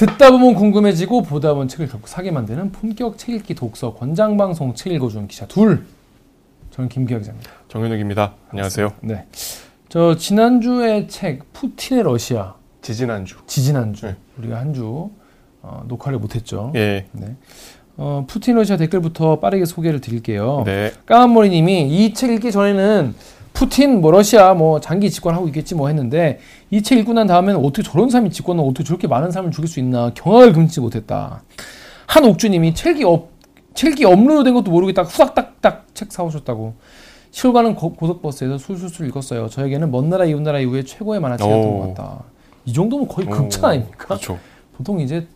듣다 0.00 0.30
보면 0.30 0.54
궁금해지고 0.54 1.24
보다 1.24 1.52
보면 1.52 1.68
책을 1.68 1.86
결국 1.86 2.08
사게 2.08 2.30
만드는 2.30 2.72
본격 2.72 3.18
책 3.18 3.34
읽기 3.34 3.54
독서 3.54 3.92
권장 3.92 4.38
방송 4.38 4.74
책 4.74 4.94
읽어주는 4.94 5.28
기자 5.28 5.46
둘. 5.46 5.84
저는 6.70 6.88
김기혁 6.88 7.20
기자입니다. 7.20 7.50
정현욱입니다. 7.68 8.32
안녕하세요. 8.48 8.94
네. 9.02 9.26
저 9.90 10.16
지난주에 10.16 11.06
책 11.06 11.52
푸틴의 11.52 12.04
러시아 12.04 12.54
지지난주. 12.80 13.36
지지난주 13.46 14.06
네. 14.06 14.16
우리가 14.38 14.58
한 14.58 14.72
주 14.72 15.10
어, 15.60 15.84
녹화를 15.86 16.18
못했죠. 16.18 16.72
예. 16.76 17.04
네. 17.12 17.36
어, 17.98 18.24
푸틴 18.26 18.54
러시아 18.54 18.78
댓글부터 18.78 19.38
빠르게 19.40 19.66
소개를 19.66 20.00
드릴게요. 20.00 20.62
네. 20.64 20.92
까만머리님이 21.04 21.88
이 21.90 22.14
책 22.14 22.30
읽기 22.30 22.52
전에는 22.52 23.14
푸틴 23.60 24.00
뭐 24.00 24.10
러시아 24.10 24.54
뭐 24.54 24.80
장기 24.80 25.10
집권하고 25.10 25.46
있겠지 25.48 25.74
뭐 25.74 25.88
했는데 25.88 26.38
이 26.70 26.80
책 26.80 26.98
읽고 26.98 27.12
난 27.12 27.26
다음에는 27.26 27.60
어떻게 27.62 27.82
저런 27.82 28.08
사람이 28.08 28.30
집권을 28.30 28.64
어떻게 28.64 28.84
저렇게 28.84 29.06
많은 29.06 29.30
사람을 29.30 29.52
죽일 29.52 29.68
수 29.68 29.80
있나 29.80 30.12
경악을 30.14 30.54
금치 30.54 30.80
못했다. 30.80 31.42
한 32.06 32.24
옥주님이 32.24 32.72
책이 32.72 33.04
업 33.04 33.28
책이 33.74 34.06
업로드된 34.06 34.54
것도 34.54 34.70
모르고 34.70 34.94
딱 34.94 35.02
후닥닥닥 35.02 35.88
책 35.94 36.10
사오셨다고. 36.10 36.72
시골 37.32 37.52
가는 37.52 37.74
고, 37.74 37.92
고속버스에서 37.92 38.56
술술술 38.56 39.06
읽었어요. 39.08 39.48
저에게는 39.48 39.90
먼 39.90 40.08
나라 40.08 40.24
이웃 40.24 40.40
나라 40.40 40.58
이후에 40.58 40.82
최고의 40.82 41.20
만화책이었던 41.20 41.70
오. 41.70 41.80
것 41.80 41.88
같다. 41.88 42.24
이 42.64 42.72
정도면 42.72 43.08
거의 43.08 43.28
오, 43.28 43.30
극찬 43.30 43.64
아닙니까? 43.66 44.06
그렇죠. 44.06 44.38
보통 44.76 45.00
이제 45.00 45.26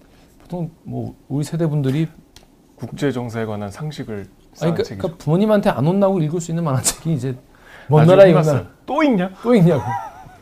보통 0.40 0.70
뭐 0.82 1.14
우리 1.28 1.44
세대 1.44 1.66
분들이 1.68 2.08
국제 2.74 3.12
정세에 3.12 3.44
관한 3.44 3.70
상식을 3.70 4.26
아니, 4.62 4.72
그러니까. 4.72 4.82
그러니까 4.82 5.08
부모님한테 5.18 5.68
안 5.68 5.86
혼나고 5.86 6.20
읽을 6.22 6.40
수 6.40 6.50
있는 6.50 6.64
만화책이 6.64 7.12
이제 7.12 7.36
먼 7.88 8.06
나라 8.06 8.24
혼났어요. 8.24 8.54
나라 8.54 8.66
또 8.86 9.02
읽냐? 9.02 9.30
또 9.42 9.54
있냐고. 9.54 9.82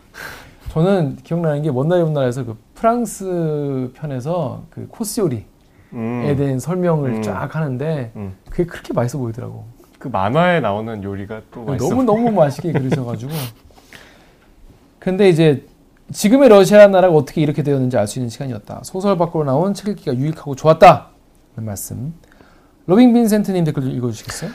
저는 0.70 1.16
기억나는 1.22 1.62
게먼 1.62 1.88
나라 1.88 2.00
이웃 2.02 2.10
나라에서 2.10 2.44
그 2.44 2.56
프랑스 2.74 3.90
편에서 3.94 4.64
그 4.70 4.86
코스 4.88 5.20
요리에 5.20 5.44
음. 5.92 6.34
대한 6.36 6.58
설명을 6.58 7.10
음. 7.16 7.22
쫙 7.22 7.54
하는데 7.54 8.12
음. 8.16 8.34
그게 8.48 8.64
그렇게 8.64 8.92
맛있어 8.92 9.18
보이더라고. 9.18 9.64
그 9.98 10.08
만화에 10.08 10.60
나오는 10.60 11.02
요리가 11.02 11.42
또 11.52 11.64
맛있어. 11.64 11.88
너무 11.88 12.02
너무 12.04 12.30
맛있게 12.30 12.72
그리셔가지고. 12.72 13.32
근데 14.98 15.28
이제 15.28 15.66
지금의 16.12 16.48
러시아 16.48 16.86
나라가 16.88 17.14
어떻게 17.14 17.40
이렇게 17.40 17.62
되었는지 17.62 17.96
알 17.96 18.06
수 18.06 18.18
있는 18.18 18.28
시간이었다. 18.28 18.80
소설 18.84 19.16
밖으로 19.18 19.44
나온 19.44 19.74
책 19.74 19.88
읽기가 19.88 20.14
유익하고 20.16 20.54
좋았다. 20.54 21.08
는 21.56 21.64
말씀. 21.66 22.14
러빙 22.86 23.12
빈센트님 23.12 23.64
댓글 23.64 23.92
읽어주시겠어요? 23.94 24.50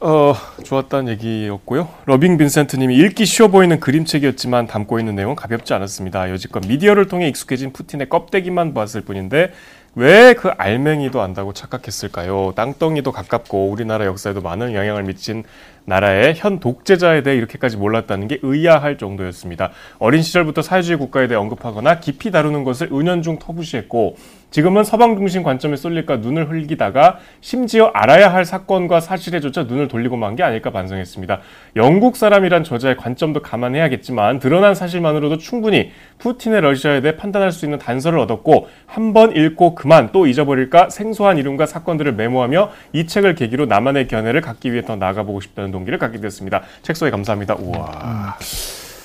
어, 0.00 0.34
좋았다는 0.64 1.12
얘기였고요. 1.12 1.88
러빙 2.04 2.36
빈센트님이 2.36 2.96
읽기 2.96 3.24
쉬워 3.24 3.48
보이는 3.48 3.80
그림책이었지만 3.80 4.66
담고 4.66 4.98
있는 4.98 5.14
내용은 5.14 5.36
가볍지 5.36 5.72
않았습니다. 5.74 6.30
여지껏 6.30 6.66
미디어를 6.66 7.08
통해 7.08 7.28
익숙해진 7.28 7.72
푸틴의 7.72 8.08
껍데기만 8.08 8.74
봤을 8.74 9.00
뿐인데 9.00 9.52
왜 9.94 10.34
그 10.34 10.48
알맹이도 10.48 11.22
안다고 11.22 11.54
착각했을까요? 11.54 12.52
땅덩이도 12.54 13.12
가깝고 13.12 13.70
우리나라 13.70 14.04
역사에도 14.04 14.42
많은 14.42 14.74
영향을 14.74 15.04
미친 15.04 15.42
나라의 15.86 16.34
현 16.36 16.60
독재자에 16.60 17.22
대해 17.22 17.36
이렇게까지 17.36 17.76
몰랐다는 17.76 18.28
게 18.28 18.38
의아할 18.42 18.98
정도였습니다. 18.98 19.70
어린 19.98 20.22
시절부터 20.22 20.62
사회주의 20.62 20.98
국가에 20.98 21.28
대해 21.28 21.38
언급하거나 21.38 22.00
깊이 22.00 22.30
다루는 22.30 22.64
것을 22.64 22.90
은연중 22.92 23.38
터부시했고 23.38 24.16
지금은 24.50 24.84
서방 24.84 25.16
중심 25.16 25.42
관점에 25.42 25.76
쏠릴까 25.76 26.18
눈을 26.18 26.50
흘기다가 26.50 27.18
심지어 27.40 27.90
알아야 27.94 28.32
할 28.32 28.44
사건과 28.44 29.00
사실에조차 29.00 29.64
눈을 29.64 29.88
돌리고 29.88 30.16
만 30.16 30.36
게 30.36 30.42
아닐까 30.42 30.70
반성했습니다. 30.70 31.40
영국 31.76 32.16
사람이란 32.16 32.62
저자의 32.62 32.96
관점도 32.96 33.40
감안해야겠지만 33.40 34.38
드러난 34.38 34.74
사실만으로도 34.74 35.38
충분히 35.38 35.92
푸틴의 36.18 36.60
러시아에 36.60 37.00
대해 37.00 37.16
판단할 37.16 37.52
수 37.52 37.64
있는 37.64 37.78
단서를 37.78 38.18
얻었고 38.18 38.68
한 38.86 39.12
번 39.14 39.34
읽고 39.34 39.74
그만 39.76 40.10
또 40.12 40.26
잊어버릴까 40.26 40.90
생소한 40.90 41.38
이름과 41.38 41.64
사건들을 41.64 42.12
메모하며 42.14 42.70
이 42.92 43.06
책을 43.06 43.34
계기로 43.34 43.64
나만의 43.66 44.08
견해를 44.08 44.42
갖기 44.42 44.72
위해 44.72 44.82
더 44.82 44.96
나아가보고 44.96 45.40
싶다는 45.40 45.70
동기를 45.76 45.98
갖게 45.98 46.18
됐습니다. 46.20 46.62
책 46.82 46.96
소개 46.96 47.10
감사합니다. 47.10 47.54
우와. 47.56 48.36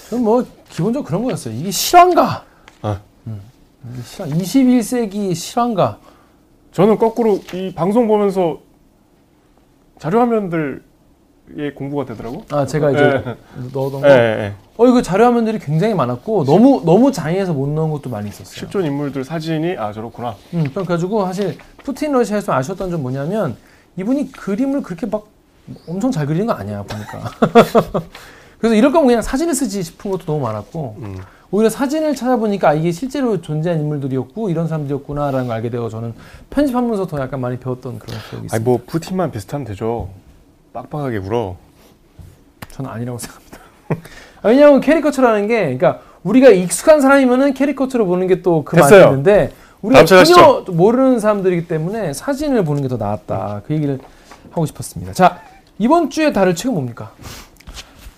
저는 0.09 0.23
뭐 0.23 0.45
기본적으로 0.69 1.05
그런 1.05 1.23
거였어요. 1.23 1.53
이게 1.53 1.69
실화인가? 1.71 2.45
아. 2.81 2.99
음, 3.27 3.41
이게 3.93 4.01
실화. 4.03 4.27
21세기 4.27 5.35
실화인가? 5.35 5.99
저는 6.71 6.97
거꾸로 6.97 7.39
이 7.53 7.73
방송 7.75 8.07
보면서 8.07 8.59
자료화면들의 9.99 10.79
공부가 11.75 12.05
되더라고. 12.05 12.45
아 12.49 12.65
제가 12.65 12.91
이제 12.91 13.03
예. 13.03 13.35
넣어던 13.73 14.01
예, 14.03 14.07
거. 14.07 14.09
예. 14.09 14.53
어 14.77 14.87
이거 14.87 15.01
자료화면들이 15.01 15.59
굉장히 15.59 15.93
많았고 15.93 16.45
너무 16.45 16.81
너무 16.85 17.11
장애해서 17.11 17.53
못 17.53 17.67
넣은 17.67 17.91
것도 17.91 18.09
많이 18.09 18.29
있었어요. 18.29 18.55
실존 18.55 18.85
인물들 18.85 19.25
사진이 19.25 19.75
아 19.77 19.91
저렇구나. 19.91 20.35
음, 20.53 20.71
그래가지고 20.73 21.25
사실 21.25 21.57
푸틴 21.83 22.13
러시아에서 22.13 22.53
아쉬웠던 22.53 22.89
점 22.89 23.01
뭐냐면 23.01 23.57
이분이 23.97 24.31
그림을 24.31 24.81
그렇게 24.81 25.05
막 25.05 25.27
엄청 25.87 26.11
잘 26.11 26.25
그리는 26.25 26.45
거 26.45 26.53
아니야 26.53 26.83
보니까. 26.83 27.31
그래서 28.59 28.75
이럴 28.75 28.91
거면 28.91 29.07
그냥 29.07 29.21
사진을 29.21 29.55
쓰지 29.55 29.81
싶은 29.83 30.11
것도 30.11 30.25
너무 30.25 30.39
많았고 30.41 30.95
음. 30.99 31.17
오히려 31.49 31.69
사진을 31.69 32.15
찾아보니까 32.15 32.69
아, 32.69 32.73
이게 32.73 32.91
실제로 32.91 33.41
존재한 33.41 33.79
인물들이었고 33.79 34.49
이런 34.49 34.67
사람들이었구나라는 34.67 35.47
걸 35.47 35.55
알게 35.57 35.69
되어 35.69 35.89
저는 35.89 36.13
편집하면서 36.49 37.07
더 37.07 37.19
약간 37.19 37.41
많이 37.41 37.57
배웠던 37.59 37.99
그런 37.99 38.19
기억이 38.29 38.45
있어요. 38.45 38.55
아니 38.55 38.63
뭐 38.63 38.79
푸틴만 38.85 39.31
비슷하면 39.31 39.65
되죠. 39.65 40.09
빡빡하게 40.73 41.17
굴어. 41.17 41.55
저는 42.69 42.89
아니라고 42.89 43.17
생각합니다. 43.17 43.57
아, 44.43 44.49
왜냐하면 44.49 44.79
캐리커처라는 44.79 45.47
게, 45.47 45.75
그러니까 45.75 45.99
우리가 46.23 46.49
익숙한 46.51 47.01
사람이면은 47.01 47.53
캐리커처로 47.53 48.05
보는 48.05 48.27
게 48.27 48.41
또그 48.41 48.75
맛이 48.77 48.91
됐어요. 48.91 49.09
있는데 49.09 49.51
우리가 49.81 50.05
전혀 50.05 50.63
모르는 50.69 51.19
사람들이기 51.19 51.67
때문에 51.67 52.13
사진을 52.13 52.63
보는 52.63 52.83
게 52.83 52.87
더 52.87 52.97
나았다. 52.97 53.63
그 53.67 53.73
얘기를 53.73 53.99
하고 54.51 54.65
싶었습니다. 54.65 55.13
자 55.13 55.41
이번 55.81 56.11
주에 56.11 56.31
다룰 56.31 56.53
책은 56.53 56.75
뭡니까? 56.75 57.11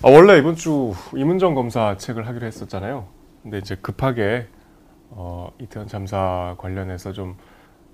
아, 0.02 0.10
원래 0.10 0.38
이번 0.38 0.58
주 0.58 0.94
이문정 1.16 1.56
검사 1.56 1.96
책을 1.96 2.28
하기로 2.28 2.46
했었잖아요. 2.46 3.08
근데 3.42 3.58
이제 3.60 3.78
급하게 3.78 4.50
어, 5.12 5.50
이태원 5.60 5.88
참사 5.88 6.56
관련해서 6.58 7.14
좀 7.14 7.38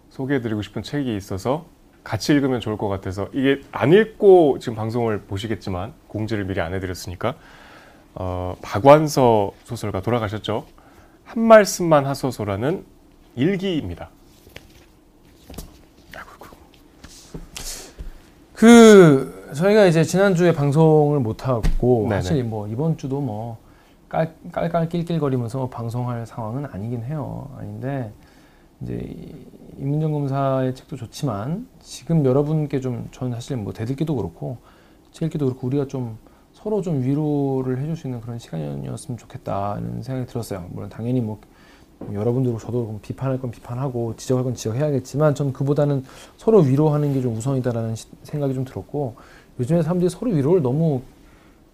소개해드리고 0.10 0.64
싶은 0.64 0.82
책이 0.82 1.16
있어서 1.16 1.68
같이 2.04 2.34
읽으면 2.34 2.62
좋을 2.62 2.78
것 2.80 2.88
같아서 2.88 3.30
이게 3.32 3.62
안 3.72 3.94
읽고 3.94 4.58
지금 4.58 4.74
방송을 4.74 5.22
보시겠지만 5.22 5.94
공지를 6.08 6.46
미리 6.46 6.62
안 6.62 6.74
해드렸으니까 6.74 7.36
어, 8.16 8.56
박완서 8.64 9.52
소설가 9.66 10.02
돌아가셨죠. 10.02 10.66
한 11.26 11.44
말씀만 11.44 12.08
하소서라는 12.08 12.86
일기입니다. 13.36 14.10
그 18.56 19.39
저희가 19.54 19.86
이제 19.86 20.04
지난 20.04 20.36
주에 20.36 20.54
방송을 20.54 21.20
못 21.20 21.48
하고 21.48 22.06
네네. 22.10 22.22
사실 22.22 22.44
뭐 22.44 22.68
이번 22.68 22.98
주도 22.98 23.20
뭐 23.22 23.58
깔, 24.08 24.34
깔깔 24.52 24.90
낄낄거리면서 24.90 25.70
방송할 25.70 26.26
상황은 26.26 26.66
아니긴 26.66 27.04
해요. 27.04 27.50
아닌데 27.58 28.12
이제 28.82 28.94
이- 28.96 29.46
임문정 29.80 30.12
검사의 30.12 30.76
책도 30.76 30.96
좋지만 30.98 31.68
지금 31.82 32.26
여러분께 32.26 32.80
좀 32.80 33.08
저는 33.12 33.34
사실 33.34 33.58
뭐 33.58 33.72
대들기도 33.74 34.16
그렇고 34.16 34.58
책 35.12 35.28
읽기도 35.28 35.46
그렇고 35.46 35.68
우리가 35.68 35.88
좀 35.88 36.18
서로 36.54 36.82
좀 36.82 37.02
위로를 37.02 37.80
해줄 37.80 37.96
수 37.96 38.08
있는 38.08 38.20
그런 38.22 38.38
시간이었으면 38.40 39.18
좋겠다는 39.18 40.04
생각이 40.04 40.28
들었어요. 40.28 40.66
물론 40.72 40.90
당연히 40.90 41.22
뭐 41.22 41.40
여러분들 42.14 42.58
저도 42.60 43.00
비판할 43.02 43.40
건 43.40 43.52
비판하고 43.52 44.16
지적할 44.16 44.44
건 44.44 44.56
지적해야겠지만 44.56 45.36
전 45.36 45.52
그보다는 45.54 46.04
서로 46.38 46.60
위로하는 46.60 47.14
게 47.14 47.22
좀 47.22 47.36
우선이다라는 47.36 47.96
시- 47.96 48.08
생각이 48.24 48.54
좀 48.54 48.64
들었고 48.66 49.16
요즘에 49.60 49.82
사람들이 49.82 50.10
서로 50.10 50.32
위로를 50.32 50.62
너무 50.62 51.02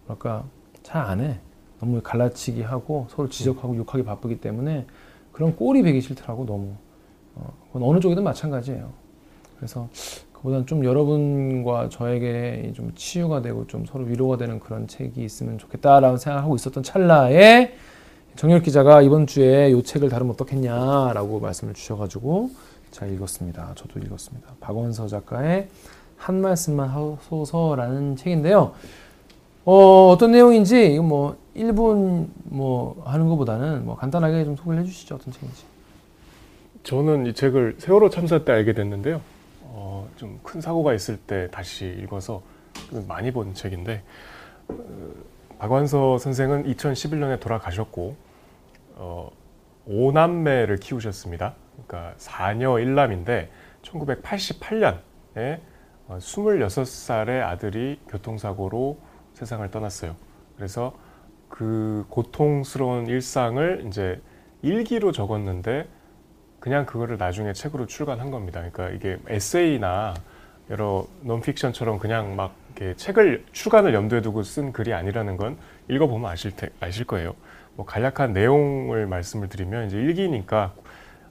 뭐랄까 0.08 0.44
잘 0.84 1.02
안 1.02 1.20
해. 1.22 1.40
너무 1.80 2.02
갈라치기 2.02 2.62
하고 2.62 3.08
서로 3.10 3.30
지적하고 3.30 3.76
욕하기 3.76 4.04
바쁘기 4.04 4.40
때문에 4.40 4.86
그런 5.32 5.56
꼴이 5.56 5.84
배기 5.84 6.02
싫더라고 6.02 6.46
너무. 6.46 6.72
어, 7.36 7.54
어느 7.74 8.00
쪽이든 8.00 8.24
마찬가지예요. 8.24 8.90
그래서 9.58 9.90
그보다는 10.34 10.66
좀 10.68 10.86
여러분과 10.86 11.90
저에게 11.90 12.72
좀 12.76 12.92
치유가 12.96 13.42
되고 13.42 13.68
좀 13.68 13.86
서로 13.86 14.06
위로가 14.06 14.38
되는 14.38 14.60
그런 14.60 14.88
책이 14.88 15.24
있으면 15.24 15.58
좋겠다라는 15.58 16.18
생각하고 16.18 16.56
있었던 16.56 16.84
찰나에 16.84 17.74
정열 18.36 18.62
기자가 18.62 19.02
이번 19.02 19.28
주에 19.28 19.70
이 19.72 19.84
책을 19.84 20.10
다루면 20.10 20.34
어떻겠냐라고 20.34 21.40
말씀을 21.40 21.74
주셔가지고 21.74 22.52
잘 22.92 23.14
읽었습니다. 23.14 23.74
저도 23.76 24.00
읽었습니다. 24.00 24.56
박원서 24.60 25.08
작가의 25.08 25.68
한 26.18 26.42
말씀만 26.42 26.90
하소서라는 26.90 28.16
책인데요. 28.16 28.74
어, 29.66 30.10
어떤 30.10 30.32
내용인지 30.32 30.94
이거 30.94 31.04
뭐 31.04 31.38
1분 31.56 32.28
뭐 32.44 33.02
하는 33.06 33.28
것보다는 33.30 33.86
뭐 33.86 33.96
간단하게 33.96 34.46
좀 34.46 34.56
소개를 34.56 34.84
해주시죠. 34.84 35.16
어떤 35.16 35.34
책인지. 35.34 35.64
저는 36.84 37.26
이 37.26 37.34
책을 37.34 37.76
세월호 37.80 38.10
참사 38.10 38.44
때 38.44 38.52
알게 38.52 38.74
됐는데요. 38.74 39.22
어, 39.64 40.08
좀 40.18 40.40
큰 40.44 40.62
사고가 40.62 40.94
있을 40.94 41.18
때 41.18 41.50
다시 41.52 41.86
읽어서 42.00 42.42
많이 43.08 43.32
본 43.32 43.54
책인데 43.54 44.04
어, 44.70 44.76
박완서 45.60 46.18
선생은 46.20 46.66
2011년에 46.74 47.40
돌아가셨고 47.40 48.16
어, 48.96 49.32
오남매를 49.88 50.78
키우셨습니다. 50.78 51.56
그러니까 51.88 52.14
4녀 52.18 52.84
1남인데 52.84 53.48
1988년에 53.84 55.60
26살의 56.10 57.42
어, 57.42 57.48
아들이 57.48 58.00
교통사고로 58.08 59.00
세상을 59.34 59.70
떠났어요. 59.72 60.16
그래서 60.56 60.94
그 61.50 62.06
고통스러운 62.10 63.08
일상을 63.08 63.86
이제 63.88 64.22
일기로 64.62 65.12
적었는데 65.12 65.88
그냥 66.60 66.86
그거를 66.86 67.18
나중에 67.18 67.54
책으로 67.54 67.86
출간한 67.86 68.32
겁니다. 68.32 68.60
그러니까 68.60 68.90
이게 68.90 69.18
에세이나 69.28 70.16
여러 70.70 71.06
논픽션처럼 71.22 72.00
그냥 72.00 72.36
막 72.36 72.56
이렇게 72.76 72.96
책을 72.96 73.46
출간을 73.52 73.94
염두에 73.94 74.22
두고 74.22 74.44
쓴 74.44 74.74
글이 74.74 74.94
아니라는 74.94 75.38
건 75.38 75.58
읽어보면 75.90 76.30
아실 76.30 76.56
테, 76.56 76.70
아실 76.80 77.06
거예요. 77.06 77.36
뭐 77.76 77.86
간략한 77.86 78.34
내용을 78.34 79.06
말씀을 79.06 79.48
드리면 79.50 79.88
이제 79.88 79.98
일기니까 79.98 80.74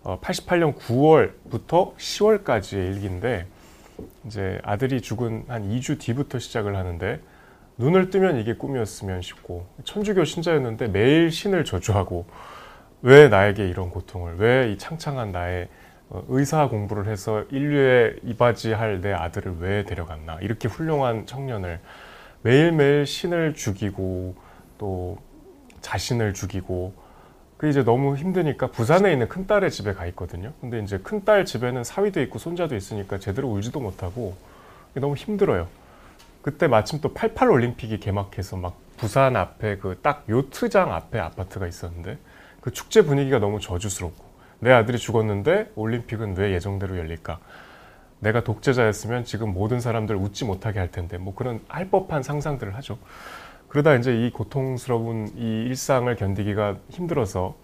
어, 0.03 0.20
88년 0.20 0.77
9월부터 0.77 1.97
10월까지의 1.97 2.94
일기인데 2.94 3.47
이제 4.26 4.58
아들이 4.62 5.00
죽은 5.00 5.44
한 5.49 5.69
2주 5.69 5.99
뒤부터 6.00 6.38
시작을 6.38 6.76
하는데 6.76 7.20
눈을 7.79 8.11
뜨면 8.11 8.38
이게 8.38 8.55
꿈이었으면 8.55 9.23
싶고 9.23 9.67
천주교 9.85 10.25
신자였는데 10.25 10.88
매일 10.88 11.31
신을 11.31 11.64
저주하고 11.64 12.26
왜 13.02 13.29
나에게 13.29 13.69
이런 13.69 13.91
고통을 13.91 14.37
왜 14.37 14.70
이 14.73 14.79
창창한 14.79 15.32
나의 15.32 15.69
어, 16.11 16.23
의사 16.29 16.69
공부를 16.69 17.06
해서 17.08 17.44
인류에 17.50 18.17
이바지할 18.25 19.00
내 19.00 19.12
아들을 19.12 19.56
왜 19.58 19.85
데려갔나? 19.85 20.38
이렇게 20.43 20.69
훌륭한 20.69 21.26
청년을 21.26 21.81
매일매일 22.43 23.06
신을 23.06 23.55
죽이고 23.55 24.35
또 24.79 25.19
자신을 25.81 26.35
죽이고 26.35 26.94
그 27.64 27.70
이제 27.70 27.82
너무 27.82 28.14
힘드니까 28.14 28.66
부산에 28.66 29.11
있는 29.11 29.26
큰딸의 29.26 29.70
집에 29.70 29.94
가 29.94 30.05
있거든요. 30.08 30.52
근데 30.61 30.81
이제 30.81 30.99
큰딸 30.99 31.46
집에는 31.46 31.82
사위도 31.82 32.20
있고 32.20 32.38
손자도 32.38 32.76
있으니까 32.76 33.19
제대로 33.19 33.49
울지도 33.49 33.81
못하고 33.81 34.37
너무 34.93 35.14
힘들어요. 35.14 35.66
그때 36.43 36.69
마침 36.69 37.00
또 37.00 37.14
88 37.14 37.49
올림픽이 37.50 38.00
개막해서 38.00 38.58
막 38.58 38.76
부산 38.99 39.34
앞에 39.34 39.78
그 39.78 39.99
딱 40.02 40.25
요트장 40.28 40.93
앞에 40.93 41.19
아파트가 41.19 41.66
있었는데 41.66 42.19
그 42.61 42.70
축제 42.70 43.00
분위기가 43.00 43.38
너무 43.38 43.61
저주스럽고 43.61 44.22
내 44.60 44.70
아들이 44.70 44.99
죽었는데 44.99 45.72
올림픽은 45.75 46.37
왜 46.37 46.52
예정대로 46.52 46.99
열릴까? 46.99 47.38
내가 48.19 48.44
독재자였으면 48.44 49.25
지금 49.25 49.55
모든 49.55 49.81
사람들 49.81 50.17
웃지 50.17 50.44
못하게 50.44 50.81
할 50.81 50.90
텐데 50.90 51.17
뭐 51.17 51.34
그런 51.34 51.60
할 51.69 51.88
법한 51.88 52.22
상상들을 52.22 52.75
하죠. 52.76 52.99
그러다 53.75 53.97
이제 53.97 54.15
이 54.15 54.31
고통스러운 54.31 55.32
이 55.37 55.65
일상을 55.67 56.15
견디기가 56.15 56.76
힘들어서 56.91 57.56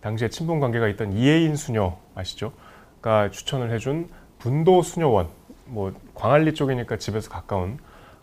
당시에 0.00 0.28
친분 0.28 0.58
관계가 0.58 0.88
있던 0.88 1.12
이혜인 1.12 1.54
수녀 1.54 1.98
아시죠?가 2.16 3.30
추천을 3.30 3.70
해준 3.70 4.08
분도 4.40 4.82
수녀원 4.82 5.28
뭐 5.66 5.92
광안리 6.16 6.54
쪽이니까 6.54 6.96
집에서 6.96 7.30
가까운 7.30 7.78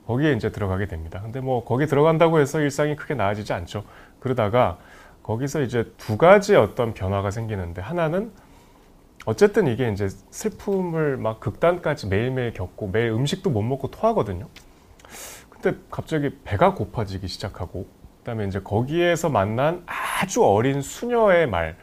거기에 0.05 0.33
이제 0.33 0.51
들어가게 0.51 0.87
됩니다. 0.87 1.21
근데 1.21 1.39
뭐 1.39 1.63
거기 1.63 1.87
들어간다고 1.87 2.41
해서 2.41 2.59
일상이 2.59 2.97
크게 2.97 3.13
나아지지 3.13 3.53
않죠. 3.53 3.85
그러다가 4.19 4.77
거기서 5.23 5.61
이제 5.61 5.93
두 5.95 6.17
가지 6.17 6.57
어떤 6.57 6.93
변화가 6.93 7.31
생기는데 7.31 7.81
하나는 7.81 8.33
어쨌든 9.23 9.67
이게 9.67 9.89
이제 9.93 10.09
슬픔을 10.09 11.15
막 11.15 11.39
극단까지 11.39 12.07
매일매일 12.07 12.51
겪고 12.51 12.89
매일 12.89 13.11
음식도 13.11 13.49
못 13.49 13.61
먹고 13.61 13.91
토하거든요. 13.91 14.49
근데 15.61 15.77
갑자기 15.91 16.31
배가 16.43 16.73
고파지기 16.73 17.27
시작하고 17.27 17.87
그다음에 18.19 18.45
이제 18.45 18.59
거기에서 18.61 19.29
만난 19.29 19.83
아주 19.85 20.43
어린 20.43 20.81
수녀의 20.81 21.47
말. 21.47 21.75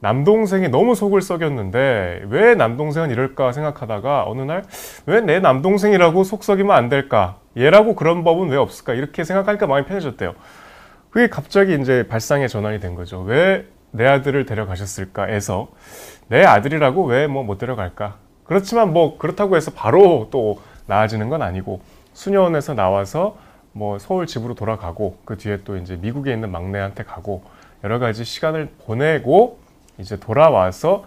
남동생이 0.00 0.68
너무 0.68 0.94
속을 0.94 1.20
썩였는데 1.22 2.22
왜 2.28 2.54
남동생은 2.54 3.10
이럴까 3.10 3.50
생각하다가 3.52 4.24
어느 4.28 4.42
날 4.42 4.62
왜 5.06 5.20
내 5.20 5.40
남동생이라고 5.40 6.22
속 6.22 6.44
썩이면 6.44 6.70
안 6.76 6.88
될까? 6.88 7.38
얘라고 7.56 7.96
그런 7.96 8.22
법은 8.22 8.48
왜 8.50 8.56
없을까? 8.56 8.94
이렇게 8.94 9.24
생각하니까 9.24 9.66
마음이 9.66 9.86
편해졌대요. 9.86 10.34
그게 11.10 11.28
갑자기 11.28 11.76
이제 11.80 12.06
발상의 12.06 12.48
전환이 12.48 12.78
된 12.80 12.94
거죠. 12.94 13.20
왜 13.22 13.66
내 13.90 14.06
아들을 14.06 14.44
데려가셨을까에서 14.46 15.68
내 16.28 16.44
아들이라고 16.44 17.06
왜 17.06 17.26
뭐 17.26 17.42
못 17.42 17.58
데려갈까? 17.58 18.18
그렇지만 18.44 18.92
뭐 18.92 19.18
그렇다고 19.18 19.56
해서 19.56 19.72
바로 19.74 20.28
또 20.30 20.60
나아지는 20.86 21.28
건 21.30 21.42
아니고 21.42 21.80
수녀원에서 22.18 22.74
나와서 22.74 23.38
뭐 23.72 24.00
서울 24.00 24.26
집으로 24.26 24.56
돌아가고 24.56 25.18
그 25.24 25.36
뒤에 25.36 25.58
또 25.62 25.76
이제 25.76 25.94
미국에 25.94 26.32
있는 26.32 26.50
막내한테 26.50 27.04
가고 27.04 27.44
여러 27.84 28.00
가지 28.00 28.24
시간을 28.24 28.70
보내고 28.84 29.60
이제 29.98 30.18
돌아와서 30.18 31.04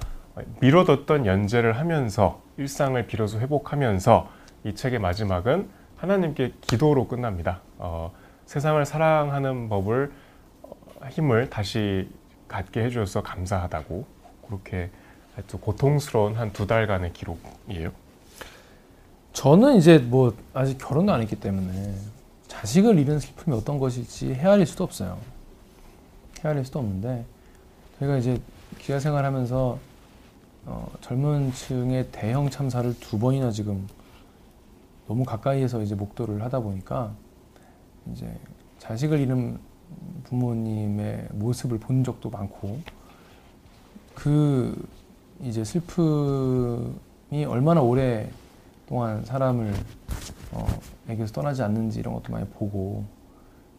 미뤄뒀던 0.62 1.26
연재를 1.26 1.78
하면서 1.78 2.42
일상을 2.56 3.06
비로소 3.08 3.40
회복하면서 3.40 4.30
이 4.64 4.74
책의 4.74 5.00
마지막은 5.00 5.68
하나님께 5.98 6.54
기도로 6.62 7.10
끝납니다. 7.10 7.60
어, 7.78 8.14
세상을 8.46 8.84
사랑하는 8.86 9.68
법을 9.68 10.14
어, 10.64 10.72
힘을 11.10 11.50
다시 11.50 12.10
갖게 12.48 12.84
해주셔서 12.86 13.22
감사하다고 13.22 14.06
그렇게 14.48 14.90
고통스러운 15.60 16.36
한 16.36 16.54
두 16.54 16.68
달간의 16.68 17.12
기록이에요. 17.12 17.92
저는 19.34 19.78
이제 19.78 19.98
뭐 19.98 20.36
아직 20.54 20.78
결혼도 20.78 21.12
안 21.12 21.22
했기 21.22 21.36
때문에 21.36 21.96
자식을 22.48 23.00
잃은 23.00 23.20
슬픔이 23.20 23.56
어떤 23.56 23.80
것일지 23.80 24.34
헤아릴 24.34 24.66
수도 24.66 24.84
없어요. 24.84 25.18
헤아릴 26.44 26.66
수도 26.66 26.80
없는데 26.80 27.26
제가 28.00 28.18
이제 28.18 28.42
기자 28.78 29.00
생활하면서 29.00 29.80
어, 30.66 30.92
젊은 31.02 31.52
층의 31.54 32.10
대형 32.12 32.50
참사를 32.50 32.94
두 33.00 33.18
번이나 33.18 33.52
지금 33.52 33.88
너무 35.08 35.24
가까이에서 35.24 35.82
이제 35.82 35.96
목도를 35.96 36.42
하다 36.44 36.60
보니까 36.60 37.14
이제 38.12 38.32
자식을 38.80 39.20
잃은 39.20 39.60
부모님의 40.26 41.30
모습을 41.32 41.80
본 41.80 42.04
적도 42.04 42.30
많고 42.30 42.80
그 44.14 44.88
이제 45.42 45.64
슬픔이 45.64 47.46
얼마나 47.48 47.82
오래 47.82 48.30
동안 48.92 49.24
사람을 49.24 49.74
어, 50.52 50.68
에게서 51.08 51.32
떠나지 51.32 51.64
않는지 51.64 52.02
이런 52.02 52.14
것도 52.14 52.34
많이 52.34 52.46
보고 52.46 53.06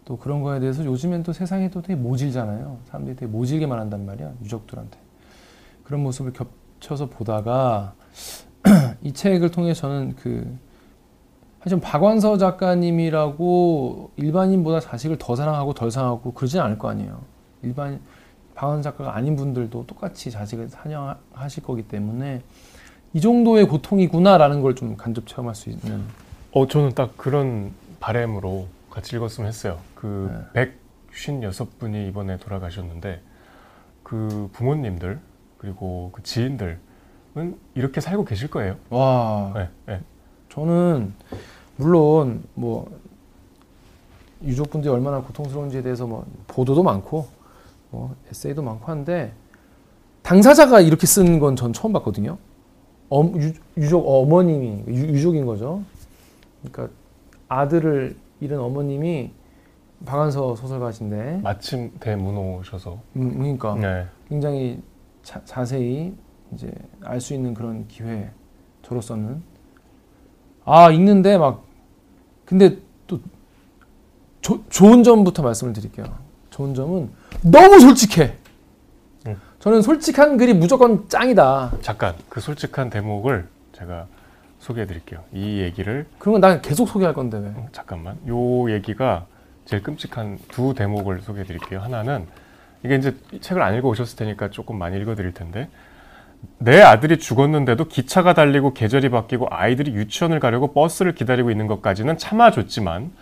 또 0.06 0.17
그런 0.17 0.41
거에 0.41 0.59
대해서 0.59 0.82
요즘엔 0.87 1.23
또 1.23 1.35
세상이 1.35 1.70
또 1.70 1.82
되게 1.82 1.94
모질잖아요. 1.97 2.79
사람들이 2.87 3.17
되게 3.17 3.31
모질게 3.31 3.67
말한단 3.67 4.06
말이야. 4.06 4.32
유족들한테. 4.43 4.99
그런 5.85 6.03
모습을 6.03 6.32
겹쳐서 6.32 7.11
보다가 7.11 7.94
이 9.03 9.13
책을 9.13 9.51
통해 9.51 9.75
저는 9.75 10.17
그 10.17 10.58
사실 11.63 11.79
박완서 11.79 12.39
작가님이라고 12.39 14.13
일반인보다 14.17 14.81
자식을 14.81 15.19
더 15.19 15.37
사랑하고 15.37 15.75
덜 15.75 15.91
사랑하고 15.91 16.32
그러진 16.32 16.60
않을 16.60 16.79
거 16.79 16.89
아니에요. 16.89 17.20
일반 17.60 18.01
박완서 18.55 18.91
작가가 18.91 19.15
아닌 19.15 19.37
분들도 19.37 19.87
똑같이 19.87 20.31
자식을 20.31 20.70
사냥하실 20.70 21.65
거기 21.65 21.82
때문에 21.82 22.43
이 23.15 23.21
정도의 23.21 23.67
고통이구나라는 23.67 24.61
걸 24.63 24.75
좀 24.75 24.97
간접 24.97 25.27
체험할 25.27 25.55
수 25.55 25.69
있는. 25.71 26.03
어 26.53 26.67
저는 26.67 26.95
딱 26.95 27.17
그런 27.17 27.73
바램으로 28.01 28.67
같이 28.91 29.17
읽었으면 29.17 29.49
했어요. 29.49 29.79
그 29.95 30.31
네. 30.55 30.73
156분이 31.13 32.09
이번에 32.09 32.39
돌아가셨는데 32.39 33.21
그 34.03 34.49
부모님들 34.53 35.19
그리고 35.59 36.11
그 36.13 36.23
지인들은 36.23 36.79
이렇게 37.75 38.01
살고 38.01 38.25
계실 38.25 38.49
거예요. 38.51 38.77
와. 38.91 39.53
네, 39.55 39.69
네. 39.87 40.01
저는 40.51 41.15
물론 41.77 42.43
뭐 42.55 42.91
유족분들이 44.43 44.93
얼마나 44.93 45.21
고통스러운지에 45.21 45.83
대해서 45.83 46.07
뭐 46.07 46.27
보도도 46.49 46.83
많고 46.83 47.29
뭐 47.91 48.15
에세이도 48.31 48.63
많고 48.63 48.87
한데 48.91 49.33
당사자가 50.23 50.81
이렇게 50.81 51.07
쓴 51.07 51.39
건 51.41 51.57
전 51.57 51.73
처음 51.73 51.93
봤거든요. 51.93 52.39
어, 53.13 53.31
유, 53.77 53.89
족 53.89 54.09
어머님이 54.09 54.85
유, 54.89 55.21
족인 55.21 55.45
거죠. 55.45 55.83
그러니까 56.63 56.95
아들을 57.49 58.17
잃은 58.41 58.59
어머님이 58.59 59.31
박한서 60.07 60.57
소설가신데 60.57 61.41
마침 61.43 61.93
대문호셔서 62.01 62.99
음, 63.17 63.39
그러니까 63.39 63.75
네. 63.75 64.07
굉장히 64.29 64.83
자, 65.23 65.65
세히 65.65 66.15
이제 66.55 66.73
알 67.03 67.21
수 67.21 67.35
있는 67.35 67.53
그런 67.55 67.87
기회 67.87 68.31
저로서는 68.83 69.43
아 70.65 70.91
읽는데 70.91 71.37
막 71.37 71.63
근데 72.47 72.79
또 73.07 73.21
조, 74.41 74.63
좋은 74.71 75.03
점부터 75.03 75.43
말씀을 75.43 75.73
드릴게요. 75.75 76.07
좋은 76.51 76.75
점은 76.75 77.11
너무 77.43 77.79
솔직해. 77.79 78.39
응. 79.63 79.65
저는 79.65 79.83
솔직한 79.83 80.37
글이 80.37 80.55
무조건 80.55 81.09
짱이다. 81.09 81.73
잠깐 81.83 82.15
그 82.29 82.41
솔직한 82.41 82.91
대목을 82.91 83.47
제가 83.73 84.07
소개해 84.59 84.87
드릴게요. 84.87 85.21
이 85.33 85.61
얘기를 85.61 86.07
그러면 86.19 86.41
난 86.41 86.63
계속 86.63 86.89
소개할 86.89 87.15
건데 87.15 87.39
왜? 87.39 87.49
어, 87.49 87.69
잠깐만. 87.73 88.17
요 88.29 88.71
얘기가 88.71 89.27
제일 89.65 89.83
끔찍한 89.83 90.39
두 90.49 90.75
대목을 90.75 91.21
소개해 91.23 91.47
드릴게요. 91.47 91.81
하나는 91.81 92.27
이게 92.85 92.97
이제 92.97 93.17
책을 93.41 93.63
안 93.63 93.77
읽어 93.77 93.89
오셨을 93.89 94.17
테니까 94.17 94.51
조금 94.51 94.77
많이 94.77 94.99
읽어 95.01 95.15
드릴 95.15 95.33
텐데 95.33 95.69
내 96.59 96.81
아들이 96.81 97.19
죽었는데도 97.19 97.85
기차가 97.87 98.35
달리고 98.35 98.75
계절이 98.75 99.11
바뀌고 99.11 99.47
아이들이 99.51 99.93
유치원을 99.93 100.41
가려고 100.41 100.73
버스를 100.73 101.15
기다리고 101.15 101.53
있는 101.53 101.69
것까지는 101.69 102.19
참아줬지만 102.19 103.13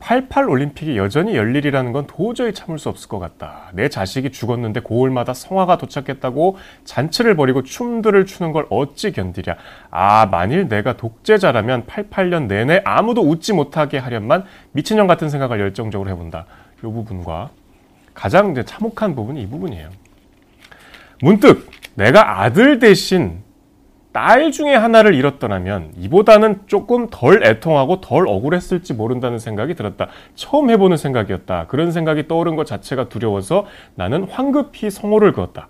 88 0.00 0.48
올림픽이 0.48 0.96
여전히 0.96 1.36
열일이라는 1.36 1.92
건 1.92 2.06
도저히 2.06 2.52
참을 2.52 2.78
수 2.78 2.88
없을 2.88 3.08
것 3.08 3.18
같다. 3.18 3.70
내 3.74 3.88
자식이 3.88 4.32
죽었는데 4.32 4.80
고을마다 4.80 5.34
성화가 5.34 5.78
도착했다고 5.78 6.56
잔치를 6.84 7.36
벌이고 7.36 7.62
춤들을 7.62 8.26
추는 8.26 8.52
걸 8.52 8.66
어찌 8.70 9.12
견디랴. 9.12 9.56
아, 9.90 10.26
만일 10.26 10.68
내가 10.68 10.96
독재자라면 10.96 11.84
88년 11.84 12.46
내내 12.46 12.80
아무도 12.84 13.22
웃지 13.22 13.52
못하게 13.52 13.98
하련만 13.98 14.44
미친년 14.72 15.06
같은 15.06 15.28
생각을 15.28 15.60
열정적으로 15.60 16.08
해본다. 16.10 16.46
이 16.78 16.82
부분과 16.82 17.50
가장 18.14 18.54
참혹한 18.64 19.14
부분이 19.14 19.42
이 19.42 19.46
부분이에요. 19.48 19.90
문득 21.22 21.70
내가 21.94 22.40
아들 22.40 22.78
대신 22.78 23.42
딸 24.12 24.50
중에 24.50 24.74
하나를 24.74 25.14
잃었더라면 25.14 25.92
이보다는 25.96 26.62
조금 26.66 27.06
덜 27.10 27.44
애통하고 27.44 28.00
덜 28.00 28.26
억울했을지 28.26 28.92
모른다는 28.94 29.38
생각이 29.38 29.74
들었다. 29.74 30.08
처음 30.34 30.68
해보는 30.70 30.96
생각이었다. 30.96 31.66
그런 31.68 31.92
생각이 31.92 32.26
떠오른 32.26 32.56
것 32.56 32.66
자체가 32.66 33.08
두려워서 33.08 33.66
나는 33.94 34.24
황급히 34.24 34.90
성호를 34.90 35.32
그었다. 35.32 35.68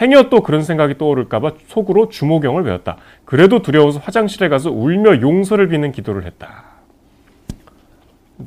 행여 0.00 0.30
또 0.30 0.42
그런 0.42 0.62
생각이 0.62 0.96
떠오를까봐 0.96 1.52
속으로 1.66 2.08
주모경을 2.08 2.62
외웠다. 2.64 2.96
그래도 3.24 3.62
두려워서 3.62 3.98
화장실에 3.98 4.48
가서 4.48 4.70
울며 4.70 5.20
용서를 5.20 5.68
비는 5.68 5.90
기도를 5.92 6.24
했다. 6.24 6.64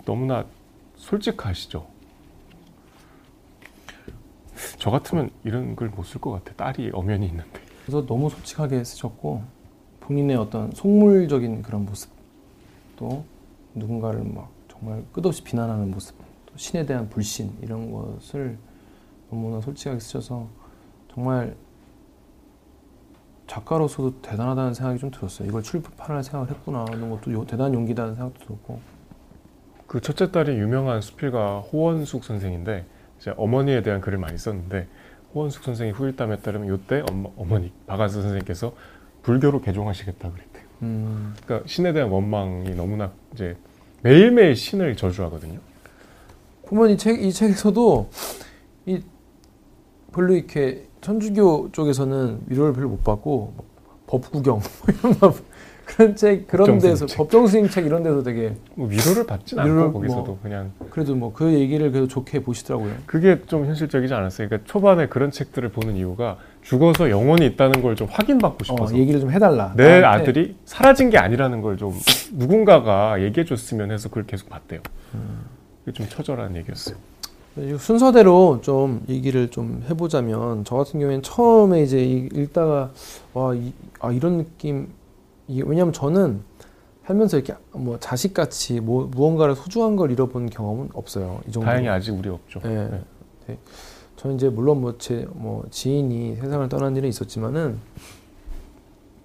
너무나 0.05 0.45
솔직하시죠? 0.95 1.85
저 4.77 4.89
같으면 4.91 5.29
이런 5.43 5.75
글 5.75 5.89
못 5.89 6.05
쓸 6.05 6.21
것 6.21 6.31
같아. 6.31 6.53
딸이 6.55 6.91
엄연히 6.93 7.27
있는데. 7.27 7.64
그래서 7.85 8.03
너무 8.05 8.29
솔직하게 8.31 8.83
쓰셨고 8.83 9.43
본인의 9.99 10.37
어떤 10.37 10.71
속물적인 10.71 11.61
그런 11.61 11.85
모습도 11.85 13.23
누군가를 13.75 14.23
막 14.23 14.49
정말 14.67 15.03
끝없이 15.13 15.43
비난하는 15.43 15.91
모습, 15.91 16.15
또 16.47 16.53
신에 16.57 16.83
대한 16.85 17.07
불신 17.09 17.51
이런 17.61 17.91
것을 17.91 18.57
너무나 19.29 19.61
솔직하게 19.61 19.99
쓰셔서 19.99 20.47
정말 21.13 21.55
작가로서도 23.47 24.21
대단하다는 24.21 24.73
생각이 24.73 24.99
좀 24.99 25.11
들었어요. 25.11 25.47
이걸 25.47 25.61
출판할 25.61 26.23
생각을 26.23 26.49
했구나 26.49 26.85
이런 26.89 27.11
것도 27.11 27.31
요- 27.33 27.45
대단한 27.45 27.73
용기다는 27.75 28.15
생각도 28.15 28.43
들었고 28.43 28.79
그 29.85 30.01
첫째 30.01 30.31
딸이 30.31 30.57
유명한 30.57 31.01
수필가 31.01 31.59
호원숙 31.59 32.23
선생인데 32.23 32.85
이제 33.19 33.33
어머니에 33.37 33.83
대한 33.83 34.01
글을 34.01 34.17
많이 34.17 34.35
썼는데 34.37 34.87
호원숙 35.35 35.63
선생이 35.63 35.91
후일담에 35.91 36.37
따르면 36.37 36.73
이때 36.73 37.03
엄마, 37.09 37.29
어머니 37.37 37.71
박한수 37.87 38.21
선생님께서 38.21 38.73
불교로 39.23 39.61
개종하시겠다 39.61 40.31
그랬대요. 40.31 40.63
음, 40.83 41.33
그러니까 41.43 41.67
신에 41.67 41.91
대한 41.93 42.09
원망이 42.09 42.69
너무나 42.75 43.11
이제 43.33 43.57
매일매일 44.01 44.55
신을 44.55 44.95
저주하거든요. 44.95 45.59
보면 46.67 46.91
이 46.91 46.97
책 46.97 47.21
이 47.21 47.31
책에서도 47.31 48.09
이 48.87 49.01
별로 50.13 50.33
이렇게 50.33 50.87
천주교 51.01 51.69
쪽에서는 51.73 52.41
위로를 52.47 52.73
별로 52.73 52.89
못 52.89 53.03
받고 53.03 53.53
뭐 53.55 53.65
법구경 54.07 54.55
뭐 54.61 54.95
이런 54.99 55.17
막 55.19 55.35
그런 55.85 56.15
책 56.15 56.47
그런 56.47 56.79
데서 56.79 57.05
책. 57.05 57.17
법정 57.17 57.45
스님 57.47 57.69
책 57.69 57.85
이런 57.85 58.01
데서 58.03 58.23
되게 58.23 58.55
뭐 58.73 58.87
위로를 58.87 59.25
받진 59.25 59.59
위로를 59.59 59.83
않고 59.83 59.93
거기서도 59.99 60.23
뭐- 60.25 60.39
그냥 60.41 60.71
그래도 60.89 61.15
뭐 61.15 61.31
그 61.31 61.53
얘기를 61.53 61.91
그래도 61.91 62.07
좋게 62.07 62.41
보시더라고요. 62.43 62.91
그게 63.05 63.39
좀 63.45 63.65
현실적이지 63.65 64.13
않았어요. 64.13 64.47
그러니까 64.49 64.67
초반에 64.71 65.07
그런 65.07 65.29
책들을 65.31 65.69
보는 65.69 65.95
이유가 65.95 66.37
죽어서 66.63 67.09
영원히 67.11 67.45
있다는 67.45 67.81
걸 67.81 67.95
좀 67.95 68.07
확인받고 68.11 68.57
어, 68.61 68.63
싶어서 68.63 68.97
얘기를 68.97 69.19
좀 69.19 69.31
해달라. 69.31 69.73
내 69.77 70.01
나한테. 70.01 70.23
아들이 70.29 70.55
사라진 70.65 71.09
게 71.11 71.17
아니라는 71.17 71.61
걸 71.61 71.77
좀 71.77 71.93
누군가가 72.33 73.21
얘기해 73.21 73.45
줬으면 73.45 73.91
해서 73.91 74.09
그걸 74.09 74.25
계속 74.25 74.49
봤대요. 74.49 74.79
그게 75.85 75.93
좀 75.95 76.07
처절한 76.09 76.55
얘기였어요. 76.57 76.95
이 77.57 77.75
순서대로 77.79 78.59
좀 78.61 79.01
얘기를 79.07 79.49
좀 79.49 79.83
해보자면 79.89 80.65
저 80.65 80.75
같은 80.75 80.99
경우에는 80.99 81.21
처음에 81.23 81.83
이제 81.83 82.03
이- 82.03 82.27
읽다가 82.33 82.91
와 83.33 83.53
이, 83.53 83.71
아, 84.01 84.11
이런 84.11 84.39
느낌 84.39 84.87
이, 85.47 85.61
왜냐면 85.61 85.93
저는 85.93 86.41
살면서 87.05 87.37
이렇게 87.37 87.53
뭐 87.71 87.99
자식같이 87.99 88.79
뭐 88.79 89.07
무언가를 89.07 89.55
소중한 89.55 89.95
걸 89.95 90.11
잃어본 90.11 90.49
경험은 90.49 90.89
없어요. 90.93 91.41
이 91.47 91.51
정도. 91.51 91.67
다행히 91.67 91.87
아직 91.87 92.11
우리 92.11 92.29
없죠. 92.29 92.59
네. 92.61 92.87
네. 92.89 93.01
네. 93.47 93.57
저는 94.15 94.37
이제 94.37 94.49
물론 94.49 94.81
뭐제뭐 94.81 95.65
지인이 95.69 96.37
세상을 96.37 96.67
떠난 96.69 96.95
일은 96.95 97.07
있었지만은 97.09 97.77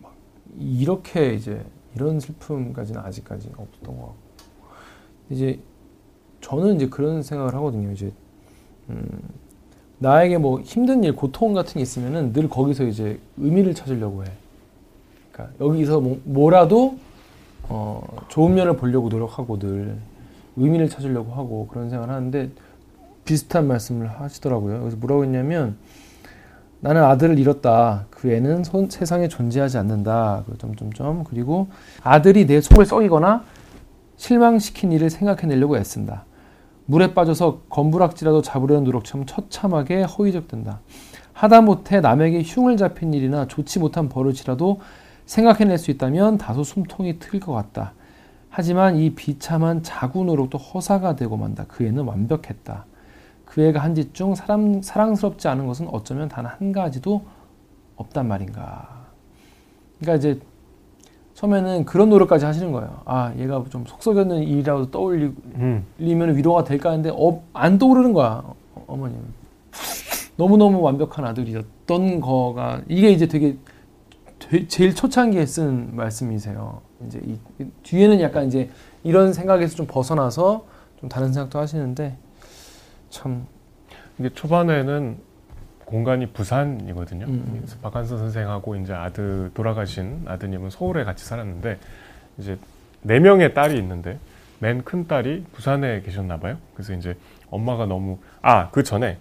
막 0.03 0.15
이렇게 0.59 1.33
이제 1.35 1.65
이런 1.95 2.21
슬픔까지는 2.21 3.01
아직까지 3.01 3.51
없었던 3.57 3.97
것 3.97 4.03
같고 4.03 4.15
이제 5.31 5.61
저는 6.43 6.77
이제 6.77 6.89
그런 6.89 7.23
생각을 7.23 7.55
하거든요. 7.55 7.93
이제 7.93 8.13
음, 8.91 9.07
나에게 9.99 10.39
뭐 10.39 10.61
힘든 10.61 11.05
일, 11.05 11.15
고통 11.15 11.53
같은 11.55 11.75
게 11.75 11.81
있으면은 11.81 12.33
늘 12.33 12.49
거기서 12.49 12.85
이제 12.85 13.19
의미를 13.39 13.75
찾으려고 13.75 14.25
해. 14.25 14.31
그러니까 15.41 15.65
여기서 15.65 16.01
뭐, 16.01 16.21
뭐라도 16.25 16.99
어, 17.69 18.03
좋은 18.29 18.55
면을 18.55 18.77
보려고 18.77 19.09
노력하고 19.09 19.59
늘 19.59 19.97
의미를 20.57 20.89
찾으려고 20.89 21.33
하고 21.33 21.69
그런 21.69 21.89
생각을 21.91 22.13
하는데 22.13 22.51
비슷한 23.25 23.67
말씀을 23.69 24.09
하시더라고요. 24.09 24.81
그래서 24.81 24.97
뭐라고 24.97 25.25
했냐면 25.25 25.77
나는 26.81 27.05
아들을 27.05 27.39
잃었다. 27.39 28.07
그 28.11 28.33
애는 28.33 28.65
손- 28.65 28.89
세상에 28.91 29.29
존재하지 29.29 29.79
않는다. 29.79 30.45
그 30.47 30.57
점점점 30.59 31.25
그리고 31.25 31.69
아들이 32.03 32.47
내 32.47 32.61
속을 32.61 32.87
썩이거나 32.87 33.45
실망시킨 34.17 34.93
일을 34.93 35.11
생각해내려고 35.11 35.77
애쓴다. 35.77 36.25
물에 36.87 37.15
빠져서 37.15 37.61
검부락지라도 37.69 38.43
잡으려는 38.43 38.85
노력처럼 38.85 39.27
처참하게 39.27 40.03
허위적된다. 40.03 40.81
하다못해 41.33 42.01
남에게 42.01 42.43
흉을 42.43 42.77
잡힌 42.77 43.15
일이나 43.15 43.47
좋지 43.47 43.79
못한 43.79 44.09
버릇이라도 44.09 44.81
생각해낼 45.35 45.79
수 45.79 45.93
있다면 45.93 46.39
다소 46.39 46.65
숨통이 46.65 47.21
트일 47.21 47.39
것 47.41 47.53
같다. 47.53 47.93
하지만 48.49 48.97
이 48.97 49.11
비참한 49.15 49.81
노력도 50.25 50.59
허사가 50.59 51.15
되고 51.15 51.37
만다. 51.37 51.67
그 51.69 51.85
애는 51.85 52.03
완벽했다. 52.03 52.85
그 53.45 53.63
애가 53.63 53.79
한 53.81 53.95
짓 53.95 54.13
중 54.13 54.35
사람, 54.35 54.83
사랑스럽지 54.83 55.47
않은 55.47 55.67
것은 55.67 55.87
어쩌면 55.93 56.29
단 56.29 56.47
한 56.47 56.73
가지도 56.73 57.23
없단 57.95 58.27
말인가. 58.27 58.89
그러니까 60.01 60.17
이제 60.17 60.41
처음에는 61.35 61.85
그런 61.85 62.09
노력까지 62.09 62.45
하시는 62.45 62.73
거예요. 62.73 63.01
아, 63.05 63.33
얘가 63.39 63.63
좀 63.71 63.85
속썩였는 63.87 64.43
일이라도 64.43 64.91
떠올리면 64.91 65.37
음. 65.55 65.85
위로가 66.37 66.65
될까 66.65 66.91
하는데 66.91 67.09
어, 67.15 67.41
안 67.53 67.79
떠오르는 67.79 68.13
거야. 68.13 68.43
어, 68.75 68.85
어머님. 68.89 69.17
너무너무 70.37 70.81
완벽한 70.81 71.25
아들이었던 71.25 72.21
거가 72.21 72.81
이게 72.89 73.11
이제 73.13 73.29
되게 73.29 73.53
되- 73.53 73.70
제일 74.69 74.95
초창기에 74.95 75.47
쓴 75.47 75.95
말씀이세요. 75.95 76.81
이제 77.07 77.21
이, 77.25 77.39
이 77.59 77.67
뒤에는 77.83 78.21
약간 78.21 78.47
이제 78.47 78.69
이런 79.05 79.33
생각에서 79.33 79.77
좀 79.77 79.87
벗어나서 79.87 80.67
좀 80.99 81.09
다른 81.09 81.33
생각도 81.33 81.59
하시는데 81.59 82.17
참 83.11 83.47
이게 84.19 84.29
초반에는 84.31 85.19
공간이 85.85 86.27
부산이거든요. 86.27 87.27
음, 87.27 87.33
음. 87.33 87.67
박한서 87.83 88.19
선생하고 88.19 88.77
이제 88.77 88.93
아들 88.93 89.51
돌아가신 89.55 90.23
아드님은 90.27 90.71
서울에 90.71 91.05
같이 91.05 91.25
살았는데 91.25 91.79
이제 92.39 92.59
네 93.03 93.19
명의 93.19 93.55
딸이 93.55 93.77
있는데 93.79 94.19
맨 94.59 94.83
큰 94.85 95.07
딸이 95.07 95.45
부산에 95.53 96.03
계셨나 96.03 96.39
봐요. 96.39 96.57
그래서 96.75 96.93
이제 96.93 97.17
엄마가 97.51 97.87
너무 97.87 98.19
아 98.43 98.71
그 98.71 98.83
전에 98.83 99.17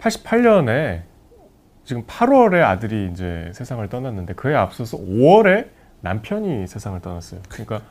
88년에 0.00 1.02
지금 1.84 2.04
8월에 2.04 2.62
아들이 2.62 3.10
이제 3.12 3.50
세상을 3.54 3.86
떠났는데 3.88 4.34
그해 4.34 4.54
앞서서 4.54 4.96
5월에 4.98 5.68
남편이 6.00 6.66
세상을 6.66 7.00
떠났어요. 7.00 7.40
그러니까 7.48 7.82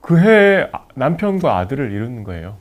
그 0.00 0.18
해에 0.18 0.68
아- 0.72 0.84
남편과 0.94 1.56
아들을 1.58 1.92
잃은 1.92 2.24
거예요. 2.24 2.56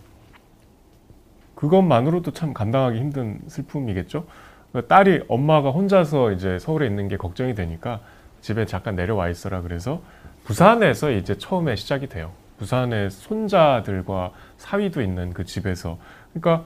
그것만으로도 1.56 2.32
참 2.32 2.54
감당하기 2.54 3.00
힘든 3.00 3.40
슬픔이겠죠. 3.48 4.26
그러니까 4.72 4.96
딸이 4.96 5.24
엄마가 5.28 5.72
혼자서 5.72 6.32
이제 6.32 6.60
서울에 6.60 6.86
있는 6.86 7.08
게 7.08 7.18
걱정이 7.18 7.56
되니까 7.56 8.00
집에 8.42 8.66
잠깐 8.66 8.96
내려와 8.96 9.30
있어라 9.30 9.62
그래서 9.62 10.02
부산에서 10.44 11.12
이제 11.12 11.38
처음에 11.38 11.76
시작이 11.76 12.08
돼요. 12.08 12.32
부산에 12.60 13.10
손자들과 13.10 14.32
사위도 14.58 15.02
있는 15.02 15.34
그 15.34 15.46
집에서 15.46 15.98
그러니까 16.34 16.66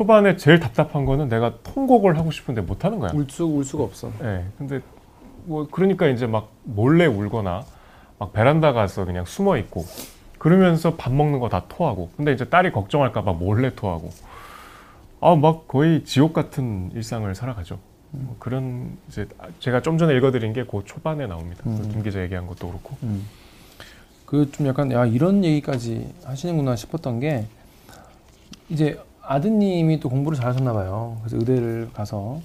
초반에 0.00 0.36
제일 0.36 0.60
답답한 0.60 1.06
거는 1.06 1.30
내가 1.30 1.54
통곡을 1.62 2.18
하고 2.18 2.30
싶은데 2.30 2.60
못 2.60 2.84
하는 2.84 2.98
거야. 2.98 3.12
울, 3.14 3.26
수, 3.30 3.44
울 3.46 3.64
수가 3.64 3.84
없어. 3.84 4.12
예. 4.22 4.44
근데 4.58 4.80
뭐 5.46 5.66
그러니까 5.70 6.06
이제 6.08 6.26
막 6.26 6.52
몰래 6.64 7.06
울거나 7.06 7.64
막 8.18 8.32
베란다 8.34 8.74
가서 8.74 9.06
그냥 9.06 9.24
숨어 9.24 9.56
있고 9.56 9.86
그러면서 10.38 10.96
밥 10.96 11.14
먹는 11.14 11.38
거 11.40 11.48
다 11.48 11.64
토하고 11.66 12.10
근데 12.14 12.32
이제 12.34 12.44
딸이 12.44 12.72
걱정할까 12.72 13.24
봐 13.24 13.32
몰래 13.32 13.74
토하고 13.74 14.10
아 15.22 15.34
막 15.34 15.66
거의 15.66 16.04
지옥 16.04 16.34
같은 16.34 16.90
일상을 16.92 17.34
살아가죠. 17.34 17.78
뭐 18.10 18.36
그런 18.38 18.98
이제 19.08 19.26
제가 19.60 19.80
좀 19.80 19.96
전에 19.96 20.14
읽어드린 20.14 20.52
게 20.52 20.64
그 20.64 20.82
초반에 20.84 21.26
나옵니다. 21.26 21.62
음. 21.66 21.88
김 21.90 22.02
기자 22.02 22.20
얘기한 22.22 22.46
것도 22.46 22.68
그렇고. 22.68 22.96
그좀 24.26 24.66
약간 24.66 24.92
야 24.92 25.06
이런 25.06 25.42
얘기까지 25.42 26.12
하시는구나 26.22 26.76
싶었던 26.76 27.18
게 27.20 27.46
이제 28.68 29.00
아드님이 29.26 30.00
또 30.00 30.08
공부를 30.08 30.38
잘하셨나 30.38 30.72
봐요. 30.72 31.16
그래서 31.20 31.36
의대를 31.36 31.90
가서 31.92 32.40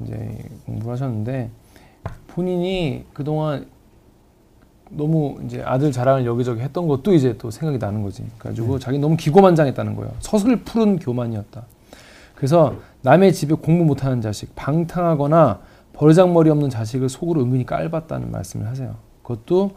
이제 0.00 0.36
공부를 0.66 0.92
하셨는데 0.92 1.50
본인이 2.28 3.04
그동안 3.12 3.66
너무 4.90 5.38
이제 5.44 5.62
아들 5.64 5.90
자랑을 5.90 6.26
여기저기 6.26 6.60
했던 6.60 6.86
것도 6.86 7.12
이제 7.12 7.36
또 7.38 7.50
생각이 7.50 7.78
나는 7.78 8.02
거지. 8.02 8.24
그래가지고 8.38 8.78
자기 8.78 8.98
너무 8.98 9.16
기고만장했다는 9.16 9.96
거예요. 9.96 10.12
서슬 10.20 10.56
푸른 10.62 10.98
교만이었다. 10.98 11.64
그래서 12.34 12.74
남의 13.02 13.32
집에 13.32 13.54
공부 13.54 13.84
못하는 13.84 14.20
자식, 14.20 14.54
방탕하거나 14.54 15.60
버르장머리 15.94 16.50
없는 16.50 16.70
자식을 16.70 17.08
속으로 17.08 17.42
은근히 17.42 17.64
깔봤다는 17.64 18.30
말씀을 18.30 18.66
하세요. 18.68 18.94
그것도 19.22 19.72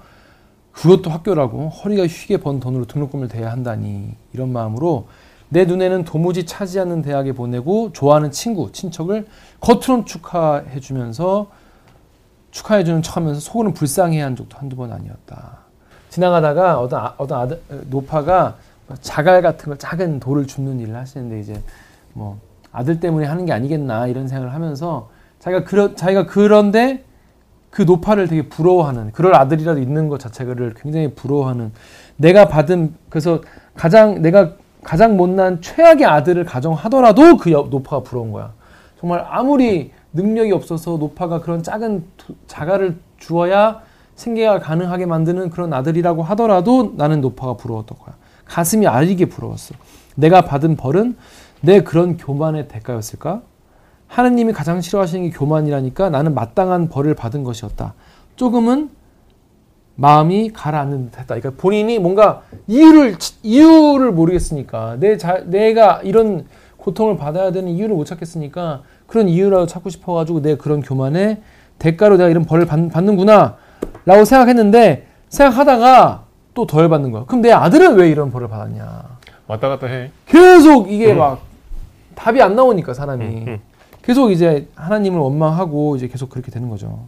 그것도 0.71 1.09
학교라고 1.09 1.69
허리가 1.69 2.05
휘게 2.05 2.37
번 2.37 2.59
돈으로 2.59 2.85
등록금을 2.85 3.27
대야 3.27 3.51
한다니 3.51 4.15
이런 4.33 4.51
마음으로 4.51 5.07
내 5.49 5.65
눈에는 5.65 6.05
도무지 6.05 6.45
차지 6.45 6.79
않는 6.79 7.01
대학에 7.01 7.33
보내고 7.33 7.91
좋아하는 7.91 8.31
친구, 8.31 8.71
친척을 8.71 9.27
겉으론 9.59 10.05
축하해 10.05 10.79
주면서 10.79 11.47
축하해 12.51 12.83
주는 12.83 13.01
척하면서 13.01 13.39
속으로는 13.39 13.73
불쌍해 13.73 14.21
한 14.21 14.35
적도 14.35 14.57
한두 14.57 14.75
번 14.75 14.91
아니었다. 14.91 15.59
지나가다가 16.09 16.79
어떤 16.79 17.01
아, 17.01 17.13
어떤 17.17 17.39
아들 17.39 17.61
노파가 17.89 18.55
자갈 19.01 19.41
같은 19.41 19.65
걸 19.65 19.77
작은 19.77 20.19
돌을 20.19 20.47
줍는 20.47 20.79
일을 20.79 20.95
하시는데 20.95 21.39
이제 21.39 21.61
뭐 22.13 22.39
아들 22.71 22.99
때문에 22.99 23.27
하는 23.27 23.45
게 23.45 23.53
아니겠나 23.53 24.07
이런 24.07 24.27
생각을 24.27 24.53
하면서 24.53 25.09
자기가 25.39 25.63
그러, 25.63 25.95
자기가 25.95 26.25
그런데 26.25 27.03
그 27.69 27.83
노파를 27.83 28.27
되게 28.27 28.49
부러워하는 28.49 29.11
그럴 29.11 29.35
아들이라도 29.35 29.79
있는 29.79 30.09
것 30.09 30.19
자체를 30.19 30.73
굉장히 30.75 31.13
부러워하는 31.13 31.71
내가 32.17 32.47
받은 32.47 32.95
그래서 33.09 33.41
가장 33.75 34.21
내가 34.21 34.53
가장 34.83 35.17
못난 35.17 35.61
최악의 35.61 36.05
아들을 36.05 36.45
가정하더라도 36.45 37.37
그 37.37 37.51
여- 37.51 37.67
노파가 37.69 38.03
부러운 38.03 38.31
거야. 38.31 38.53
정말 38.99 39.25
아무리 39.29 39.91
능력이 40.13 40.51
없어서 40.51 40.97
노파가 40.97 41.41
그런 41.41 41.63
작은 41.63 42.05
두- 42.17 42.33
자가를 42.47 42.97
주어야 43.17 43.81
생계가 44.15 44.59
가능하게 44.59 45.05
만드는 45.05 45.49
그런 45.49 45.73
아들이라고 45.73 46.23
하더라도 46.23 46.93
나는 46.97 47.21
노파가 47.21 47.53
부러웠던 47.55 47.97
거야. 47.99 48.15
가슴이 48.45 48.87
아리게 48.87 49.25
부러웠어. 49.25 49.75
내가 50.15 50.41
받은 50.41 50.75
벌은 50.75 51.15
내 51.61 51.81
그런 51.83 52.17
교만의 52.17 52.67
대가였을까? 52.67 53.41
하느님이 54.07 54.53
가장 54.53 54.81
싫어하시는 54.81 55.29
게 55.29 55.37
교만이라니까 55.37 56.09
나는 56.09 56.33
마땅한 56.33 56.89
벌을 56.89 57.13
받은 57.13 57.43
것이었다. 57.43 57.93
조금은 58.35 58.89
마음이 59.99 60.51
가라앉는 60.53 61.11
듯 61.11 61.19
했다. 61.19 61.35
그러니까 61.35 61.51
본인이 61.61 61.99
뭔가 61.99 62.41
이유를 62.67 63.17
이유를 63.43 64.11
모르겠으니까 64.13 64.95
내 64.99 65.17
자, 65.17 65.41
내가 65.45 65.99
이런 66.03 66.45
고통을 66.77 67.17
받아야 67.17 67.51
되는 67.51 67.69
이유를 67.69 67.95
못 67.95 68.05
찾겠으니까 68.05 68.81
그런 69.07 69.27
이유라도 69.27 69.65
찾고 69.65 69.89
싶어가지고 69.89 70.41
내 70.41 70.55
그런 70.55 70.81
교만에 70.81 71.41
대가로 71.79 72.17
내가 72.17 72.29
이런 72.29 72.45
벌을 72.45 72.65
받, 72.65 72.77
받는구나라고 72.89 74.25
생각했는데 74.25 75.07
생각하다가 75.29 76.23
또 76.53 76.65
덜 76.65 76.89
받는 76.89 77.11
거야. 77.11 77.25
그럼 77.25 77.41
내 77.41 77.51
아들은 77.51 77.95
왜 77.95 78.09
이런 78.09 78.31
벌을 78.31 78.47
받았냐? 78.47 79.03
왔다 79.47 79.67
갔다 79.69 79.87
해. 79.87 80.11
계속 80.25 80.91
이게 80.91 81.13
막 81.13 81.41
답이 82.15 82.41
안 82.41 82.55
나오니까 82.55 82.93
사람이 82.93 83.25
음, 83.25 83.45
음. 83.47 83.59
계속 84.01 84.31
이제 84.31 84.67
하나님을 84.75 85.19
원망하고 85.19 85.95
이제 85.95 86.07
계속 86.07 86.29
그렇게 86.29 86.51
되는 86.51 86.69
거죠. 86.69 87.05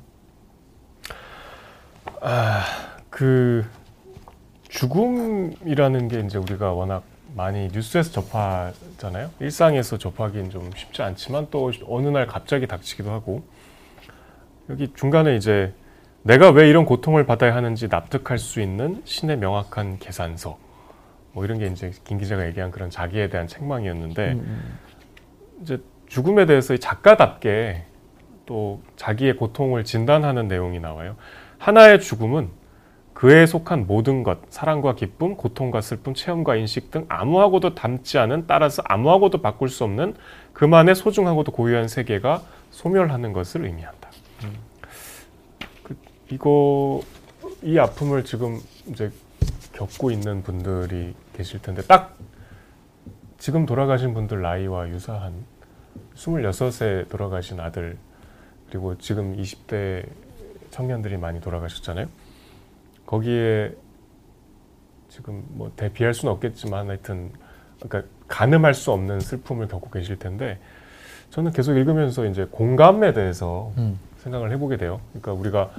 그 3.10 3.65
죽음이라는 4.69 6.08
게 6.08 6.19
이제 6.22 6.38
우리가 6.38 6.72
워낙 6.74 7.04
많이 7.36 7.69
뉴스에서 7.72 8.12
접하잖아요. 8.12 9.32
일상에서 9.39 9.98
접하기는 9.98 10.50
좀 10.50 10.69
쉽지 10.76 11.02
않지만 11.02 11.48
또 11.50 11.72
어느 11.88 12.08
날 12.08 12.28
갑자기 12.28 12.67
닥치기도 12.67 13.12
하고 13.12 13.43
여기 14.69 14.93
중간에 14.93 15.36
이제 15.36 15.74
내가 16.24 16.52
왜 16.52 16.69
이런 16.69 16.86
고통을 16.86 17.26
받아야 17.26 17.56
하는지 17.56 17.88
납득할 17.88 18.38
수 18.38 18.62
있는 18.62 19.02
신의 19.06 19.38
명확한 19.38 19.98
계산서 20.00 20.58
뭐 21.34 21.45
이런 21.45 21.58
게 21.58 21.67
이제 21.67 21.91
김 22.04 22.19
기자가 22.19 22.45
얘기한 22.48 22.72
그런 22.72 22.89
자기에 22.89 23.30
대한 23.30 23.48
책망이었는데 23.48 24.32
음, 24.34 24.80
이제 25.62 25.82
죽음에 26.08 26.45
대해서 26.45 26.74
이 26.74 26.80
작가답게 26.80 27.86
또 28.45 28.82
자기의 28.98 29.38
고통을 29.38 29.84
진단하는 29.84 30.48
내용이 30.48 30.80
나와요. 30.80 31.15
하나의 31.62 32.02
죽음은 32.02 32.50
그에 33.13 33.45
속한 33.45 33.86
모든 33.86 34.24
것, 34.24 34.39
사랑과 34.50 34.95
기쁨, 34.95 35.36
고통과 35.36 35.80
슬픔, 35.80 36.15
체험과 36.15 36.56
인식 36.56 36.89
등 36.89 37.06
아무하고도 37.08 37.76
닮지 37.76 38.17
않은 38.17 38.47
따라서 38.47 38.82
아무하고도 38.86 39.43
바꿀 39.43 39.69
수 39.69 39.84
없는 39.84 40.15
그만의 40.54 40.95
소중하고도 40.95 41.52
고유한 41.52 41.88
세계가 41.88 42.41
소멸하는 42.71 43.32
것을 43.32 43.65
의미한다. 43.65 44.10
그, 45.84 45.95
이거 46.32 47.02
이 47.62 47.78
아픔을 47.78 48.26
지금 48.26 48.60
이제 48.88 49.12
겪고 49.74 50.10
있는 50.10 50.41
분들이 50.41 51.13
계실 51.34 51.62
텐데 51.62 51.84
딱 51.84 52.17
지금 53.38 53.67
돌아가신 53.67 54.15
분들 54.15 54.41
나이와 54.41 54.89
유사한 54.89 55.45
26세 56.15 57.08
돌아가신 57.10 57.60
아들 57.60 58.00
그리고 58.67 58.97
지금 58.97 59.38
20대 59.38 60.08
청년들이 60.71 61.17
많이 61.17 61.39
돌아가셨잖아요. 61.39 62.07
거기에 63.05 63.73
지금 65.10 65.43
뭐 65.49 65.71
대비할 65.75 66.13
수는 66.13 66.34
없겠지만 66.34 66.89
하여튼 66.89 67.31
그러니까 67.79 68.10
가늠할 68.27 68.73
수 68.73 68.91
없는 68.91 69.19
슬픔을 69.19 69.67
겪고 69.67 69.89
계실 69.89 70.17
텐데 70.17 70.60
저는 71.29 71.51
계속 71.51 71.75
읽으면서 71.75 72.25
이제 72.25 72.47
공감에 72.49 73.13
대해서 73.13 73.71
음. 73.77 73.99
생각을 74.19 74.51
해보게 74.51 74.77
돼요. 74.77 75.01
그러니까 75.12 75.34
우리가 75.34 75.71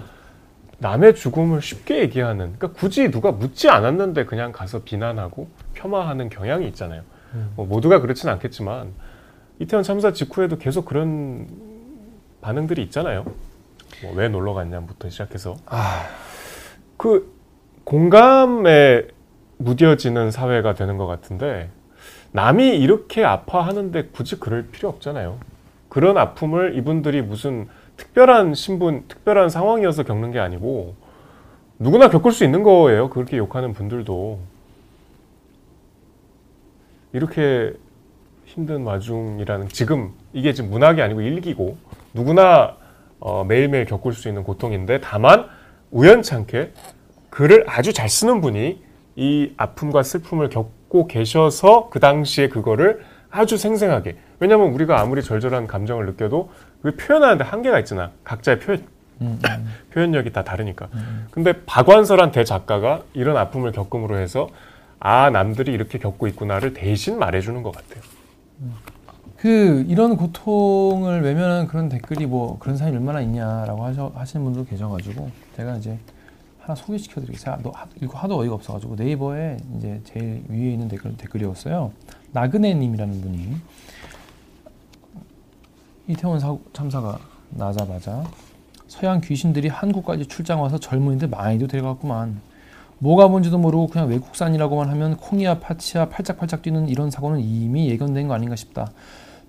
남의 0.78 1.14
죽음을 1.14 1.62
쉽게 1.62 2.00
얘기하는, 2.00 2.56
그러니까 2.56 2.72
굳이 2.72 3.10
누가 3.10 3.30
묻지 3.30 3.68
않았는데 3.68 4.24
그냥 4.24 4.50
가서 4.50 4.82
비난하고 4.82 5.48
폄하하는 5.74 6.28
경향이 6.28 6.66
있잖아요. 6.68 7.02
음. 7.34 7.52
뭐 7.54 7.66
모두가 7.66 8.00
그렇지는 8.00 8.34
않겠지만 8.34 8.92
이태원 9.60 9.84
참사 9.84 10.12
직후에도 10.12 10.58
계속 10.58 10.84
그런 10.84 11.46
반응들이 12.40 12.82
있잖아요. 12.84 13.24
뭐 14.02 14.14
왜 14.14 14.28
놀러 14.28 14.52
갔냐부터 14.54 15.08
시작해서 15.10 15.56
아, 15.66 16.06
그 16.96 17.32
공감에 17.84 19.06
무뎌지는 19.58 20.30
사회가 20.30 20.74
되는 20.74 20.96
것 20.96 21.06
같은데 21.06 21.70
남이 22.32 22.78
이렇게 22.78 23.24
아파하는데 23.24 24.06
굳이 24.08 24.40
그럴 24.40 24.66
필요 24.68 24.88
없잖아요. 24.88 25.38
그런 25.88 26.16
아픔을 26.16 26.76
이분들이 26.76 27.22
무슨 27.22 27.68
특별한 27.96 28.54
신분, 28.54 29.04
특별한 29.08 29.50
상황이어서 29.50 30.04
겪는 30.04 30.32
게 30.32 30.38
아니고 30.38 30.94
누구나 31.78 32.08
겪을 32.08 32.32
수 32.32 32.44
있는 32.44 32.62
거예요. 32.62 33.10
그렇게 33.10 33.36
욕하는 33.36 33.72
분들도 33.74 34.38
이렇게 37.12 37.74
힘든 38.46 38.84
와중이라는 38.84 39.68
지금 39.68 40.12
이게 40.32 40.52
지금 40.52 40.70
문학이 40.70 41.02
아니고 41.02 41.20
일기고 41.20 41.76
누구나 42.14 42.76
어, 43.24 43.44
매일매일 43.44 43.84
겪을 43.84 44.12
수 44.12 44.28
있는 44.28 44.42
고통인데 44.42 45.00
다만 45.00 45.46
우연찮게 45.92 46.72
글을 47.30 47.64
아주 47.68 47.92
잘 47.92 48.08
쓰는 48.08 48.40
분이 48.40 48.82
이 49.14 49.52
아픔과 49.56 50.02
슬픔을 50.02 50.48
겪고 50.48 51.06
계셔서 51.06 51.88
그 51.90 52.00
당시에 52.00 52.48
그거를 52.48 53.04
아주 53.30 53.56
생생하게 53.56 54.16
왜냐하면 54.40 54.72
우리가 54.72 55.00
아무리 55.00 55.22
절절한 55.22 55.68
감정을 55.68 56.06
느껴도 56.06 56.50
그 56.82 56.96
표현하는데 56.96 57.44
한계가 57.44 57.78
있잖아. 57.80 58.10
각자의 58.24 58.58
표현. 58.58 58.82
음, 59.20 59.38
음. 59.44 59.74
표현력이 59.94 60.32
다 60.32 60.42
다르니까. 60.42 60.88
근데 61.30 61.52
박완서란 61.64 62.32
대작가가 62.32 63.02
이런 63.12 63.36
아픔을 63.36 63.70
겪음으로 63.70 64.18
해서 64.18 64.48
아 64.98 65.30
남들이 65.30 65.72
이렇게 65.72 65.98
겪고 65.98 66.26
있구나를 66.26 66.74
대신 66.74 67.18
말해주는 67.18 67.62
것 67.62 67.72
같아요 67.72 68.02
그 69.42 69.84
이런 69.88 70.16
고통을 70.16 71.22
외면하는 71.22 71.66
그런 71.66 71.88
댓글이 71.88 72.26
뭐 72.26 72.60
그런 72.60 72.76
사람이 72.76 72.96
얼마나 72.96 73.20
있냐라고 73.20 73.84
하셔, 73.84 74.12
하시는 74.14 74.44
분도 74.44 74.64
계셔가지고 74.64 75.28
제가 75.56 75.78
이제 75.78 75.98
하나 76.60 76.76
소개시켜드리겠어요. 76.76 77.58
너 77.64 77.70
하- 77.70 77.88
이거 78.00 78.16
하도 78.16 78.38
어이가 78.38 78.54
없어가지고 78.54 78.94
네이버에 78.94 79.56
이제 79.76 80.00
제일 80.04 80.44
위에 80.48 80.70
있는 80.70 80.86
댓글 80.86 81.16
댓글이었어요. 81.16 81.90
나그네님이라는 82.30 83.20
분이 83.20 83.56
이태원 86.06 86.38
사고, 86.38 86.60
참사가 86.72 87.18
나자마자 87.50 88.22
서양 88.86 89.20
귀신들이 89.20 89.66
한국까지 89.66 90.26
출장 90.26 90.62
와서 90.62 90.78
젊은이들 90.78 91.26
많이도 91.26 91.66
데려갔구만. 91.66 92.40
뭐가 93.00 93.26
뭔지도 93.26 93.58
모르고 93.58 93.88
그냥 93.88 94.08
외국산이라고만 94.08 94.88
하면 94.88 95.16
콩이야 95.16 95.58
파치야 95.58 96.10
팔짝팔짝 96.10 96.62
뛰는 96.62 96.88
이런 96.88 97.10
사고는 97.10 97.40
이미 97.40 97.88
예견된 97.90 98.28
거 98.28 98.34
아닌가 98.34 98.54
싶다. 98.54 98.92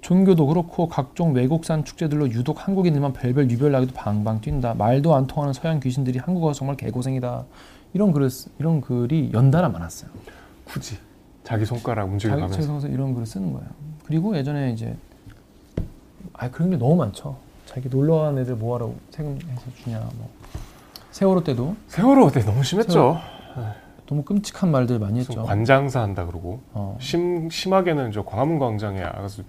종교도 0.04 0.48
그렇고 0.48 0.90
각종 0.90 1.34
외국산 1.34 1.86
축제들로 1.86 2.30
유독 2.30 2.68
한국인들만 2.68 3.14
별별 3.14 3.50
유별나게도 3.50 3.94
방방 3.94 4.42
뛴다. 4.42 4.74
말도 4.74 5.16
안 5.16 5.28
통하는 5.28 5.54
서양 5.54 5.80
귀신들이 5.80 6.20
한국 6.20 6.44
와서 6.44 6.60
정말 6.60 6.76
개고생이다. 6.76 7.46
이런 7.94 8.12
글 8.12 8.30
이런 8.60 8.82
글이 8.82 9.32
연달아 9.34 9.70
많았어요. 9.70 10.12
굳이 10.66 10.98
자기 11.46 11.66
손가락 11.66 12.04
자기 12.04 12.12
움직여가면서 12.12 12.62
책에서 12.62 12.88
이런 12.90 13.14
글을 13.14 13.26
쓰는 13.26 13.54
거예요. 13.54 13.68
그리고 14.06 14.36
예전에 14.36 14.72
이제 14.72 14.94
아 16.34 16.52
그런 16.52 16.70
게 16.70 16.76
너무 16.76 16.98
많죠. 16.98 17.38
자기 17.66 17.88
놀러 17.88 18.20
간 18.20 18.38
애들 18.38 18.56
뭐하러 18.56 18.92
세금해서 19.10 19.62
주냐 19.84 20.00
뭐 20.18 20.30
세월호 21.12 21.46
때도 21.46 21.78
세월호 21.88 22.30
때 22.32 22.42
너무 22.42 22.62
심했죠. 22.62 23.20
너무 24.08 24.24
끔찍한 24.24 24.70
말들 24.72 25.00
많이 25.00 25.20
했죠. 25.20 25.44
관장사 25.44 26.02
한다 26.02 26.26
그러고 26.26 26.60
어. 26.74 26.98
심 27.00 27.50
심하게는 27.50 28.12
저 28.12 28.24
광화문 28.24 28.60
광장에 28.60 29.02
가서 29.02 29.44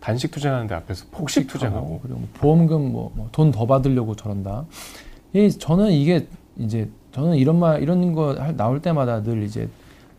단식 0.00 0.30
투쟁하는데 0.30 0.74
앞에서 0.74 1.06
폭식 1.10 1.46
투쟁하고 1.48 2.00
그리고 2.02 2.18
뭐 2.20 2.28
보험금 2.34 2.92
뭐 2.92 3.12
돈 3.32 3.50
더 3.50 3.66
받으려고 3.66 4.14
저런다. 4.14 4.64
이 5.32 5.50
저는 5.50 5.90
이게 5.92 6.26
이제 6.58 6.90
저는 7.12 7.36
이런 7.36 7.58
말 7.58 7.82
이런 7.82 8.12
거 8.12 8.34
할- 8.34 8.56
나올 8.56 8.80
때마다 8.82 9.22
늘 9.22 9.42
이제 9.42 9.68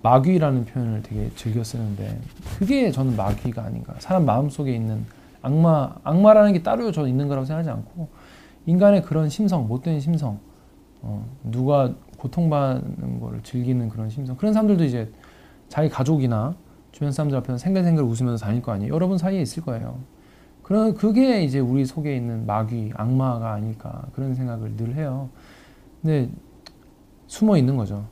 마귀라는 0.01 0.65
표현을 0.65 1.01
되게 1.03 1.29
즐겨 1.35 1.63
쓰는데 1.63 2.19
그게 2.57 2.91
저는 2.91 3.15
마귀가 3.15 3.63
아닌가. 3.63 3.93
사람 3.99 4.25
마음 4.25 4.49
속에 4.49 4.73
있는 4.73 5.05
악마 5.41 5.93
악마라는 6.03 6.53
게 6.53 6.63
따로 6.63 6.91
저는 6.91 7.09
있는 7.09 7.27
거라고 7.27 7.45
생각하지 7.45 7.69
않고 7.69 8.07
인간의 8.65 9.03
그런 9.03 9.29
심성 9.29 9.67
못된 9.67 9.99
심성 9.99 10.39
어, 11.01 11.23
누가 11.43 11.91
고통받는 12.29 13.19
거를 13.19 13.41
즐기는 13.43 13.87
그런 13.89 14.09
심성 14.09 14.35
그런 14.37 14.53
사람들도 14.53 14.83
이제 14.83 15.11
자기 15.69 15.89
가족이나 15.89 16.55
주변 16.91 17.11
사람들 17.11 17.37
앞에서 17.39 17.57
생글생글 17.57 18.03
웃으면서 18.03 18.45
다닐 18.45 18.61
거 18.61 18.71
아니에요. 18.71 18.93
여러분 18.93 19.17
사이에 19.17 19.41
있을 19.41 19.63
거예요. 19.63 19.99
그런 20.63 20.95
그게 20.95 21.43
이제 21.43 21.59
우리 21.59 21.85
속에 21.85 22.15
있는 22.15 22.45
마귀, 22.45 22.93
악마가 22.95 23.53
아닐까 23.53 24.05
그런 24.13 24.33
생각을 24.33 24.75
늘 24.75 24.95
해요. 24.95 25.29
근데 26.01 26.29
숨어 27.27 27.57
있는 27.57 27.75
거죠. 27.77 28.05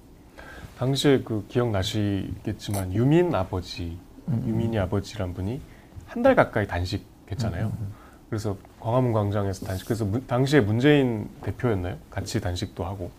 당시에 0.77 1.21
그 1.23 1.45
기억나시겠지만 1.47 2.93
유민 2.93 3.33
아버지 3.33 3.97
음, 4.27 4.43
유민이 4.47 4.77
아버지란 4.79 5.33
분이 5.33 5.59
한 6.05 6.21
달 6.21 6.35
가까이 6.35 6.67
단식했잖아요. 6.67 7.65
음, 7.67 7.71
음, 7.79 7.87
그래서 8.29 8.55
광화문 8.79 9.13
광장에서 9.13 9.65
단식. 9.65 9.85
그래서 9.85 10.05
문- 10.05 10.25
당시에 10.27 10.59
문재인 10.61 11.27
대표였나요? 11.41 11.95
같이 12.11 12.39
단식도 12.41 12.83
하고 12.83 13.09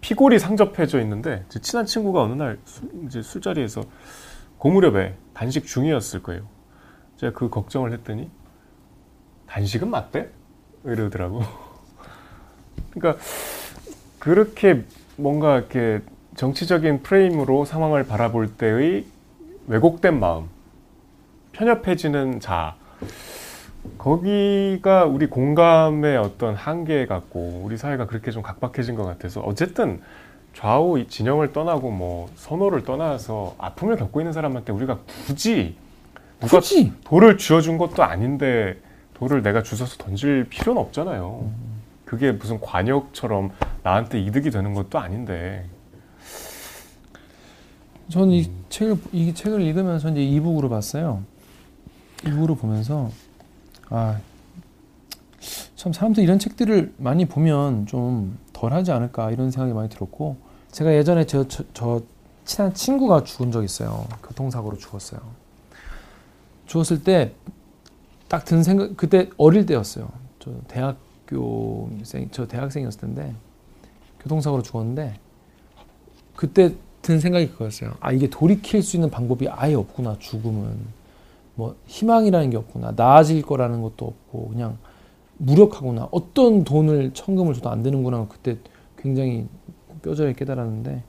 피골이 0.00 0.38
상접해져 0.38 1.00
있는데 1.00 1.44
제 1.48 1.60
친한 1.60 1.86
친구가 1.86 2.22
어느 2.22 2.34
날 2.34 2.58
술, 2.64 2.88
이제 3.06 3.22
술자리에서 3.22 3.82
고무렵에 4.58 5.16
단식 5.34 5.66
중이었을 5.66 6.22
거예요. 6.22 6.46
제가 7.16 7.32
그 7.32 7.48
걱정을 7.48 7.92
했더니 7.92 8.30
단식은 9.46 9.90
맞대? 9.90 10.30
이러더라고. 10.84 11.42
그러니까 12.92 13.22
그렇게 14.18 14.84
뭔가 15.16 15.58
이렇게 15.58 16.02
정치적인 16.36 17.02
프레임으로 17.02 17.64
상황을 17.64 18.06
바라볼 18.06 18.56
때의 18.56 19.06
왜곡된 19.66 20.18
마음, 20.18 20.48
편협해지는 21.52 22.40
자, 22.40 22.76
거기가 23.98 25.04
우리 25.04 25.26
공감의 25.26 26.16
어떤 26.16 26.54
한계 26.54 27.06
같고 27.06 27.62
우리 27.64 27.76
사회가 27.76 28.06
그렇게 28.06 28.30
좀 28.30 28.42
각박해진 28.42 28.94
것 28.94 29.04
같아서 29.04 29.40
어쨌든 29.40 30.00
좌우 30.54 30.98
이 30.98 31.06
진영을 31.06 31.52
떠나고 31.52 31.90
뭐 31.90 32.28
선호를 32.34 32.84
떠나서 32.84 33.54
아픔을 33.58 33.96
겪고 33.96 34.20
있는 34.20 34.32
사람한테 34.32 34.72
우리가 34.72 34.98
굳이 35.26 35.76
누가 36.40 36.58
굳이 36.58 36.92
돌을 37.04 37.38
쥐어준 37.38 37.78
것도 37.78 38.02
아닌데 38.02 38.78
돌을 39.14 39.42
내가 39.42 39.62
주워서 39.62 39.96
던질 39.96 40.46
필요는 40.48 40.80
없잖아요. 40.80 41.50
그게 42.04 42.32
무슨 42.32 42.60
관역처럼 42.60 43.50
나한테 43.82 44.20
이득이 44.20 44.50
되는 44.50 44.74
것도 44.74 44.98
아닌데. 44.98 45.66
저는 48.08 48.30
이 48.30 48.50
책을 48.68 48.96
이 49.12 49.32
책을 49.32 49.60
읽으면서 49.60 50.08
이제 50.08 50.22
이북으로 50.22 50.68
봤어요. 50.68 51.22
이북으로 52.26 52.56
보면서 52.56 53.10
아 53.90 54.18
참 55.74 55.94
사람들 55.94 56.22
이런 56.22 56.38
책들을 56.38 56.92
많이 56.98 57.24
보면 57.24 57.86
좀 57.86 58.38
덜하지 58.52 58.92
않을까 58.92 59.30
이런 59.30 59.50
생각이 59.50 59.72
많이 59.72 59.88
들었고 59.88 60.36
제가 60.70 60.94
예전에 60.94 61.24
저, 61.24 61.48
저, 61.48 61.64
저 61.72 62.02
친한 62.44 62.74
친구가 62.74 63.24
죽은 63.24 63.50
적 63.50 63.64
있어요. 63.64 64.06
교통사고로 64.22 64.76
죽었어요. 64.76 65.20
죽었을 66.66 67.02
때 67.02 67.32
딱 68.28 68.44
든 68.44 68.62
생각 68.62 68.94
그때 68.96 69.30
어릴 69.38 69.64
때였어요. 69.64 70.08
저 70.38 70.52
대학교생 70.68 72.28
저 72.30 72.46
대학생이었을 72.46 73.00
텐데 73.00 73.34
교통사고로 74.20 74.62
죽었는데 74.62 75.18
그때 76.36 76.74
든 77.00 77.18
생각이 77.18 77.48
그거였어요. 77.52 77.94
아 78.00 78.12
이게 78.12 78.28
돌이킬 78.28 78.82
수 78.82 78.96
있는 78.96 79.08
방법이 79.10 79.48
아예 79.48 79.74
없구나 79.74 80.18
죽음은 80.18 80.99
뭐 81.60 81.76
희망이라는 81.88 82.48
게 82.48 82.56
없구나 82.56 82.94
나아질 82.96 83.42
거라는 83.42 83.82
것도 83.82 84.06
없고 84.06 84.48
그냥 84.48 84.78
무력하구나 85.36 86.08
어떤 86.10 86.64
돈을 86.64 87.12
천금을 87.12 87.52
줘도 87.52 87.68
안 87.68 87.82
되는구나 87.82 88.26
그때 88.28 88.56
굉장히 88.96 89.46
뼈저리 90.00 90.32
깨달았는데 90.32 91.02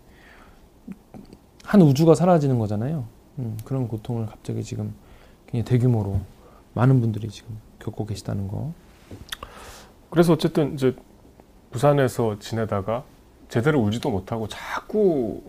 한 1.63 1.81
우주가 1.81 2.15
사라지는 2.15 2.59
거잖아요. 2.59 3.05
음, 3.39 3.57
그런 3.63 3.87
고통을 3.87 4.25
갑자기 4.25 4.61
지금 4.61 4.93
굉장히 5.45 5.63
대규모로 5.63 6.19
많은 6.73 6.99
분들이 6.99 7.29
지금 7.29 7.57
겪고 7.79 8.05
계시다는 8.05 8.49
거. 8.49 8.73
그래서 10.09 10.33
어쨌든 10.33 10.73
이제 10.73 10.93
부산에서 11.71 12.39
지내다가 12.39 13.05
제대로 13.47 13.79
울지도 13.79 14.09
못하고 14.09 14.49
자꾸 14.49 15.41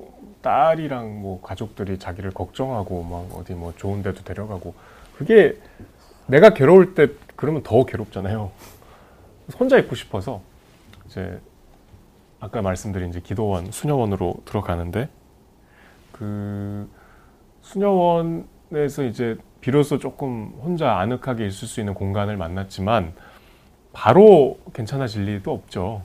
딸이랑 0.43 1.23
뭐 1.23 1.41
가족들이 1.41 1.99
자기를 1.99 2.31
걱정하고 2.31 3.03
막 3.03 3.37
어디 3.37 3.55
뭐 3.55 3.73
좋은 3.77 4.05
데도 4.05 4.23
데려가고 4.23 4.75
그게 5.23 5.57
내가 6.27 6.51
괴로울 6.51 6.95
때 6.95 7.09
그러면 7.37 7.63
더 7.63 7.85
괴롭잖아요. 7.85 8.51
혼자 9.59 9.79
있고 9.79 9.95
싶어서 9.95 10.43
이제 11.07 11.41
아까 12.41 12.61
말씀드린 12.61 13.11
이제 13.11 13.21
기도원 13.21 13.71
수녀원으로 13.71 14.35
들어가는데 14.45 15.09
그 16.11 16.91
수녀원에서 17.61 19.05
이제 19.05 19.37
비로소 19.61 19.99
조금 20.01 20.53
혼자 20.61 20.97
아늑하게 20.99 21.47
있을 21.47 21.69
수 21.69 21.79
있는 21.79 21.95
공간을 21.95 22.37
만났지만 22.37 23.13
바로 23.93 24.59
괜찮아질 24.73 25.25
리도 25.27 25.53
없죠. 25.53 26.03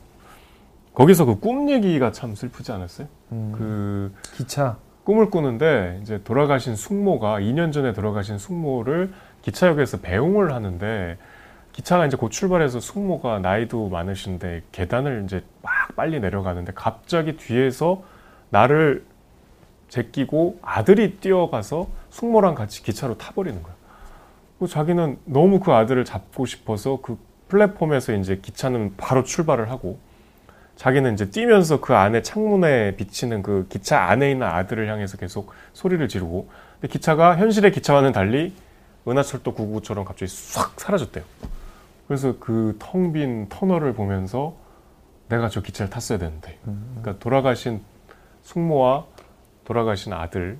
거기서 0.94 1.26
그 1.26 1.40
꿈 1.40 1.70
얘기가 1.72 2.12
참 2.12 2.36
슬프지 2.36 2.72
않았어요? 2.72 3.08
음, 3.32 3.54
그 3.58 4.14
기차. 4.36 4.78
꿈을 5.08 5.30
꾸는데 5.30 6.00
이제 6.02 6.22
돌아가신 6.26 6.76
숙모가 6.76 7.40
2년 7.40 7.72
전에 7.72 7.94
돌아가신 7.94 8.38
숙모를 8.38 9.14
기차역에서 9.42 10.02
배웅을 10.02 10.54
하는데 10.54 11.18
기차가 11.72 12.06
이제 12.06 12.18
곧 12.18 12.30
출발해서 12.30 12.82
숙모가 12.82 13.40
나이도 13.40 13.88
많으신데 13.88 14.64
계단을 14.74 15.24
이제 15.24 15.46
막 15.62 15.96
빨리 15.96 16.20
내려가는데 16.20 16.74
갑자기 16.76 17.38
뒤에서 17.38 18.04
나를 18.50 19.06
제끼고 19.88 20.60
아들이 20.62 21.16
뛰어가서 21.22 21.88
숙모랑 22.10 22.54
같이 22.54 22.84
기차로 22.84 23.18
타버리는 23.18 23.64
거야. 23.64 23.76
그 24.60 24.68
자기는 24.68 25.20
너무 25.24 25.62
그 25.62 25.72
아들을 25.72 26.04
잡고 26.04 26.46
싶어서 26.46 27.00
그 27.02 27.18
플랫폼에서 27.48 28.12
이제 28.12 28.40
기차는 28.42 28.96
바로 28.98 29.24
출발을 29.24 29.72
하고 29.72 30.00
자기는 30.78 31.14
이제 31.14 31.30
뛰면서 31.30 31.82
그 31.82 31.96
안에 31.96 32.22
창문에 32.22 32.96
비치는 32.96 33.42
그 33.42 33.66
기차 33.68 34.04
안에 34.04 34.32
있는 34.32 34.46
아들을 34.48 34.88
향해서 34.90 35.18
계속 35.18 35.52
소리를 35.74 36.08
지르고 36.08 36.50
근데 36.80 36.88
기차가 36.92 37.36
현실의 37.38 37.72
기차와는 37.72 38.12
달리 38.12 38.54
은하철도 39.08 39.54
999처럼 39.56 40.06
갑자기 40.06 40.28
싹 40.32 40.80
사라졌대요. 40.80 41.24
그래서 42.08 42.38
그 42.40 42.76
텅 42.80 43.12
빈 43.12 43.50
터널을 43.50 43.94
보면서 43.94 44.56
내가 45.30 45.50
저 45.50 45.62
기차를 45.62 45.90
탔어야 45.90 46.18
되는데 46.20 46.58
그러니까 46.64 47.18
돌아가신 47.20 47.82
숙모와 48.44 49.06
돌아가신 49.66 50.14
아들 50.14 50.58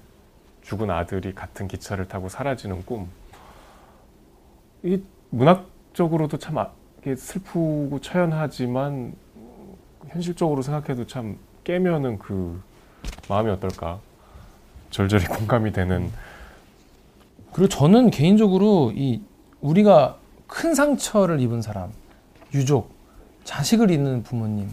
죽은 0.64 0.90
아들이 0.92 1.34
같은 1.34 1.68
기차를 1.68 2.08
타고 2.08 2.28
사라지는 2.28 2.84
꿈. 2.86 3.08
이 4.84 5.02
문학적으로도 5.30 6.38
참 6.38 6.58
아- 6.58 6.72
슬프고 7.16 8.00
처연하지만 8.02 9.14
현실적으로 10.10 10.62
생각해도 10.62 11.08
참 11.08 11.38
깨면은 11.64 12.18
그 12.20 12.62
마음이 13.30 13.50
어떨까 13.50 14.00
절절히 14.90 15.26
공감이 15.30 15.72
되는 15.72 16.12
그리고 17.54 17.70
저는 17.70 18.12
개인적으로 18.12 18.92
이 18.96 19.22
우리가 19.62 20.18
큰 20.48 20.76
상처를 20.76 21.40
입은 21.40 21.62
사람, 21.62 21.92
유족, 22.54 22.92
자식을 23.44 23.92
잃는 23.92 24.24
부모님, 24.24 24.70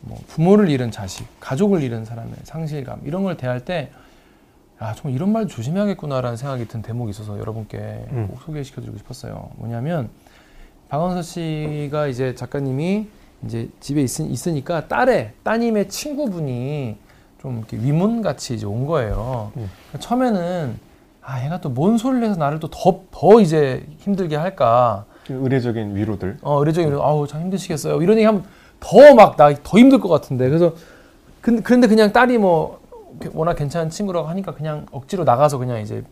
뭐 0.00 0.18
부모를 0.28 0.70
잃은 0.70 0.90
자식, 0.90 1.26
가족을 1.40 1.82
잃은 1.82 2.04
사람의 2.04 2.32
상실감 2.44 3.00
이런 3.04 3.24
걸 3.24 3.36
대할 3.36 3.64
때, 3.64 3.90
아 4.78 4.94
정말 4.94 5.14
이런 5.14 5.32
말 5.32 5.46
조심해야겠구나라는 5.48 6.36
생각이 6.36 6.66
든 6.68 6.82
대목이 6.82 7.10
있어서 7.10 7.38
여러분께 7.38 8.06
음. 8.10 8.28
꼭 8.28 8.42
소개시켜드리고 8.42 8.98
싶었어요. 8.98 9.50
뭐냐면 9.56 10.08
박원서 10.88 11.22
씨가 11.22 12.06
이제 12.06 12.34
작가님이 12.34 13.08
이제 13.44 13.68
집에 13.80 14.02
있, 14.02 14.20
있으니까 14.20 14.86
딸의 14.88 15.32
따님의 15.42 15.88
친구분이 15.88 16.96
좀 17.40 17.58
이렇게 17.58 17.76
위문 17.76 18.22
같이 18.22 18.54
이제 18.54 18.66
온 18.66 18.86
거예요. 18.86 19.52
음. 19.56 19.68
그러니까 19.90 19.98
처음에는 19.98 20.78
아 21.22 21.44
얘가 21.44 21.60
또 21.60 21.72
뭔 21.74 21.98
소리를 21.98 22.26
해서 22.28 22.38
나를 22.38 22.60
또더더 22.60 23.40
이제 23.40 23.84
힘들게 23.98 24.36
할까. 24.36 25.04
의례적인 25.28 25.94
위로들. 25.96 26.38
어 26.42 26.58
의례적인 26.58 26.94
아우 26.94 27.26
참 27.26 27.42
힘드시겠어요. 27.42 28.00
이런 28.02 28.16
얘기 28.16 28.24
하면 28.26 28.44
더 28.80 29.14
막 29.14 29.36
나 29.36 29.54
더 29.62 29.78
힘들 29.78 30.00
것 30.00 30.08
같은데 30.08 30.48
그래서 30.48 30.74
근, 31.40 31.62
그런데 31.62 31.86
그냥 31.88 32.12
딸이 32.12 32.38
뭐 32.38 32.80
워낙 33.34 33.54
괜찮은 33.54 33.90
친구라고 33.90 34.28
하니까 34.28 34.54
그냥 34.54 34.86
억지로 34.90 35.24
나가서 35.24 35.58
그냥 35.58 35.80
이제 35.80 36.02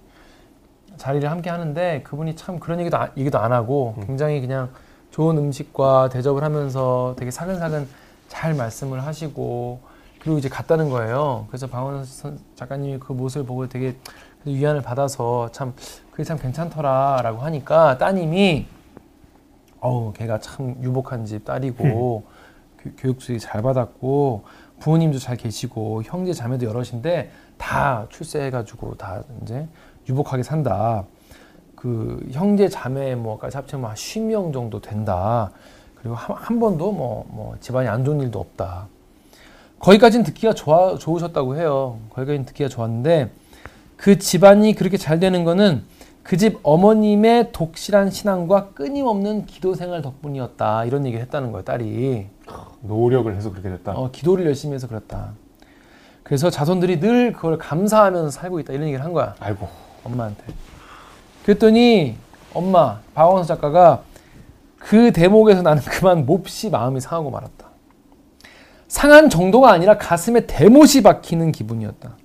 자리를 0.97 1.29
함께 1.31 1.49
하는데 1.51 2.03
그분이 2.05 2.37
참 2.37 2.59
그런 2.61 2.79
얘기도 2.81 2.97
안, 2.99 3.11
얘기도 3.17 3.39
안 3.39 3.53
하고 3.53 3.95
음. 3.99 4.07
굉장히 4.07 4.41
그냥 4.41 4.69
좋은 5.11 5.37
음식과 5.39 6.09
대접을 6.11 6.43
하면서 6.43 7.15
되게 7.19 7.31
사근사근 7.31 7.89
잘 8.29 8.55
말씀을 8.55 9.05
하시고 9.05 9.81
그리고 10.21 10.39
이제 10.39 10.49
갔다는 10.49 10.89
거예요. 10.91 11.47
그래서 11.49 11.67
방원 11.67 12.05
선- 12.05 12.39
작가님이 12.55 12.99
그 12.99 13.13
모습을 13.13 13.47
보고 13.47 13.69
되게 13.69 13.97
위안을 14.45 14.83
받아서 14.83 15.51
참 15.53 15.75
그게 16.11 16.25
참 16.25 16.39
괜찮더라라고 16.39 17.39
하니까 17.41 17.99
따님이 17.99 18.67
어우 19.81 20.13
걔가 20.13 20.39
참 20.41 20.77
유복한 20.83 21.25
집 21.25 21.45
딸이고 21.45 22.25
교, 22.79 22.91
교육 22.99 23.23
수익 23.23 23.39
잘 23.41 23.63
받았고 23.63 24.45
부모님도 24.79 25.19
잘 25.19 25.37
계시고 25.37 26.03
형제 26.05 26.33
자매도 26.33 26.67
여럿인데 26.67 27.31
다 27.59 28.07
출세해가지고 28.11 28.95
다 28.97 29.23
이제 29.43 29.67
유복하게 30.09 30.43
산다. 30.43 31.05
그 31.81 32.23
형제 32.31 32.69
자매 32.69 33.15
뭐까지 33.15 33.57
합치면 33.57 33.87
한 33.87 33.95
10명 33.95 34.53
정도 34.53 34.81
된다. 34.81 35.51
그리고 35.95 36.15
한, 36.15 36.37
한 36.37 36.61
번도 36.61 36.93
뭐, 36.93 37.25
뭐 37.29 37.57
집안이 37.61 37.89
안 37.89 38.05
좋은 38.05 38.21
일도 38.21 38.39
없다. 38.39 38.89
거기까지는 39.79 40.25
듣기가 40.27 40.53
좋아, 40.53 40.97
좋으셨다고 40.99 41.57
해요. 41.57 41.99
거기까지는 42.11 42.45
듣기가 42.45 42.69
좋았는데 42.69 43.31
그 43.97 44.19
집안이 44.19 44.75
그렇게 44.75 44.99
잘 44.99 45.21
되는 45.21 45.45
거는 45.45 45.85
그 46.23 46.37
집 46.37 46.61
어머님의 46.63 47.53
독실한 47.53 48.11
신앙과 48.11 48.69
끊임없는 48.69 49.47
기도 49.47 49.75
생활 49.75 50.03
덕분이었다. 50.03 50.85
이런 50.85 51.07
얘기를 51.07 51.25
했다는 51.25 51.51
거예요, 51.51 51.65
딸이. 51.65 52.29
노력을 52.83 53.35
해서 53.35 53.51
그렇게 53.51 53.71
됐다. 53.71 53.93
어, 53.93 54.11
기도를 54.11 54.45
열심히 54.45 54.75
해서 54.75 54.87
그랬다. 54.87 55.33
그래서 56.23 56.51
자손들이 56.51 57.01
늘 57.01 57.33
그걸 57.33 57.57
감사하면서 57.57 58.31
살고 58.31 58.61
있다. 58.61 58.75
이런 58.75 58.87
얘기를 58.87 59.03
한 59.05 59.13
거야. 59.13 59.35
아이고. 59.41 59.67
엄마한테. 60.05 60.45
그랬더니 61.45 62.17
엄마 62.53 63.01
박원서 63.15 63.47
작가가 63.47 64.03
그 64.79 65.13
대목에서 65.13 65.63
나는 65.63 65.83
그만 65.83 66.27
몹시 66.27 66.71
마음이 66.71 67.01
상하고 67.01 67.31
말았다. 67.31 67.69
상한 68.89 69.31
정도가 69.31 69.71
아니라 69.71 69.99
가슴에 69.99 70.47
대못이 70.47 71.03
박히는 71.03 71.53
기분이었다. 71.53 72.17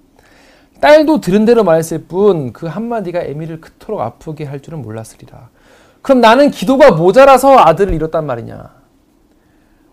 딸도 0.81 1.21
들은 1.21 1.45
대로 1.45 1.63
말했을 1.63 2.05
뿐 2.05 2.51
그 2.53 2.67
한마디가 2.67 3.21
에미를 3.21 3.61
그토록 3.61 4.01
아프게 4.01 4.45
할 4.45 4.61
줄은 4.61 4.81
몰랐으리라. 4.81 5.49
그럼 6.01 6.21
나는 6.21 6.51
기도가 6.51 6.91
모자라서 6.91 7.57
아들을 7.57 7.93
잃었단 7.93 8.25
말이냐. 8.25 8.75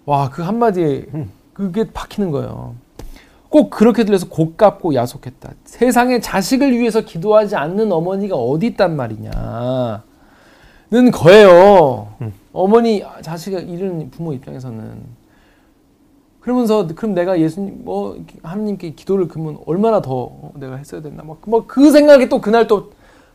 와, 0.05 0.31
그 0.31 0.43
한마디에 0.43 1.07
그게 1.53 1.91
박히는 1.93 2.31
거예요. 2.31 2.75
꼭 3.53 3.69
그렇게 3.69 4.05
들려서 4.05 4.29
고깝고 4.31 4.95
야속했다. 4.95 5.51
세상에 5.67 6.21
자식을 6.21 6.73
위해서 6.79 7.03
기도하지 7.03 7.55
않는 7.55 7.93
어머니가 7.93 8.35
어디 8.35 8.69
있단 8.69 8.97
말이냐. 8.97 10.03
는 10.91 11.11
거예요. 11.11 12.09
음. 12.23 12.33
어머니 12.55 13.05
자식을 13.21 13.69
잃은 13.69 14.11
부모 14.11 14.33
입장에서는 14.33 15.03
그러면서 16.41 16.87
그럼 16.97 17.15
내가 17.15 17.39
예수님 17.39 17.83
뭐 17.85 18.17
하나님께 18.43 18.91
기도를 18.95 19.29
그러면 19.29 19.59
얼마나 19.67 20.01
더 20.01 20.13
어, 20.15 20.53
내가 20.55 20.77
했어야 20.77 21.03
됐나 21.03 21.23
막그 21.23 21.91
생각이 21.93 22.29
또 22.31 22.41
그날 22.41 22.67
또 22.67 22.91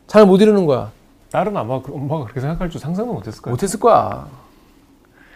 잘 0.07 0.25
못 0.25 0.41
이루는 0.41 0.65
거야. 0.65 0.89
딸은 1.31 1.55
아마 1.57 1.81
그 1.81 1.93
엄마가 1.93 2.23
그렇게 2.23 2.39
생각할 2.39 2.69
줄 2.69 2.79
상상도 2.79 3.13
못했을 3.13 3.41
거예요. 3.41 3.53
못했을 3.53 3.77
거야. 3.79 4.25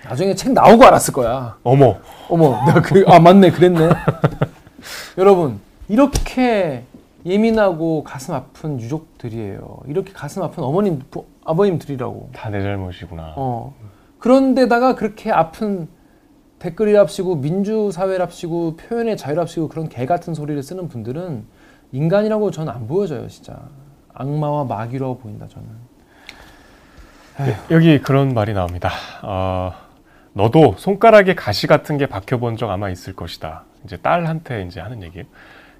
나중에 0.05 0.33
책 0.33 0.53
나오고 0.53 0.83
알았을 0.85 1.13
거야. 1.13 1.57
어머. 1.63 1.97
어머, 2.29 2.65
내가 2.65 2.81
그, 2.81 3.03
아, 3.07 3.19
맞네, 3.19 3.51
그랬네. 3.51 3.89
여러분, 5.17 5.59
이렇게 5.89 6.83
예민하고 7.25 8.03
가슴 8.03 8.33
아픈 8.33 8.79
유족들이에요. 8.79 9.79
이렇게 9.87 10.11
가슴 10.13 10.41
아픈 10.43 10.63
어머님, 10.63 11.01
부- 11.11 11.25
아버님들이라고. 11.45 12.29
다 12.33 12.49
내 12.49 12.61
잘못이구나. 12.61 13.33
어. 13.35 13.73
그런데다가 14.19 14.95
그렇게 14.95 15.31
아픈 15.31 15.87
댓글이랍시고, 16.59 17.35
민주사회랍시고, 17.37 18.77
표현의 18.77 19.17
자유랍시고, 19.17 19.67
그런 19.67 19.89
개 19.89 20.05
같은 20.05 20.33
소리를 20.35 20.61
쓰는 20.61 20.87
분들은 20.89 21.43
인간이라고 21.91 22.51
저는 22.51 22.71
안 22.71 22.87
보여져요, 22.87 23.27
진짜. 23.27 23.57
악마와 24.13 24.65
마귀라고 24.65 25.17
보인다, 25.19 25.47
저는. 25.47 25.67
네, 27.39 27.55
여기 27.71 27.99
그런 27.99 28.33
말이 28.35 28.53
나옵니다. 28.53 28.91
어, 29.23 29.73
너도 30.33 30.75
손가락에 30.77 31.33
가시 31.33 31.65
같은 31.65 31.97
게 31.97 32.05
박혀본 32.05 32.57
적 32.57 32.69
아마 32.69 32.89
있을 32.91 33.15
것이다. 33.15 33.63
이제 33.85 33.97
딸한테 33.97 34.63
이제 34.63 34.79
하는 34.79 35.03
얘기예요. 35.03 35.25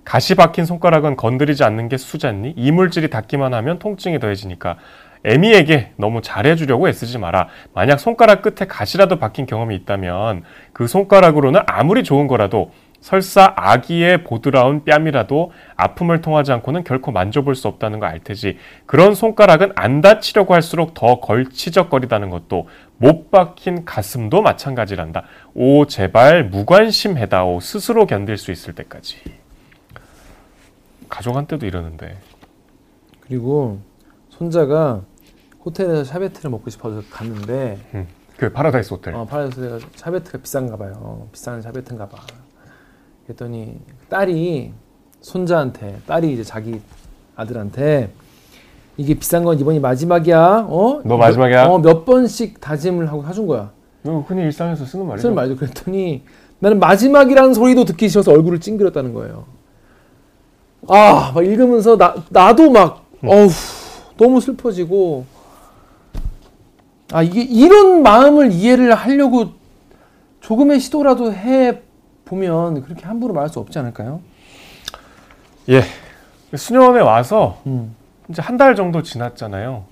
가시 0.04 0.36
박힌 0.36 0.66
손가락은 0.66 1.16
건드리지 1.16 1.64
않는 1.64 1.90
게 1.90 1.98
수잖니? 1.98 2.54
이물질이 2.58 3.10
닿기만 3.10 3.54
하면 3.54 3.80
통증이 3.80 4.20
더해지니까 4.20 4.78
애미에게 5.24 5.92
너무 5.98 6.22
잘해주려고 6.22 6.90
애쓰지 6.90 7.20
마라. 7.20 7.48
만약 7.74 8.00
손가락 8.00 8.42
끝에 8.42 8.68
가시라도 8.68 9.20
박힌 9.20 9.46
경험이 9.46 9.76
있다면 9.76 10.44
그 10.74 10.88
손가락으로는 10.88 11.62
아무리 11.68 12.04
좋은 12.04 12.28
거라도 12.28 12.72
설사 13.02 13.54
아기의 13.58 14.24
보드라운 14.24 14.86
뺨이라도 14.86 15.52
아픔을 15.76 16.22
통하지 16.22 16.52
않고는 16.54 16.84
결코 16.84 17.12
만져볼 17.12 17.56
수 17.56 17.68
없다는 17.68 18.00
거알 18.00 18.20
테지. 18.20 18.58
그런 18.86 19.16
손가락은 19.16 19.72
안 19.76 20.02
다치려고 20.02 20.54
할수록 20.54 20.94
더 20.94 21.20
걸치적거리다는 21.20 22.30
것도 22.30 22.70
못 22.98 23.32
박힌 23.32 23.86
가슴도 23.86 24.44
마찬가지란다. 24.44 25.24
오 25.56 25.88
제발 25.88 26.46
무관심해다오 26.46 27.60
스스로 27.60 28.06
견딜 28.06 28.38
수 28.38 28.52
있을 28.52 28.76
때까지. 28.76 29.18
가족한테도 31.10 31.66
이러는데. 31.66 32.18
그리고 33.22 33.80
손자가 34.30 35.02
호텔에서 35.66 36.04
샤베트를 36.04 36.50
먹고 36.50 36.70
싶어서 36.70 37.02
갔는데, 37.12 37.78
음, 37.94 38.08
그 38.38 38.52
파라다이스 38.52 38.94
호텔. 38.94 39.14
어, 39.14 39.26
파라다이스가 39.26 39.80
샤베트가 39.96 40.38
비싼가 40.40 40.78
봐요. 40.78 41.28
비싼 41.32 41.62
샤베트인가 41.62 42.08
봐. 42.08 42.18
그랬더니 43.26 43.80
딸이 44.10 44.72
손자한테 45.22 46.00
딸이 46.08 46.34
이제 46.34 46.44
자기 46.44 46.82
아들한테 47.36 48.12
이게 48.98 49.14
비싼 49.14 49.44
건 49.44 49.60
이번이 49.60 49.80
마지막이야. 49.80 50.66
어? 50.68 51.02
너 51.04 51.18
마지막이야? 51.18 51.66
몇, 51.66 51.74
어, 51.74 51.80
몇 51.80 52.06
번씩 52.06 52.60
다짐을 52.60 53.08
하고 53.10 53.24
사준 53.24 53.48
거야. 53.48 53.72
이거 54.04 54.24
흔히 54.28 54.44
일상에서 54.44 54.86
쓰는 54.86 55.06
말이죠. 55.08 55.22
쓰는 55.24 55.36
말도 55.36 55.56
그랬더니 55.56 56.24
나는 56.60 56.80
마지막이라는 56.80 57.54
소리도 57.54 57.86
듣기 57.86 58.10
싫어서 58.10 58.32
얼굴을 58.32 58.60
찡그렸다는 58.60 59.14
거예요. 59.14 59.46
아, 60.88 61.32
막 61.34 61.46
읽으면서 61.46 61.98
나 61.98 62.16
나도 62.30 62.72
막 62.72 63.06
어우 63.24 63.50
너무 64.18 64.42
슬퍼지고 64.42 65.26
아 67.12 67.22
이게 67.24 67.42
이런 67.42 68.04
마음을 68.04 68.52
이해를 68.52 68.94
하려고 68.94 69.50
조금의 70.42 70.80
시도라도 70.80 71.32
해 71.34 71.82
보면 72.42 72.82
그렇게 72.84 73.06
함부로 73.06 73.34
말할 73.34 73.50
수 73.50 73.60
없지 73.60 73.78
않을까요? 73.78 74.22
예. 75.70 75.84
수녀원에 76.56 77.02
와서 77.02 77.62
음. 77.68 77.94
이제 78.30 78.42
한 78.42 78.58
달 78.58 78.76
정도 78.76 79.04
지났잖아요. 79.04 79.84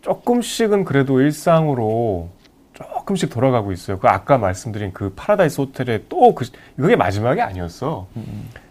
조금씩은 0.00 0.84
그래도 0.86 1.20
일상으로 1.20 2.30
조금씩 2.72 3.28
돌아가고 3.28 3.72
있어요. 3.72 3.98
그 3.98 4.08
아까 4.08 4.38
말씀드린 4.38 4.92
그 4.94 5.12
파라다이스 5.14 5.60
호텔에 5.60 6.04
또 6.08 6.34
그, 6.34 6.46
그게 6.76 6.96
마지막이 6.96 7.42
아니었어. 7.42 8.06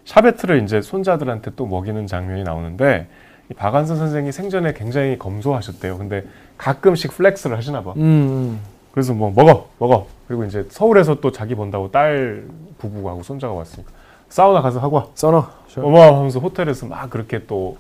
샤베트를 0.06 0.64
이제 0.64 0.82
손자들한테 0.82 1.52
또 1.56 1.68
먹이는 1.68 2.08
장면이 2.08 2.44
나오는데 2.44 3.08
이 3.52 3.54
박완서 3.54 3.98
선생이 3.98 4.32
생전에 4.32 4.74
굉장히 4.74 5.20
검소하셨대요. 5.20 6.00
근데 6.00 6.26
가끔씩 6.58 7.12
flex를 7.12 7.56
하시나 7.56 7.84
봐. 7.84 7.94
음. 7.98 8.60
그래서 8.92 9.14
뭐 9.14 9.32
먹어 9.32 9.70
먹어 9.78 10.08
그리고 10.30 10.46
이제 10.46 10.64
서울에서 10.70 11.22
또 11.22 11.32
자기 11.32 11.56
본다고 11.56 11.90
딸 11.90 12.48
부부하고 12.78 13.24
손자가 13.24 13.52
왔으니까 13.52 13.92
사우나 14.30 14.62
가서 14.62 14.80
하고 14.80 14.98
와 14.98 15.08
써놔. 15.16 15.52
어머 15.78 16.18
하면서 16.18 16.40
호텔에서 16.40 16.86
막 16.86 17.10
그렇게 17.10 17.48
또 17.48 17.80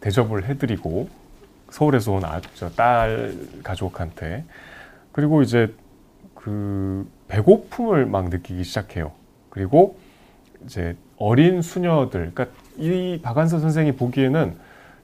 대접을 0.00 0.46
해드리고 0.46 1.08
서울에서 1.70 2.10
온딸 2.10 3.36
가족한테 3.62 4.44
그리고 5.12 5.42
이제 5.42 5.72
그 6.34 7.08
배고픔을 7.28 8.04
막 8.06 8.28
느끼기 8.28 8.64
시작해요. 8.64 9.12
그리고 9.48 9.96
이제 10.64 10.96
어린 11.18 11.62
수녀들, 11.62 12.32
그러니까 12.34 12.46
이 12.76 13.20
박한서 13.22 13.60
선생이 13.60 13.92
보기에는 13.92 14.56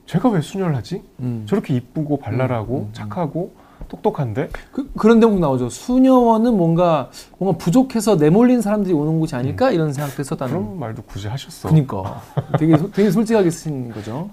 제가 0.06 0.30
왜 0.30 0.40
수녀를 0.40 0.74
하지? 0.74 1.04
음. 1.20 1.44
저렇게 1.48 1.74
이쁘고 1.74 2.18
발랄하고 2.18 2.76
음, 2.76 2.82
음, 2.82 2.86
음. 2.88 2.92
착하고 2.92 3.52
똑똑한데 3.88 4.50
그, 4.72 4.90
그런 4.96 5.18
대목 5.20 5.40
나오죠. 5.40 5.70
수녀원은 5.70 6.54
뭔가 6.56 7.10
뭔가 7.38 7.58
부족해서 7.58 8.16
내몰린 8.16 8.60
사람들이 8.60 8.94
오는 8.94 9.18
곳이 9.18 9.34
아닐까 9.34 9.70
이런 9.70 9.92
생각도 9.92 10.20
했었다는. 10.20 10.52
그런 10.52 10.78
말도 10.78 11.02
굳이 11.02 11.26
하셨어. 11.28 11.68
그니까 11.68 12.20
되게 12.58 12.76
소- 12.76 12.90
되게 12.90 13.10
솔직하게 13.10 13.50
쓰신 13.50 13.92
거죠. 13.92 14.30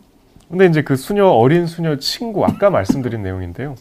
근데 0.50 0.66
이제 0.68 0.82
그 0.84 0.96
수녀 0.96 1.28
어린 1.28 1.66
수녀 1.66 1.98
친구 1.98 2.46
아까 2.46 2.70
말씀드린 2.70 3.24
내용인데요. 3.24 3.76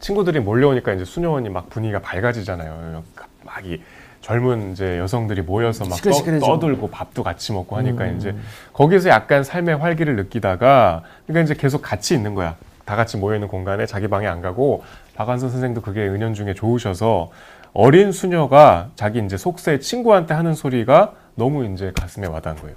친구들이 0.00 0.40
몰려오니까 0.40 0.92
이제 0.94 1.04
수녀원이 1.04 1.48
막 1.48 1.68
분위기가 1.70 2.00
밝아지잖아요. 2.00 3.02
막이 3.44 3.80
젊은 4.22 4.72
이제 4.72 4.98
여성들이 4.98 5.42
모여서 5.42 5.84
막 5.84 6.00
떠. 6.02 6.10
떠들고 6.40 6.88
밥도 6.90 7.22
같이 7.22 7.52
먹고 7.52 7.76
하니까 7.76 8.04
음. 8.04 8.16
이제 8.16 8.34
거기서 8.72 9.08
약간 9.10 9.44
삶의 9.44 9.76
활기를 9.76 10.16
느끼다가 10.16 11.02
그러니까 11.26 11.44
이제 11.44 11.54
계속 11.60 11.82
같이 11.82 12.14
있는 12.14 12.34
거야. 12.34 12.56
다 12.86 12.96
같이 12.96 13.18
모여 13.18 13.34
있는 13.34 13.48
공간에 13.48 13.84
자기 13.84 14.08
방에 14.08 14.26
안 14.26 14.40
가고 14.40 14.82
박한선 15.16 15.50
선생도 15.50 15.82
그게 15.82 16.06
은연중에 16.08 16.54
좋으셔서 16.54 17.30
어린 17.74 18.12
수녀가 18.12 18.88
자기 18.94 19.18
이제 19.18 19.36
속세 19.36 19.80
친구한테 19.80 20.32
하는 20.32 20.54
소리가 20.54 21.12
너무 21.34 21.66
이제 21.66 21.92
가슴에 21.94 22.26
와닿은 22.26 22.56
거예요. 22.56 22.76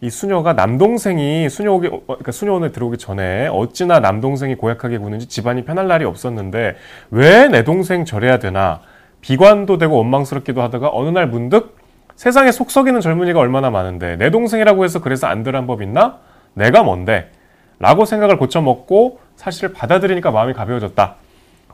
이 0.00 0.08
수녀가 0.08 0.54
남동생이 0.54 1.50
수녀 1.50 1.72
오기 1.72 1.88
어, 1.88 2.00
그러니까 2.06 2.32
수녀원에 2.32 2.72
들어오기 2.72 2.96
전에 2.96 3.48
어찌나 3.48 3.98
남동생이 4.00 4.54
고약하게 4.54 4.96
구는지 4.96 5.26
집안이 5.28 5.66
편할 5.66 5.88
날이 5.88 6.06
없었는데 6.06 6.76
왜 7.10 7.48
내 7.48 7.64
동생 7.64 8.06
저래야 8.06 8.38
되나 8.38 8.80
비관도 9.20 9.76
되고 9.76 9.96
원망스럽기도 9.96 10.62
하다가 10.62 10.88
어느 10.94 11.10
날 11.10 11.26
문득 11.26 11.76
세상에 12.16 12.52
속 12.52 12.70
썩이는 12.70 13.00
젊은이가 13.00 13.38
얼마나 13.38 13.68
많은데 13.68 14.16
내 14.16 14.30
동생이라고 14.30 14.84
해서 14.84 15.00
그래서 15.02 15.26
안 15.26 15.42
들한 15.42 15.66
법 15.66 15.82
있나? 15.82 16.18
내가 16.54 16.82
뭔데? 16.82 17.30
라고 17.78 18.04
생각을 18.06 18.38
고쳐먹고 18.38 19.18
사실을 19.40 19.72
받아들이니까 19.72 20.30
마음이 20.30 20.52
가벼워졌다. 20.52 21.14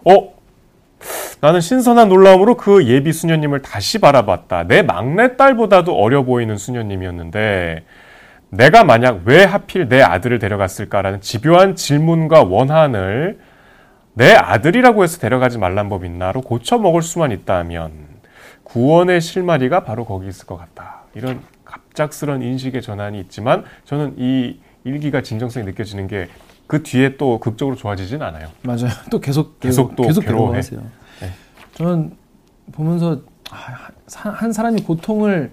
어? 0.04 0.34
나는 1.40 1.60
신선한 1.60 2.08
놀라움으로 2.08 2.56
그 2.56 2.86
예비 2.86 3.12
수녀님을 3.12 3.60
다시 3.60 3.98
바라봤다. 3.98 4.64
내 4.64 4.82
막내딸보다도 4.82 5.94
어려 5.94 6.22
보이는 6.22 6.56
수녀님이었는데 6.56 7.84
내가 8.50 8.84
만약 8.84 9.22
왜 9.24 9.42
하필 9.42 9.88
내 9.88 10.00
아들을 10.00 10.38
데려갔을까라는 10.38 11.20
집요한 11.20 11.74
질문과 11.74 12.44
원한을 12.44 13.40
내 14.14 14.32
아들이라고 14.32 15.02
해서 15.02 15.18
데려가지 15.18 15.58
말란 15.58 15.88
법 15.88 16.04
있나로 16.04 16.42
고쳐 16.42 16.78
먹을 16.78 17.02
수만 17.02 17.32
있다면 17.32 17.92
구원의 18.62 19.20
실마리가 19.20 19.80
바로 19.80 20.04
거기 20.04 20.28
있을 20.28 20.46
것 20.46 20.56
같다. 20.56 21.02
이런 21.14 21.42
갑작스런 21.64 22.42
인식의 22.42 22.80
전환이 22.80 23.18
있지만 23.20 23.64
저는 23.84 24.14
이 24.18 24.60
일기가 24.84 25.20
진정성이 25.20 25.66
느껴지는 25.66 26.06
게 26.06 26.28
그 26.66 26.82
뒤에 26.82 27.16
또 27.16 27.38
극적으로 27.38 27.76
좋아지진 27.76 28.22
않아요. 28.22 28.48
맞아요. 28.62 28.88
또 29.10 29.20
계속 29.20 29.60
계속 29.60 29.94
또 29.96 30.02
계속 30.04 30.22
괴로워해. 30.22 30.60
괴로워하세요. 30.60 30.80
네. 31.20 31.30
저는 31.74 32.16
보면서 32.72 33.20
아, 33.50 33.88
사- 34.06 34.30
한 34.30 34.52
사람이 34.52 34.82
고통을 34.82 35.52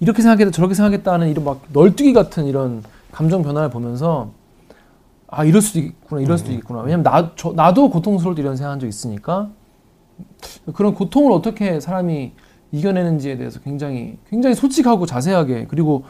이렇게 0.00 0.22
생각했다 0.22 0.50
저렇게 0.50 0.74
생각했다는 0.74 1.28
이런 1.28 1.44
막 1.44 1.62
널뛰기 1.72 2.12
같은 2.14 2.46
이런 2.46 2.82
감정 3.12 3.42
변화를 3.42 3.70
보면서 3.70 4.32
아 5.28 5.44
이럴 5.44 5.60
수도 5.60 5.80
있구나 5.80 6.20
이럴 6.22 6.38
수도 6.38 6.52
음. 6.52 6.56
있구나 6.56 6.80
왜냐면 6.80 7.02
나 7.02 7.32
저, 7.36 7.52
나도 7.52 7.90
고통스러울 7.90 8.34
때 8.34 8.42
이런 8.42 8.56
생각한 8.56 8.80
적 8.80 8.86
있으니까 8.86 9.50
그런 10.74 10.94
고통을 10.94 11.32
어떻게 11.32 11.80
사람이 11.80 12.32
이겨내는지에 12.72 13.36
대해서 13.36 13.60
굉장히 13.60 14.16
굉장히 14.28 14.54
솔직하고 14.54 15.06
자세하게 15.06 15.66
그리고 15.68 16.04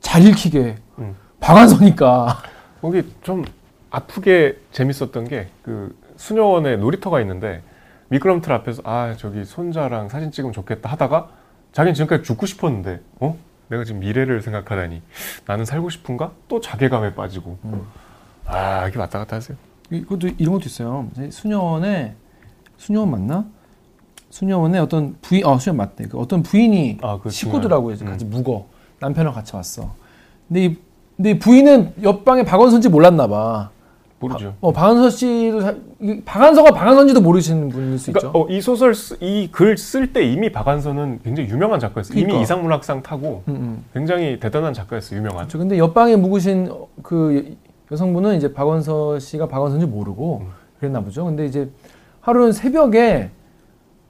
잘 0.00 0.24
읽히게 0.24 0.76
음. 0.98 1.14
박완서니까 1.40 2.38
거기 2.80 3.02
좀 3.22 3.44
아프게 3.90 4.58
재밌었던 4.72 5.28
게 5.28 5.48
그 5.62 5.96
수녀원에 6.16 6.76
놀이터가 6.76 7.20
있는데 7.20 7.62
미끄럼틀 8.08 8.52
앞에서 8.52 8.82
아 8.84 9.14
저기 9.18 9.44
손자랑 9.44 10.08
사진 10.08 10.30
찍으면 10.30 10.52
좋겠다 10.52 10.88
하다가 10.90 11.28
자기는 11.72 11.94
지금까지 11.94 12.22
죽고 12.24 12.46
싶었는데 12.46 13.00
어 13.20 13.36
내가 13.68 13.84
지금 13.84 14.00
미래를 14.00 14.40
생각하다니 14.42 15.02
나는 15.46 15.64
살고 15.64 15.90
싶은가 15.90 16.32
또 16.48 16.60
자괴감에 16.60 17.14
빠지고 17.14 17.58
음. 17.64 17.82
아 18.46 18.84
이렇게 18.84 18.98
왔다 18.98 19.18
갔다 19.18 19.36
하세요. 19.36 19.58
이것도 19.90 20.28
이런 20.38 20.54
것도 20.54 20.64
있어요. 20.66 21.08
수녀원에 21.30 22.14
수녀원 22.78 23.10
맞나? 23.10 23.44
수녀원에 24.30 24.78
어떤 24.78 25.16
부인, 25.20 25.44
어 25.44 25.58
수녀 25.58 25.74
맞대. 25.74 26.06
그 26.08 26.18
어떤 26.18 26.42
부인이 26.42 26.98
아, 27.02 27.18
그 27.20 27.30
식구들하고 27.30 27.90
이제 27.92 28.04
음. 28.04 28.10
같이 28.10 28.24
묵어 28.24 28.66
남편이랑 29.00 29.34
같이 29.34 29.54
왔어. 29.54 29.94
근데 30.48 30.64
이 30.64 30.78
근데 31.16 31.30
이 31.30 31.38
부인은 31.38 31.94
옆방에 32.02 32.44
박원선지 32.44 32.88
몰랐나 32.88 33.26
봐. 33.26 33.70
모르죠. 34.28 34.54
어 34.60 34.72
박원서 34.72 35.10
씨도 35.10 35.60
사- 35.60 35.74
박한서가 36.24 36.72
박한선지도 36.72 37.20
모르시는 37.20 37.68
분일 37.68 37.98
수 37.98 38.12
그러니까 38.12 38.28
있죠. 38.28 38.38
어, 38.38 38.48
이 38.50 38.60
소설 38.60 38.92
이 39.20 39.48
글 39.52 39.74
쓸 39.76 40.12
때 40.12 40.24
이미 40.24 40.50
박한선은 40.52 41.20
굉장히 41.24 41.48
유명한 41.48 41.80
작가였어요. 41.80 42.14
그러니까. 42.14 42.32
이미 42.34 42.42
이상문학상 42.42 43.02
타고 43.02 43.42
음, 43.48 43.54
음. 43.54 43.84
굉장히 43.94 44.38
대단한 44.40 44.72
작가였어요. 44.74 45.18
유명한. 45.18 45.38
그렇죠. 45.46 45.58
근데 45.58 45.78
옆방에 45.78 46.16
묵으신 46.16 46.68
어, 46.70 46.86
그 47.02 47.56
여성분은 47.90 48.36
이제 48.36 48.52
박원서 48.52 49.18
씨가 49.18 49.46
박원선지 49.48 49.86
모르고 49.86 50.42
음. 50.44 50.48
그랬나 50.80 51.00
보죠. 51.00 51.24
근데 51.24 51.46
이제 51.46 51.70
하루는 52.20 52.52
새벽에 52.52 53.30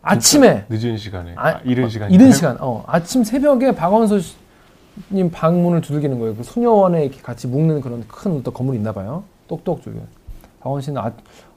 아침에 0.03 0.65
늦은 0.69 0.97
시간에 0.99 1.33
아, 1.37 1.49
아, 1.49 1.61
이른 1.65 1.85
어, 1.85 1.89
시간 1.89 2.11
이른 2.11 2.33
시간. 2.33 2.57
어, 2.61 2.85
아침 2.87 3.25
새벽에 3.25 3.73
박원서 3.75 4.21
씨- 4.21 4.37
님 5.13 5.31
방문을 5.31 5.83
두들기는 5.83 6.19
거예요. 6.19 6.35
그 6.37 6.43
수녀원에 6.43 7.03
이렇게 7.05 7.21
같이 7.21 7.47
묵는 7.49 7.83
그런 7.83 8.05
큰 8.09 8.39
어떤 8.39 8.55
건물이 8.55 8.79
있나 8.79 8.93
봐요. 8.93 9.25
똑똑 9.49 9.83
쪽에. 9.83 9.99
박원 10.61 10.81
씨는 10.81 11.01
아, 11.01 11.13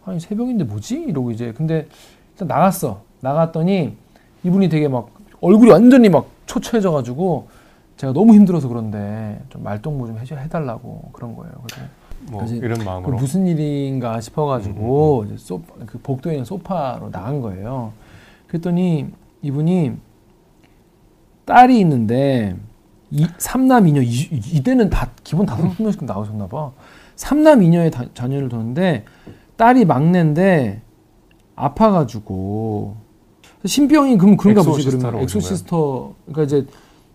아니 0.06 0.20
새벽인데 0.20 0.64
뭐지? 0.66 1.02
이러고 1.02 1.32
이제 1.32 1.54
근데 1.54 1.88
일단 2.34 2.48
나갔어. 2.48 3.02
나갔더니 3.22 3.96
이분이 4.44 4.70
되게 4.70 4.88
막 4.88 5.10
얼굴이 5.42 5.72
완전히 5.72 6.10
막 6.10 6.28
초췌해져 6.46 6.92
가지고 6.92 7.48
제가 7.98 8.14
너무 8.14 8.34
힘들어서 8.34 8.68
그런데 8.68 9.42
좀 9.50 9.64
말동무 9.64 10.08
좀 10.08 10.18
해줘 10.20 10.36
해달라고 10.36 11.10
그런 11.12 11.36
거예요. 11.36 11.54
그래서 11.64 11.86
뭐 12.32 12.44
이런 12.46 12.80
그 12.80 12.84
마음으로 12.84 13.18
무슨 13.18 13.48
일인가 13.48 14.22
싶어가지고 14.22 15.26
이제 15.26 15.38
소, 15.38 15.62
그 15.86 16.00
복도에 16.00 16.34
있는 16.34 16.46
소파로 16.46 17.12
나간 17.12 17.42
거예요. 17.42 17.94
그랬더니 18.48 19.08
이분이 19.42 19.94
딸이 21.46 21.80
있는데 21.80 22.56
이, 23.12 23.26
삼남 23.38 23.88
이녀 23.88 24.02
이, 24.02 24.08
이때는 24.32 24.90
다 24.90 25.10
기본 25.24 25.46
다섯 25.46 25.64
명씩 25.82 26.06
나오셨나 26.06 26.48
봐. 26.48 26.72
삼남 27.16 27.64
이녀의 27.64 27.92
다- 27.92 28.06
자녀를 28.14 28.50
두는데 28.50 29.06
딸이 29.58 29.86
막내인데 29.86 30.82
아파가지고. 31.56 32.96
신병이 33.66 34.18
그럼 34.18 34.38
그런가 34.38 34.62
보지 34.62 34.86
그러면. 34.90 35.22
exorcist 35.24 36.14
그러니까 36.28 36.44
이제 36.44 36.66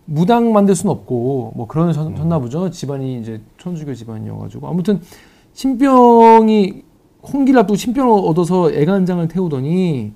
무당 0.04 0.52
만들 0.52 0.74
수는 0.74 0.92
없고 0.92 1.52
뭐 1.56 1.66
그런 1.66 1.88
음. 1.88 1.92
셨나 1.92 2.38
보죠. 2.38 2.70
집안이 2.70 3.20
이제 3.20 3.40
천주교 3.58 3.94
집안이어가지고. 3.94 4.68
아무튼 4.68 5.00
신병이 5.54 6.82
혼기를 7.32 7.60
앞두고 7.60 7.76
신병을 7.76 8.28
얻어서 8.28 8.70
애간장을 8.70 9.26
태우더니 9.28 10.12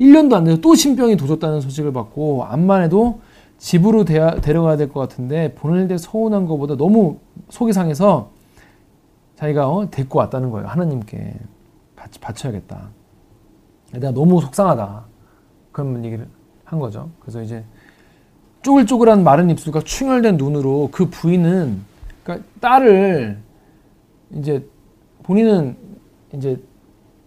1년도 0.00 0.32
안 0.34 0.44
돼서 0.44 0.60
또 0.62 0.74
신병이 0.74 1.16
도졌다는 1.18 1.60
소식을 1.60 1.92
받고 1.92 2.44
암만 2.44 2.82
해도 2.84 3.20
집으로 3.58 4.04
데, 4.04 4.40
데려가야 4.40 4.76
될 4.76 4.88
것 4.88 5.00
같은데 5.00 5.54
보낼 5.54 5.88
때 5.88 5.98
서운한 5.98 6.46
것보다 6.46 6.76
너무 6.76 7.18
속이 7.50 7.72
상해서 7.72 8.30
자기가 9.36 9.68
어, 9.68 9.90
데리고 9.90 10.18
왔다는 10.20 10.50
거예요. 10.50 10.66
하나님께. 10.68 11.34
바쳐, 11.96 12.20
바쳐야겠다. 12.20 12.88
내가 13.92 14.10
너무 14.12 14.40
속상하다. 14.40 15.04
그런 15.72 16.04
얘기를 16.04 16.28
한 16.64 16.78
거죠. 16.78 17.10
그래서 17.20 17.42
이제 17.42 17.64
쪼글쪼글한 18.62 19.24
마른 19.24 19.50
입술과 19.50 19.80
충혈된 19.80 20.36
눈으로 20.36 20.88
그 20.92 21.08
부인은 21.08 21.80
그러니까 22.22 22.46
딸을 22.60 23.38
이제 24.34 24.68
본인은 25.22 25.76
이제 26.34 26.62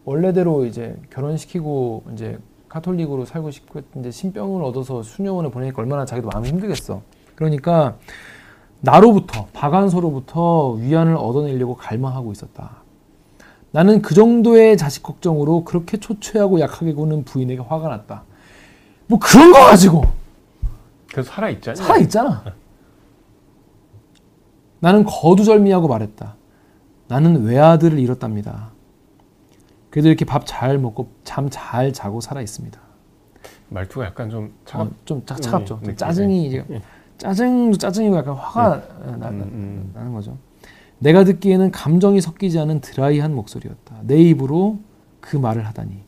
원래대로 0.06 0.66
이제 0.66 0.96
결혼시키고 1.10 2.04
이제 2.14 2.38
카톨릭으로 2.72 3.26
살고 3.26 3.52
싶고 3.52 3.82
이제 3.98 4.12
신병을 4.12 4.64
얻어서 4.64 5.04
수녀원에 5.04 5.52
보내니까 5.52 5.82
얼마나 5.82 6.06
자기도 6.06 6.30
마음이 6.30 6.48
힘들겠어. 6.48 7.02
그러니까 7.36 7.98
나로부터 8.80 9.48
박안서로부터 9.52 10.72
위안을 10.80 11.18
얻어내려고 11.18 11.76
갈망하고 11.76 12.32
있었다. 12.32 12.78
나는 13.72 14.02
그 14.02 14.16
정도의 14.16 14.78
자식 14.78 15.04
걱정으로 15.04 15.66
그렇게 15.66 15.98
초췌하고 15.98 16.62
약하게 16.62 16.94
구는 16.94 17.26
부인에게 17.26 17.62
화가 17.62 17.90
났다. 17.90 18.24
뭐 19.08 19.20
그런 19.20 19.52
거 19.52 19.60
가지고 19.60 20.06
그래서 21.12 21.30
살아 21.30 21.50
있잖아요. 21.50 21.76
살아 21.76 22.00
있잖아. 22.00 22.44
나는 24.80 25.04
거두절미하고 25.04 25.90
말했다. 25.90 26.36
나는 27.10 27.44
외아들을 27.44 28.00
잃었답니다. 28.00 28.71
그래도 29.92 30.08
이렇게 30.08 30.26
밥 30.26 30.46
잘 30.46 30.78
먹고 30.78 31.10
잠 31.24 31.50
잘 31.50 31.94
자고 31.94 32.22
살아 32.22 32.42
있습니다. 32.42 32.80
말투가 33.70 34.06
약간 34.06 34.30
좀 34.30 34.54
차갑. 34.66 34.88
어, 34.88 34.92
좀 35.06 35.26
차, 35.26 35.36
차갑죠. 35.36 35.66
좀 35.68 35.80
느낌이. 35.80 35.96
짜증이 35.98 36.48
이제 36.48 36.66
예. 36.72 36.82
짜증도 37.18 37.78
짜증이고 37.78 38.18
약간 38.18 38.34
화가 38.36 39.18
나, 39.18 39.30
음, 39.30 39.42
음. 39.42 39.92
나는 39.94 40.14
거죠. 40.14 40.38
내가 41.00 41.24
듣기에는 41.24 41.72
감정이 41.72 42.20
섞이지 42.22 42.60
않은 42.60 42.82
드라이한 42.82 43.34
목소리였다. 43.34 44.02
내 44.04 44.18
입으로 44.22 44.80
그 45.20 45.36
말을 45.38 45.66
하다니. 45.68 46.00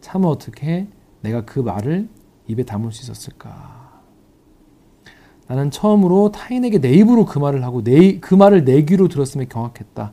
참 0.00 0.24
어떻게 0.24 0.86
내가 1.22 1.44
그 1.44 1.60
말을 1.60 2.08
입에 2.46 2.62
담을 2.64 2.92
수 2.92 3.02
있었을까? 3.02 4.02
나는 5.46 5.70
처음으로 5.70 6.30
타인에게 6.32 6.78
내 6.80 6.90
입으로 6.92 7.24
그 7.26 7.38
말을 7.38 7.64
하고 7.64 7.82
내, 7.82 8.18
그 8.18 8.34
말을 8.34 8.64
내 8.64 8.82
귀로 8.82 9.08
들었음에 9.08 9.46
경악했다. 9.46 10.12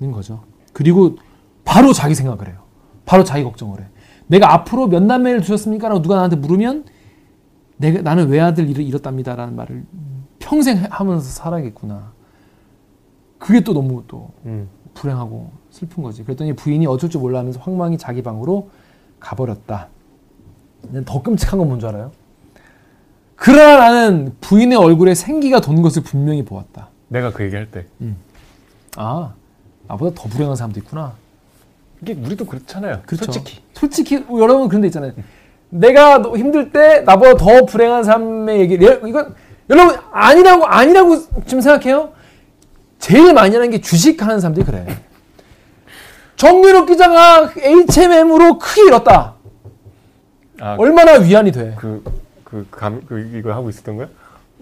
는 0.00 0.12
거죠. 0.12 0.44
그리고 0.72 1.16
바로 1.68 1.92
자기 1.92 2.14
생각을 2.14 2.48
해요. 2.48 2.56
바로 3.04 3.24
자기 3.24 3.44
걱정을 3.44 3.80
해. 3.82 3.84
내가 4.26 4.54
앞으로 4.54 4.86
몇 4.86 5.02
남매를 5.02 5.42
두셨습니까? 5.42 5.88
라고 5.90 6.00
누가 6.00 6.16
나한테 6.16 6.36
물으면 6.36 6.86
내가 7.76 8.00
나는 8.00 8.28
외아들 8.28 8.70
잃- 8.70 8.80
잃었답니다라는 8.80 9.54
말을 9.54 9.84
평생 10.38 10.78
하면서 10.88 11.28
살아야겠구나. 11.28 12.12
그게 13.38 13.60
또 13.60 13.74
너무 13.74 14.02
또 14.08 14.30
음. 14.46 14.66
불행하고 14.94 15.50
슬픈 15.70 16.02
거지. 16.02 16.24
그랬더니 16.24 16.54
부인이 16.54 16.86
어쩔 16.86 17.10
줄 17.10 17.20
몰라 17.20 17.40
하면서 17.40 17.60
황망히 17.60 17.98
자기 17.98 18.22
방으로 18.22 18.70
가버렸다. 19.20 19.88
더 21.04 21.22
끔찍한 21.22 21.58
건 21.58 21.68
뭔 21.68 21.78
줄 21.80 21.90
알아요? 21.90 22.12
그러나 23.36 23.76
나는 23.90 24.34
부인의 24.40 24.78
얼굴에 24.78 25.14
생기가 25.14 25.60
돈 25.60 25.82
것을 25.82 26.02
분명히 26.02 26.44
보았다. 26.46 26.88
내가 27.08 27.30
그 27.30 27.44
얘기할 27.44 27.70
때 27.70 27.86
아, 28.96 29.34
나보다 29.86 30.14
더 30.20 30.28
불행한 30.30 30.56
사람도 30.56 30.80
있구나. 30.80 31.12
이게 32.02 32.12
우리도 32.14 32.46
그렇잖아요. 32.46 33.02
그렇죠. 33.06 33.24
솔직히 33.32 33.60
솔직히 33.74 34.24
여러분 34.38 34.68
그런 34.68 34.80
데 34.82 34.88
있잖아요. 34.88 35.12
내가 35.70 36.18
너- 36.18 36.36
힘들 36.36 36.70
때 36.72 37.00
나보다 37.00 37.34
더 37.34 37.64
불행한 37.66 38.04
사람의 38.04 38.60
얘기. 38.60 38.78
예, 38.80 39.00
이건 39.06 39.34
여러분 39.68 39.96
아니라고 40.12 40.64
아니라고 40.66 41.18
지금 41.46 41.60
생각해요. 41.60 42.12
제일 42.98 43.32
많이 43.32 43.54
하는 43.54 43.70
게 43.70 43.80
주식하는 43.80 44.40
사람들이 44.40 44.64
그래. 44.64 44.86
정유럽 46.36 46.86
기자가 46.86 47.50
HMM으로 47.56 48.58
크게 48.58 48.82
잃었다. 48.86 49.34
아, 50.60 50.76
얼마나 50.78 51.12
위안이 51.18 51.52
돼. 51.52 51.74
그, 51.78 52.02
그, 52.44 52.66
감, 52.70 53.02
그, 53.08 53.30
이거 53.34 53.52
하고 53.52 53.68
있었던 53.70 53.96
거야? 53.96 54.08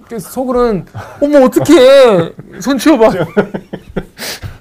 그래서 0.07 0.31
속으로는 0.31 0.87
어머 1.21 1.45
어떡해 1.45 2.33
손 2.61 2.79
치워봐 2.79 3.11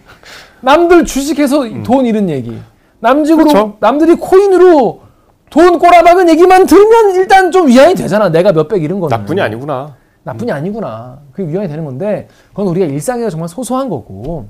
남들 0.62 1.06
주식해서 1.06 1.84
돈 1.84 2.06
잃은 2.06 2.30
얘기 2.30 2.58
남직으로 3.00 3.46
그쵸. 3.46 3.78
남들이 3.80 4.16
코인으로 4.16 5.02
돈 5.50 5.80
꼬라박은 5.80 6.30
얘기만 6.30 6.66
들으면 6.66 7.16
일단 7.16 7.52
좀 7.52 7.68
위안이 7.68 7.96
되잖아 7.96 8.30
내가 8.30 8.52
몇백 8.52 8.84
잃은 8.84 9.00
거는 9.00 9.16
나뿐이 9.16 9.42
아니구나. 9.42 9.96
나뿐이 10.24 10.52
아니구나 10.52 11.20
그게 11.32 11.52
위안이 11.52 11.68
되는 11.68 11.86
건데 11.86 12.28
그건 12.50 12.68
우리가 12.68 12.88
일상에서 12.88 13.30
정말 13.30 13.48
소소한 13.48 13.90
거고 13.90 14.48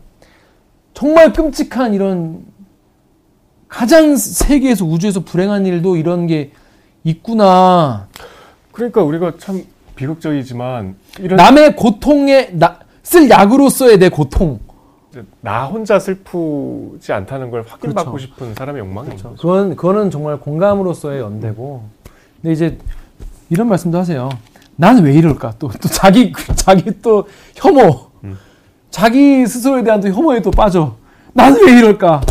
정말 0.94 1.34
끔찍한 1.34 1.94
이런 1.94 2.46
가장 3.68 4.16
세계에서 4.16 4.86
우주에서 4.86 5.20
불행한 5.26 5.66
일도 5.66 5.98
이런 5.98 6.28
게 6.28 6.52
있구나 7.04 8.08
그러니까 8.72 9.04
우리가 9.04 9.34
참 9.38 9.64
비극적이지만 9.96 10.96
이런 11.20 11.38
남의 11.38 11.76
고통에 11.76 12.50
나, 12.54 12.80
쓸 13.04 13.30
약으로서의 13.30 13.98
내 14.00 14.10
고통. 14.10 14.60
나 15.42 15.66
혼자 15.66 16.00
슬프지 16.00 17.14
않다는 17.14 17.52
걸 17.52 17.64
확인받고 17.68 18.12
그렇죠. 18.12 18.28
싶은 18.28 18.54
사람의 18.56 18.80
욕망인 18.82 19.12
거죠. 19.12 19.36
그건 19.36 19.76
그거는 19.76 20.12
정말 20.12 20.38
공감으로서의 20.40 21.22
연대고. 21.22 21.84
근데 22.42 22.54
이제 22.54 22.78
이런 23.50 23.68
말씀도 23.70 23.98
하세요. 23.98 24.30
난 24.78 25.04
왜 25.04 25.14
이럴까? 25.14 25.54
또, 25.60 25.70
또 25.70 25.88
자기 25.90 26.34
자기 26.56 27.02
또 27.02 27.28
혐오. 27.56 28.08
음. 28.24 28.38
자기 28.90 29.46
스스로에 29.46 29.84
대한 29.84 30.02
또 30.02 30.10
혐오에 30.10 30.42
또 30.42 30.52
빠져. 30.52 30.96
난 31.34 31.54
왜 31.54 31.78
이럴까? 31.78 32.22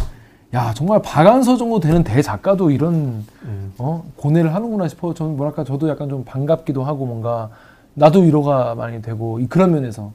야 0.54 0.72
정말 0.74 1.02
박완서 1.02 1.56
정도 1.56 1.80
되는 1.80 2.04
대작가도 2.04 2.70
이런 2.70 3.24
음. 3.44 3.72
어? 3.78 4.04
고뇌를 4.16 4.54
하는구나 4.54 4.88
싶어. 4.88 5.12
저는 5.14 5.36
뭐랄까 5.36 5.64
저도 5.64 5.88
약간 5.88 6.08
좀 6.08 6.24
반갑기도 6.24 6.84
하고 6.84 7.06
뭔가 7.06 7.50
나도 7.94 8.20
위로가 8.20 8.74
많이 8.74 9.00
되고 9.02 9.40
이- 9.40 9.46
그런 9.46 9.72
면에서 9.72 10.12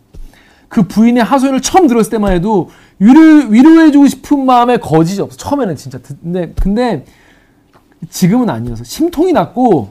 그 0.69 0.83
부인의 0.83 1.23
하소연을 1.23 1.61
처음 1.61 1.87
들었을 1.87 2.11
때만 2.11 2.31
해도 2.31 2.69
위로 2.99 3.19
위로해주고 3.49 4.07
싶은 4.07 4.45
마음에 4.45 4.77
거짓이 4.77 5.19
없어. 5.21 5.35
처음에는 5.35 5.75
진짜 5.75 5.97
듣- 5.97 6.21
근데 6.21 6.53
근데 6.61 7.05
지금은 8.09 8.49
아니어서 8.49 8.83
심통이 8.83 9.33
났고 9.33 9.89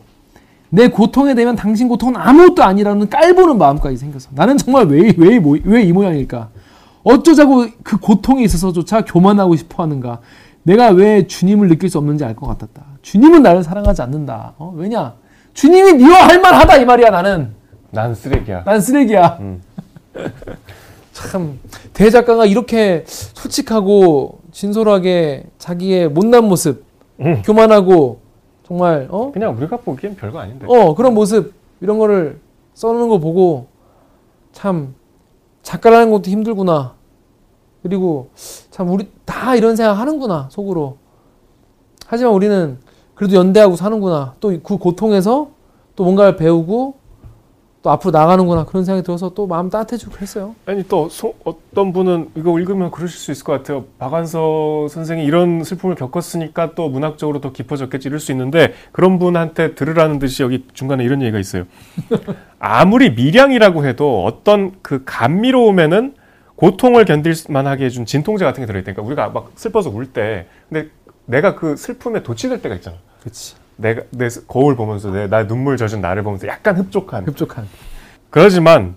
내 0.70 0.88
고통에 0.88 1.34
대면 1.34 1.56
당신 1.56 1.88
고통은 1.88 2.16
아무것도 2.16 2.62
아니라는 2.62 3.08
깔보는 3.10 3.58
마음까지 3.58 3.96
생겼어. 3.96 4.30
나는 4.34 4.56
정말 4.56 4.86
왜 4.86 5.12
왜 5.18 5.38
왜 5.64 5.82
이 5.82 5.92
모양일까? 5.92 6.48
어쩌자고 7.04 7.66
그 7.82 7.96
고통에 7.98 8.42
있어서조차 8.44 9.02
교만하고 9.04 9.56
싶어 9.56 9.82
하는가? 9.82 10.20
내가 10.62 10.88
왜 10.90 11.26
주님을 11.26 11.68
느낄 11.68 11.88
수 11.88 11.96
없는지 11.98 12.24
알 12.24 12.36
것 12.36 12.46
같았다. 12.46 12.82
주님은 13.02 13.42
나를 13.42 13.62
사랑하지 13.64 14.02
않는다. 14.02 14.52
어? 14.58 14.72
왜냐? 14.76 15.14
주님이 15.54 15.94
미워할 15.94 16.40
만하다 16.40 16.76
이 16.76 16.84
말이야 16.84 17.10
나는. 17.10 17.50
난 17.90 18.14
쓰레기야. 18.14 18.64
난 18.64 18.80
쓰레기야. 18.80 19.38
음. 19.40 19.62
참 21.12 21.58
대작가가 21.92 22.46
이렇게 22.46 23.04
솔직하고 23.06 24.40
진솔하게 24.52 25.44
자기의 25.58 26.08
못난 26.08 26.44
모습, 26.44 26.84
음. 27.20 27.42
교만하고 27.42 28.20
정말 28.66 29.08
어? 29.10 29.30
그냥 29.32 29.56
우리가 29.56 29.78
보기엔 29.78 30.16
별거 30.16 30.38
아닌데. 30.38 30.66
어 30.68 30.94
그런 30.94 31.14
모습 31.14 31.54
이런 31.80 31.98
거를 31.98 32.38
써놓는 32.74 33.08
거 33.08 33.18
보고 33.18 33.66
참 34.52 34.94
작가라는 35.62 36.10
것도 36.10 36.30
힘들구나. 36.30 36.94
그리고 37.82 38.30
참 38.70 38.90
우리 38.90 39.08
다 39.24 39.54
이런 39.54 39.76
생각 39.76 39.94
하는구나 39.94 40.48
속으로. 40.50 40.98
하지만 42.06 42.32
우리는 42.32 42.78
그래도 43.14 43.34
연대하고 43.36 43.76
사는구나. 43.76 44.34
또 44.40 44.50
그 44.62 44.78
고통에서 44.78 45.50
또 45.96 46.04
뭔가를 46.04 46.36
배우고 46.36 46.94
또 47.88 47.92
앞으로 47.92 48.10
나가는구나 48.10 48.66
그런 48.66 48.84
생각이 48.84 49.02
들어서 49.04 49.30
또 49.30 49.46
마음 49.46 49.70
따뜻해지고 49.70 50.12
그랬어요. 50.12 50.54
아니 50.66 50.86
또 50.86 51.08
소- 51.08 51.34
어떤 51.44 51.94
분은 51.94 52.32
이거 52.34 52.58
읽으면 52.58 52.90
그러실 52.90 53.18
수 53.18 53.32
있을 53.32 53.44
것 53.44 53.52
같아요. 53.52 53.86
박완서 53.98 54.88
선생이 54.88 55.24
이런 55.24 55.64
슬픔을 55.64 55.94
겪었으니까 55.94 56.74
또 56.74 56.90
문학적으로 56.90 57.40
더 57.40 57.50
깊어졌겠지 57.52 58.08
이럴 58.08 58.20
수 58.20 58.30
있는데 58.32 58.74
그런 58.92 59.18
분한테 59.18 59.74
들으라는 59.74 60.18
듯이 60.18 60.42
여기 60.42 60.66
중간에 60.74 61.02
이런 61.02 61.22
얘기가 61.22 61.38
있어요. 61.38 61.64
아무리 62.60 63.10
미량이라고 63.12 63.86
해도 63.86 64.24
어떤 64.24 64.72
그 64.82 65.02
감미로움에는 65.06 66.14
고통을 66.56 67.06
견딜 67.06 67.34
만하게 67.48 67.86
해준 67.86 68.04
진통제 68.04 68.44
같은 68.44 68.62
게 68.62 68.66
들어있다니까 68.66 69.00
우리가 69.02 69.30
막 69.30 69.52
슬퍼서 69.54 69.88
울 69.90 70.12
때 70.12 70.46
근데 70.68 70.90
내가 71.24 71.54
그 71.54 71.76
슬픔에 71.76 72.22
도취될 72.22 72.60
때가 72.60 72.74
있잖아. 72.74 72.96
그렇지. 73.20 73.54
내가 73.78 74.02
내 74.10 74.28
스- 74.28 74.46
거울 74.46 74.76
보면서 74.76 75.10
내 75.10 75.28
나 75.28 75.46
눈물 75.46 75.76
젖은 75.76 76.00
나를 76.00 76.22
보면서 76.22 76.46
약간 76.48 76.76
흡족한 76.76 77.24
흡족한. 77.26 77.66
그러지만 78.30 78.96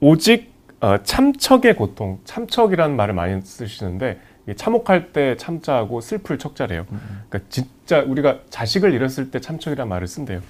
오직 0.00 0.52
어, 0.80 1.02
참척의 1.02 1.74
고통, 1.74 2.20
참척이라는 2.24 2.94
말을 2.94 3.14
많이 3.14 3.40
쓰시는데 3.42 4.20
이게 4.44 4.54
참혹할 4.54 5.12
때 5.12 5.36
참자하고 5.36 6.00
슬플 6.00 6.38
척자래요. 6.38 6.86
그러니까 7.28 7.40
진짜 7.48 8.02
우리가 8.02 8.40
자식을 8.50 8.92
잃었을 8.94 9.30
때 9.32 9.40
참척이라는 9.40 9.88
말을 9.88 10.06
쓴대요. 10.06 10.40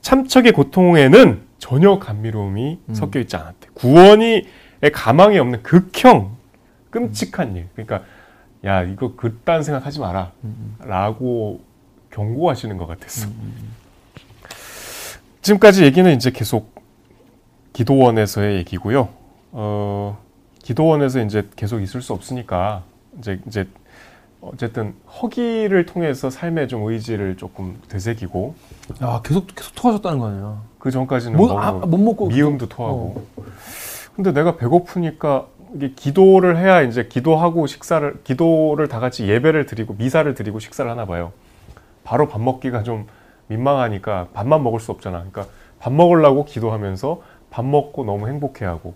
참척의 0.00 0.52
고통에는 0.52 1.42
전혀 1.58 1.98
감미로움이 1.98 2.80
음. 2.88 2.94
섞여 2.94 3.20
있지 3.20 3.36
않았대. 3.36 3.68
구원이 3.74 4.46
가망이 4.92 5.38
없는 5.38 5.62
극형 5.62 6.36
끔찍한 6.90 7.56
일. 7.56 7.68
그러니까 7.74 8.02
야 8.64 8.82
이거 8.82 9.14
그딴 9.16 9.62
생각하지 9.62 10.00
마라라고 10.80 11.60
경고하시는 12.16 12.78
것 12.78 12.86
같았어. 12.86 13.28
지금까지 15.42 15.84
얘기는 15.84 16.10
이제 16.14 16.30
계속 16.30 16.74
기도원에서의 17.74 18.56
얘기고요. 18.56 19.10
어, 19.52 20.18
기도원에서 20.62 21.20
이제 21.22 21.46
계속 21.56 21.80
있을 21.80 22.00
수 22.00 22.14
없으니까 22.14 22.82
이제 23.18 23.38
이제 23.46 23.68
어쨌든 24.40 24.94
허기를 25.20 25.84
통해서 25.86 26.30
삶의 26.30 26.68
좀 26.68 26.84
의지를 26.84 27.36
조금 27.36 27.78
되새기고 27.88 28.54
야 29.02 29.20
계속 29.22 29.46
계속 29.54 29.74
토하셨다는 29.74 30.18
거 30.18 30.28
아니야? 30.28 30.62
그 30.78 30.90
전까지는 30.90 31.36
못, 31.36 31.48
너무 31.48 31.60
아, 31.60 31.72
못 31.72 31.98
먹고 31.98 32.28
미움도 32.28 32.68
토하고. 32.68 33.26
근데 34.14 34.32
내가 34.32 34.56
배고프니까 34.56 35.46
이게 35.74 35.92
기도를 35.94 36.56
해야 36.56 36.80
이제 36.80 37.06
기도하고 37.06 37.66
식사를 37.66 38.22
기도를 38.24 38.88
다 38.88 39.00
같이 39.00 39.28
예배를 39.28 39.66
드리고 39.66 39.94
미사를 39.98 40.32
드리고 40.34 40.60
식사를 40.60 40.90
하나 40.90 41.04
봐요. 41.04 41.32
바로 42.06 42.28
밥 42.28 42.40
먹기가 42.40 42.84
좀 42.84 43.06
민망하니까 43.48 44.28
밥만 44.32 44.62
먹을 44.62 44.78
수 44.80 44.92
없잖아. 44.92 45.18
그러니까 45.18 45.46
밥 45.80 45.92
먹으려고 45.92 46.44
기도하면서 46.44 47.20
밥 47.50 47.64
먹고 47.64 48.04
너무 48.04 48.28
행복해하고. 48.28 48.94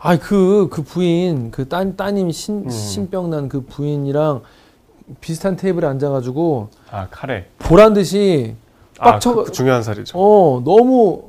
아 0.00 0.16
그 0.18 0.68
그 0.70 0.82
부인 0.82 1.50
그 1.50 1.68
따, 1.68 1.84
따님 1.96 2.30
신 2.30 2.64
음. 2.66 2.70
신병 2.70 3.30
난 3.30 3.48
그 3.48 3.62
부인이랑 3.62 4.42
비슷한 5.20 5.56
테이블에 5.56 5.86
앉아가지고 5.86 6.68
아 6.90 7.06
카레. 7.10 7.46
보란 7.58 7.94
듯이 7.94 8.54
아, 8.98 9.12
빡쳐 9.12 9.34
그, 9.34 9.44
그 9.44 9.52
중요한 9.52 9.82
살이죠. 9.82 10.18
어 10.18 10.60
너무 10.64 11.22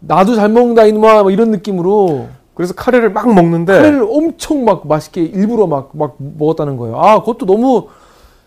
나도 0.00 0.34
잘 0.34 0.48
먹는다 0.50 0.84
이놈아 0.84 1.22
막 1.22 1.32
이런 1.32 1.50
느낌으로 1.50 2.28
그래서 2.54 2.74
카레를 2.74 3.10
막 3.10 3.32
먹는데 3.32 3.72
카레를 3.74 4.06
엄청 4.10 4.64
막 4.64 4.86
맛있게 4.86 5.22
일부러 5.22 5.66
막 5.66 5.90
막 5.94 6.16
먹었다는 6.18 6.76
거예요. 6.76 7.00
아 7.00 7.20
그것도 7.20 7.46
너무 7.46 7.86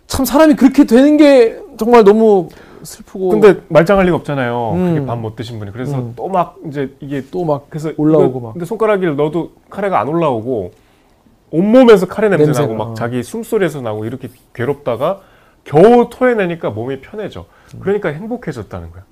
참 0.07 0.25
사람이 0.25 0.55
그렇게 0.55 0.83
되는 0.85 1.17
게 1.17 1.59
정말 1.77 2.03
너무 2.03 2.49
슬프고 2.83 3.29
근데 3.29 3.61
말짱할 3.69 4.05
리가 4.05 4.17
없잖아요. 4.17 4.71
음. 4.75 4.93
그게 4.95 5.05
밥 5.05 5.17
못 5.17 5.35
드신 5.35 5.57
분이. 5.59 5.71
그래서 5.71 5.97
음. 5.97 6.13
또막 6.15 6.57
이제 6.67 6.95
이게 6.99 7.23
또 7.31 7.43
막 7.45 7.69
그래서 7.69 7.91
올라오고 7.97 8.39
막. 8.39 8.53
근데 8.53 8.65
손가락을 8.65 9.15
넣어도 9.15 9.53
카레가 9.69 9.99
안 9.99 10.07
올라오고 10.07 10.71
온몸에서 11.51 12.05
카레 12.07 12.29
냄새 12.29 12.45
냄새가, 12.45 12.67
나고 12.67 12.77
막 12.77 12.89
어. 12.91 12.93
자기 12.93 13.23
숨소리에서 13.23 13.81
나고 13.81 14.05
이렇게 14.05 14.29
괴롭다가 14.53 15.21
겨우 15.63 16.09
토해내니까 16.09 16.69
몸이 16.69 17.01
편해져. 17.01 17.45
음. 17.73 17.79
그러니까 17.79 18.09
행복해졌다는 18.09 18.91
거야. 18.91 19.03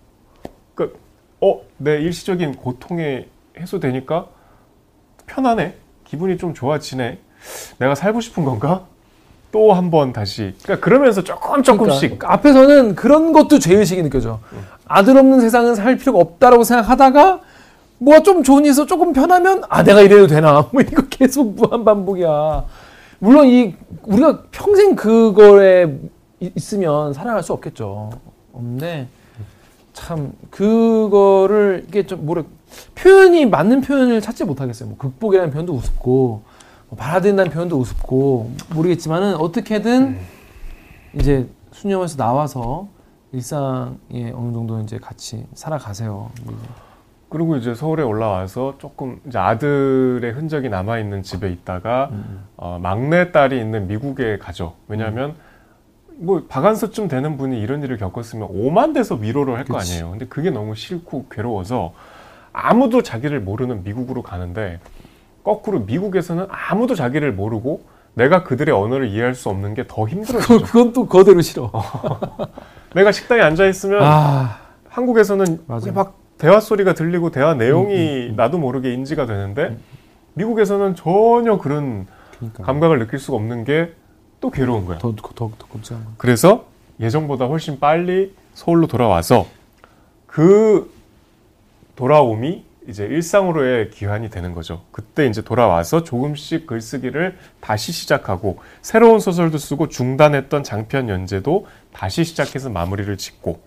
그러니까 0.76 1.00
어, 1.42 1.62
내 1.78 2.00
일시적인 2.02 2.56
고통이 2.56 3.26
해소되니까 3.58 4.28
편하네. 5.26 5.76
기분이 6.06 6.38
좀 6.38 6.54
좋아지네. 6.54 7.18
내가 7.80 7.96
살고 7.96 8.22
싶은 8.22 8.46
건가? 8.46 8.86
또 9.54 9.72
한 9.74 9.92
번 9.92 10.12
다시. 10.12 10.54
그러니까 10.64 10.84
그러면서 10.84 11.24
조금 11.24 11.62
조금씩 11.64 12.02
그러니까 12.20 12.34
앞에서는 12.34 12.96
그런 12.96 13.32
것도 13.32 13.60
죄의식이 13.60 14.02
느껴져. 14.02 14.40
아들 14.86 15.16
없는 15.16 15.40
세상은 15.40 15.76
살 15.76 15.96
필요가 15.96 16.20
없다라고 16.20 16.64
생각하다가 16.64 17.40
뭐가 18.00 18.24
좀 18.24 18.44
좋은 18.44 18.62
일이 18.64 18.72
있어 18.72 18.86
조금 18.88 19.14
편하면 19.14 19.62
아 19.70 19.84
내가 19.84 20.02
이래도 20.02 20.26
되나 20.28 20.68
뭐 20.74 20.82
이거 20.82 21.04
계속 21.10 21.54
무한 21.56 21.86
반복이야. 21.86 22.66
물론 23.20 23.48
이 23.48 23.76
우리가 24.04 24.42
평생 24.52 24.96
그거에 24.96 26.00
이- 26.40 26.52
있으면 26.56 27.14
살아갈 27.14 27.44
수 27.44 27.54
없겠죠. 27.54 28.10
없는데 28.54 29.08
참 29.94 30.34
그거를 30.50 31.86
이게 31.88 32.06
좀 32.08 32.26
뭐래 32.26 32.44
표현이 32.96 33.46
맞는 33.46 33.82
표현을 33.82 34.20
찾지 34.20 34.46
못하겠어요. 34.46 34.90
뭐 34.90 34.98
극복이라는 34.98 35.52
표현도 35.54 35.74
우습고 35.74 36.10
뭐 36.12 36.44
받아들인다는 36.96 37.52
표현도 37.52 37.78
우습고 37.78 38.52
모르겠지만은 38.74 39.36
어떻게든 39.36 40.18
이제 41.16 41.48
수녀원에서 41.72 42.18
나와서 42.18 42.88
일상에 43.32 44.32
어느 44.34 44.54
정도 44.54 44.80
이제 44.82 44.98
같이 45.00 45.46
살아가세요. 45.54 46.30
그리고 47.30 47.56
이제 47.56 47.74
서울에 47.74 48.04
올라와서 48.04 48.76
조금 48.78 49.20
이제 49.28 49.40
아들의 49.40 50.32
흔적이 50.34 50.70
남아 50.70 51.00
있는 51.00 51.24
집에 51.24 51.52
있다가 51.52 52.10
음. 52.12 52.46
어, 52.58 52.78
막내 52.80 53.32
딸이 53.32 53.60
있는 53.60 53.88
미국에 53.88 54.38
가죠. 54.38 54.76
왜냐하면 54.88 55.34
뭐 56.18 56.44
박안서쯤 56.48 57.08
되는 57.08 57.38
분이 57.38 57.60
이런 57.60 57.82
일을 57.82 57.98
겪었으면 57.98 58.50
오만 58.52 58.94
돼서 58.94 59.16
위로를 59.16 59.58
할 59.58 59.66
거. 59.66 59.80
아니에요. 59.80 60.12
근데 60.12 60.28
그게 60.28 60.52
너무 60.52 60.76
싫고 60.76 61.26
괴로워서 61.32 61.94
아무도 62.52 63.02
자기를 63.02 63.40
모르는 63.40 63.84
미국으로 63.84 64.22
가는데 64.22 64.80
거꾸로 65.44 65.80
미국에서는 65.82 66.48
아무도 66.50 66.96
자기를 66.96 67.34
모르고 67.34 67.82
내가 68.16 68.44
그들의 68.44 68.74
언어를 68.74 69.10
이해할 69.10 69.34
수 69.36 69.50
없는 69.50 69.74
게 69.74 69.86
더 69.88 70.08
힘들어지죠. 70.08 70.62
그건 70.64 70.94
또 70.94 71.08
거대로 71.08 71.42
싫어. 71.42 71.72
내가 72.96 73.12
식당에 73.12 73.42
앉아 73.42 73.66
있으면 73.68 74.02
아, 74.04 74.58
한국에서는 74.90 75.64
맞아. 75.68 75.92
막 75.92 76.16
대화 76.38 76.60
소리가 76.60 76.94
들리고 76.94 77.32
대화 77.32 77.54
내용이 77.56 77.94
음, 78.28 78.30
음. 78.32 78.36
나도 78.36 78.58
모르게 78.58 78.94
인지가 78.94 79.26
되는데 79.26 79.78
미국에서는 80.36 80.96
전혀 80.96 81.58
그런 81.58 82.08
그러니까 82.38 82.64
감각을 82.64 83.00
느낄 83.00 83.20
수가 83.20 83.38
없는 83.38 83.64
게 83.66 83.94
또 84.40 84.50
괴로운 84.52 84.86
거야. 84.86 84.98
더 84.98 85.16
더 85.16 85.30
더, 85.34 85.52
더 85.58 85.68
끔찍한 85.72 86.04
거. 86.04 86.12
그래서 86.18 86.66
예정보다 87.00 87.46
훨씬 87.46 87.80
빨리 87.80 88.36
서울로 88.54 88.88
돌아와서 88.88 89.46
그 90.28 90.92
돌아옴이 91.96 92.66
이제 92.88 93.06
일상으로의 93.06 93.92
귀환이 93.92 94.30
되는 94.30 94.54
거죠. 94.54 94.84
그때 94.92 95.26
이제 95.26 95.42
돌아와서 95.42 96.04
조금씩 96.04 96.68
글쓰기를 96.68 97.38
다시 97.60 97.92
시작하고 97.92 98.60
새로운 98.82 99.20
소설도 99.20 99.58
쓰고 99.58 99.88
중단했던 99.88 100.64
장편 100.64 101.10
연재도 101.10 101.68
다시 101.94 102.24
시작해서 102.24 102.70
마무리를 102.70 103.16
짓고 103.18 103.62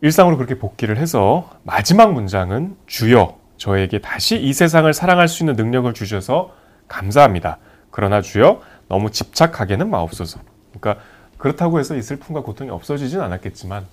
일상으로 0.00 0.36
그렇게 0.36 0.58
복귀를 0.58 0.98
해서 0.98 1.50
마지막 1.62 2.12
문장은 2.12 2.76
주여 2.86 3.38
저에게 3.56 4.00
다시 4.00 4.36
이 4.36 4.52
세상을 4.52 4.92
사랑할 4.92 5.28
수 5.28 5.42
있는 5.42 5.56
능력을 5.56 5.92
주셔서 5.94 6.54
감사합니다. 6.88 7.58
그러나 7.90 8.20
주여 8.20 8.60
너무 8.88 9.10
집착하게는 9.10 9.88
마옵소서. 9.88 10.40
그러니까 10.78 11.02
그렇다고 11.38 11.78
해서 11.78 11.96
이 11.96 12.02
슬픔과 12.02 12.42
고통이 12.42 12.70
없어지진 12.70 13.20
않았겠지만 13.20 13.86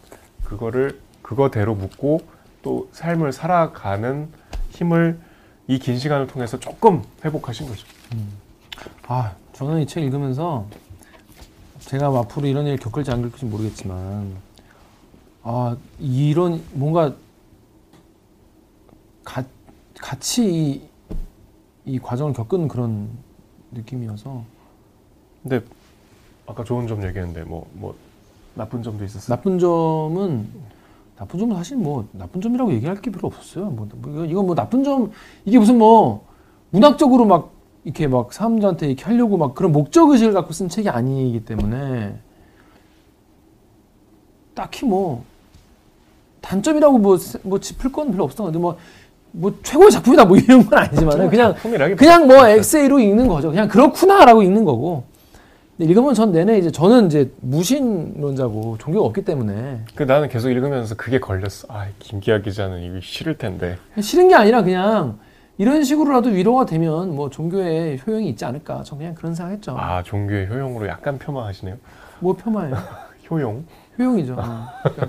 그거를 0.44 1.00
그거대로 1.22 1.74
묻고 1.76 2.22
또 2.64 2.90
삶을 2.94 3.32
살아가는 3.32 4.30
힘을 4.72 5.20
이 5.68 5.78
긴 5.80 5.98
시간을 5.98 6.28
통해서 6.28 6.60
조금 6.60 7.04
회복하신 7.24 7.68
거죠. 7.68 7.86
아, 9.08 9.36
저는 9.54 9.82
이 9.82 9.86
책 9.86 10.04
읽으면서 10.04 10.66
제가 11.80 12.08
앞으로 12.08 12.48
이런 12.48 12.66
일 12.66 12.78
겪을지 12.78 13.12
안 13.12 13.22
겪을지 13.22 13.46
모르겠지만 13.46 14.36
아, 15.44 15.78
이런 16.00 16.64
뭔가 16.74 17.14
가, 19.24 19.44
같이 20.00 20.46
이, 20.46 20.82
이 21.86 22.00
과정을 22.00 22.34
겪은 22.34 22.68
그런 22.68 23.10
느낌이어서 23.72 24.44
근데 25.44 25.62
아까 26.46 26.64
좋은 26.64 26.88
점 26.88 27.04
얘기했는데 27.06 27.44
뭐 27.44 27.68
뭐 27.74 27.96
나쁜 28.56 28.84
점도 28.84 29.04
있었어요. 29.04 29.36
나쁜 29.36 29.58
점은 29.60 30.48
나쁜 31.18 31.40
점은 31.40 31.56
사실 31.56 31.78
뭐 31.78 32.08
나쁜 32.12 32.42
점이라고 32.42 32.74
얘기할 32.74 33.02
게 33.02 33.12
별로 33.12 33.28
없었어요. 33.28 33.66
뭐 33.66 33.88
이거- 34.10 34.26
이거 34.26 34.44
뭐 34.44 34.56
나쁜 34.56 34.84
점 34.84 35.12
이게 35.46 35.60
무슨 35.60 35.78
뭐 35.78 36.26
문학적으로 36.72 37.26
막 37.26 37.52
이렇게 37.84 38.08
막 38.08 38.34
사람들한테 38.34 38.88
이렇게 38.88 39.04
하려고 39.04 39.38
막 39.38 39.54
그런 39.54 39.72
목적 39.72 40.10
의식을 40.10 40.34
갖고 40.34 40.54
쓴 40.54 40.70
책이 40.70 40.90
아니기 40.90 41.46
때문에 41.46 42.16
딱히 44.54 44.86
뭐 44.86 45.24
단점이라고 46.42 46.98
뭐 46.98 47.18
뭐 47.44 47.60
짚을 47.60 47.92
건 47.92 48.12
별로 48.12 48.24
없었던 48.26 48.46
것 48.46 48.50
같아요. 48.52 48.62
뭐, 48.62 48.78
뭐 49.32 49.54
최고의 49.64 49.92
작품이다 49.92 50.26
뭐 50.26 50.38
이런 50.38 50.66
건 50.66 50.80
아니지만 50.80 51.12
그냥 51.30 51.56
그냥 51.96 52.28
뭐 52.28 52.48
엑세이로 52.48 53.00
읽는 53.00 53.28
거죠. 53.28 53.50
그냥 53.50 53.68
그렇구나라고 53.68 54.44
읽는 54.44 54.66
거고. 54.66 55.04
읽으면 55.80 56.14
전 56.14 56.32
내내 56.32 56.60
이제 56.60 56.72
저는 56.72 57.08
이제 57.08 57.32
무신론자고 57.42 58.78
종교가 58.78 59.06
없기 59.08 59.26
때문에 59.26 59.82
그 59.96 60.04
나는 60.04 60.30
계속 60.30 60.50
읽으면서 60.50 60.96
그게 60.96 61.20
걸렸어. 61.20 61.68
아 61.70 61.88
김기아 62.00 62.40
기자는 62.40 62.82
이거 62.84 63.00
싫을 63.02 63.38
텐데. 63.38 63.78
싫은 64.00 64.28
게 64.28 64.36
아니라 64.36 64.62
그냥 64.64 65.18
이런 65.58 65.84
식으로라도 65.84 66.30
위로가 66.30 66.66
되면 66.66 67.16
뭐 67.16 67.30
종교에 67.30 68.00
효용이 68.06 68.30
있지 68.30 68.46
않을까. 68.46 68.84
전 68.84 69.00
그냥 69.00 69.16
그런 69.16 69.34
생각했죠. 69.34 69.76
아 69.78 70.04
종교의 70.04 70.48
효용으로 70.48 70.88
약간 70.88 71.18
폄하하시네요. 71.18 71.78
뭐 72.20 72.34
폄하예요. 72.36 72.76
효용. 73.32 73.66
효용이죠. 73.98 74.34
어. 74.34 74.68
그러니까 74.84 75.08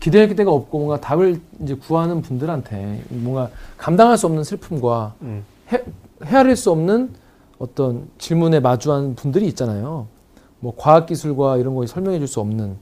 기대할 0.00 0.36
데가 0.36 0.50
없고 0.50 0.78
뭔가 0.78 1.00
답을 1.00 1.40
이제 1.60 1.74
구하는 1.74 2.20
분들한테 2.20 3.02
뭔가 3.08 3.48
감당할 3.78 4.18
수 4.18 4.26
없는 4.26 4.44
슬픔과 4.44 5.14
음. 5.22 5.44
헤아릴 6.24 6.56
수 6.56 6.70
없는 6.70 7.10
어떤 7.64 8.08
질문에 8.18 8.60
마주한 8.60 9.14
분들이 9.14 9.46
있잖아요. 9.48 10.06
뭐 10.60 10.74
과학 10.76 11.06
기술과 11.06 11.56
이런 11.58 11.74
거 11.74 11.86
설명해 11.86 12.18
줄 12.18 12.28
수 12.28 12.40
없는 12.40 12.76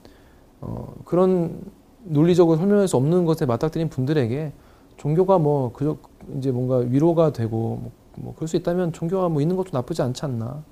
어, 0.61 0.93
그런 1.05 1.61
논리적으로 2.03 2.57
설명할 2.57 2.87
수 2.87 2.95
없는 2.97 3.25
것에 3.25 3.45
맞닥뜨린 3.45 3.89
분들에게 3.89 4.51
종교가 4.97 5.37
뭐 5.39 5.71
그저 5.73 5.97
이제 6.37 6.51
뭔가 6.51 6.77
위로가 6.77 7.33
되고 7.33 7.79
뭐, 7.81 7.91
뭐 8.15 8.35
그럴 8.35 8.47
수 8.47 8.55
있다면 8.55 8.93
종교가 8.93 9.29
뭐 9.29 9.41
있는 9.41 9.55
것도 9.55 9.69
나쁘지 9.73 10.01
않지 10.01 10.23
않나 10.25 10.63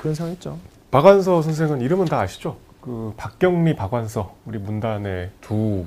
그런 0.00 0.14
생각했죠. 0.14 0.58
박완서 0.90 1.42
선생은 1.42 1.80
이름은 1.80 2.06
다 2.06 2.20
아시죠? 2.20 2.56
그 2.80 3.12
박경리 3.16 3.76
박완서 3.76 4.34
우리 4.46 4.58
문단의 4.58 5.30
두 5.40 5.84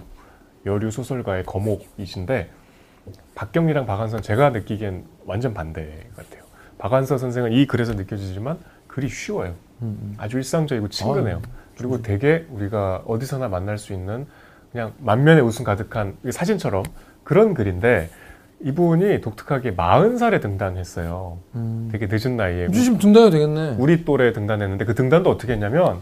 여류 0.66 0.92
소설가의 0.92 1.46
거목이신데 1.46 2.50
박경리랑 3.36 3.86
박완서는 3.86 4.22
제가 4.22 4.50
느끼기엔 4.52 5.06
완전 5.26 5.54
반대 5.54 6.06
같아요. 6.16 6.39
박완서 6.80 7.17
선생은 7.17 7.51
이 7.51 7.67
글에서 7.67 7.93
느껴지지만 7.93 8.57
글이 8.88 9.09
쉬워요. 9.09 9.53
음, 9.82 10.15
아주 10.17 10.38
일상적이고 10.38 10.89
친근해요. 10.89 11.36
아유, 11.36 11.41
그리고 11.77 12.01
되게 12.01 12.45
우리가 12.49 13.03
어디서나 13.05 13.47
만날 13.47 13.77
수 13.77 13.93
있는 13.93 14.25
그냥 14.71 14.93
만면에 14.97 15.41
웃음 15.41 15.63
가득한 15.63 16.15
이 16.25 16.32
사진처럼 16.32 16.84
그런 17.23 17.53
글인데 17.53 18.09
이분이 18.61 19.21
독특하게 19.21 19.75
40살에 19.75 20.41
등단했어요. 20.41 21.38
음. 21.55 21.89
되게 21.91 22.07
늦은 22.09 22.36
나이에 22.36 22.65
음. 22.65 22.71
주시면 22.71 22.99
등단해도 22.99 23.32
되겠네. 23.32 23.75
우리 23.77 24.03
또래 24.03 24.34
등단했는데 24.34 24.86
그 24.86 24.95
등단도 24.95 25.30
어떻게 25.30 25.53
했냐면 25.53 26.01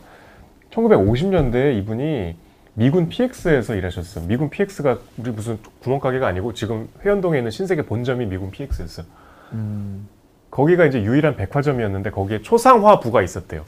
1950년대에 0.72 1.78
이분이 1.78 2.36
미군 2.74 3.10
PX에서 3.10 3.76
일하셨어요. 3.76 4.28
미군 4.28 4.50
PX가 4.50 5.00
우리 5.18 5.32
무슨 5.32 5.58
구멍가게가 5.82 6.28
아니고 6.28 6.54
지금 6.54 6.88
회원동에 7.04 7.40
있는 7.40 7.50
신세계 7.52 7.84
본점이 7.84 8.28
미군 8.28 8.52
PX였어요. 8.52 9.06
음. 9.54 10.08
거기가 10.58 10.86
이제 10.86 11.04
유일한 11.04 11.36
백화점이었는데 11.36 12.10
거기에 12.10 12.42
초상화부가 12.42 13.22
있었대요. 13.22 13.64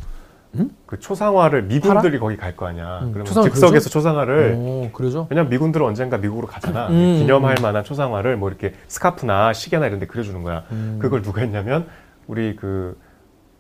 음? 0.55 0.71
그 0.87 0.99
초상화를 0.99 1.61
미군들이 1.65 2.17
거기 2.17 2.35
갈 2.35 2.55
거 2.57 2.65
아니야. 2.65 3.01
음, 3.03 3.11
그러면 3.11 3.25
초상화 3.25 3.47
즉석에서 3.47 3.89
초상화를 3.91 4.55
오, 4.57 4.89
그러죠? 4.91 5.27
왜냐면 5.29 5.51
미군들은 5.51 5.85
언젠가 5.85 6.17
미국으로 6.17 6.47
가잖아. 6.47 6.87
음, 6.87 7.17
기념할 7.19 7.59
음. 7.59 7.61
만한 7.61 7.83
초상화를 7.83 8.37
뭐 8.37 8.49
이렇게 8.49 8.73
스카프나 8.87 9.53
시계나 9.53 9.85
이런 9.85 9.99
데 9.99 10.07
그려주는 10.07 10.41
거야. 10.41 10.63
음. 10.71 10.97
그걸 10.99 11.21
누가 11.21 11.41
했냐면 11.41 11.85
우리 12.25 12.55
그 12.55 12.97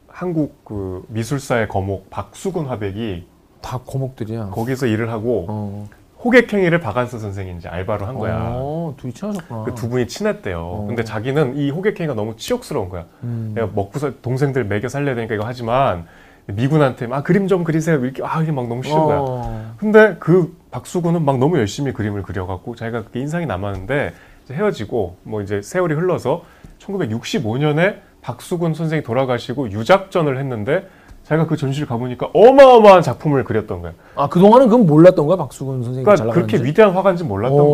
한국 0.07 0.65
그 0.65 1.03
미술사의 1.09 1.67
거목 1.67 2.09
박수근 2.09 2.65
화백이 2.65 3.27
다 3.61 3.79
고목들이야. 3.85 4.47
거기서 4.47 4.87
일을 4.87 5.11
하고 5.11 5.45
어. 5.47 5.89
호객행위를 6.23 6.79
박한서 6.81 7.17
선생이 7.19 7.55
이제 7.57 7.69
알바로 7.69 8.05
한 8.05 8.15
거야. 8.15 8.51
어, 8.53 8.93
둘이 8.97 9.13
친하셨구나. 9.13 9.63
그 9.63 9.73
두 9.75 9.87
분이 9.89 10.07
친했대요. 10.07 10.59
어. 10.59 10.85
근데 10.87 11.03
자기는 11.03 11.55
이 11.55 11.69
호객행위가 11.71 12.13
너무 12.13 12.35
치욕스러운 12.35 12.89
거야. 12.89 13.05
음. 13.23 13.53
내가 13.55 13.67
먹고 13.73 13.99
살 13.99 14.21
동생들 14.21 14.65
먹여 14.65 14.89
살려야 14.89 15.15
되니까 15.15 15.35
이거 15.35 15.45
하지만 15.45 16.05
미군한테 16.47 17.07
막 17.07 17.23
그림 17.23 17.47
좀 17.47 17.63
그리세요 17.63 18.03
이렇게 18.03 18.21
아 18.25 18.41
이게 18.41 18.51
막 18.51 18.67
너무 18.67 18.83
싫은 18.83 18.97
거야. 18.99 19.17
어. 19.21 19.73
근데 19.77 20.17
그 20.19 20.57
박수근은 20.71 21.23
막 21.23 21.37
너무 21.37 21.57
열심히 21.57 21.93
그림을 21.93 22.23
그려갖고 22.23 22.75
자기가 22.75 23.03
그게 23.05 23.21
인상이 23.21 23.45
남았는데 23.45 24.13
이제 24.43 24.53
헤어지고 24.53 25.17
뭐 25.23 25.41
이제 25.41 25.61
세월이 25.61 25.93
흘러서 25.93 26.43
1965년에 26.79 27.97
박수근 28.21 28.73
선생이 28.73 29.03
돌아가시고 29.03 29.71
유작전을 29.71 30.37
했는데 30.37 30.87
자기가 31.29 31.45
그 31.45 31.57
전시를 31.57 31.87
가보니까 31.87 32.31
어마어마한 32.33 33.03
작품을 33.03 33.43
그렸던 33.43 33.83
거야. 33.83 33.93
아, 34.15 34.27
그동안은 34.29 34.67
그건 34.67 34.87
몰랐던 34.87 35.27
거야, 35.27 35.37
박수근 35.37 35.83
선생님이 35.83 36.03
그러니까 36.03 36.25
잘 36.25 36.33
그렇게? 36.33 36.57
위대한 36.63 36.91
화가인지 36.93 37.23
몰랐던 37.23 37.59
오. 37.59 37.69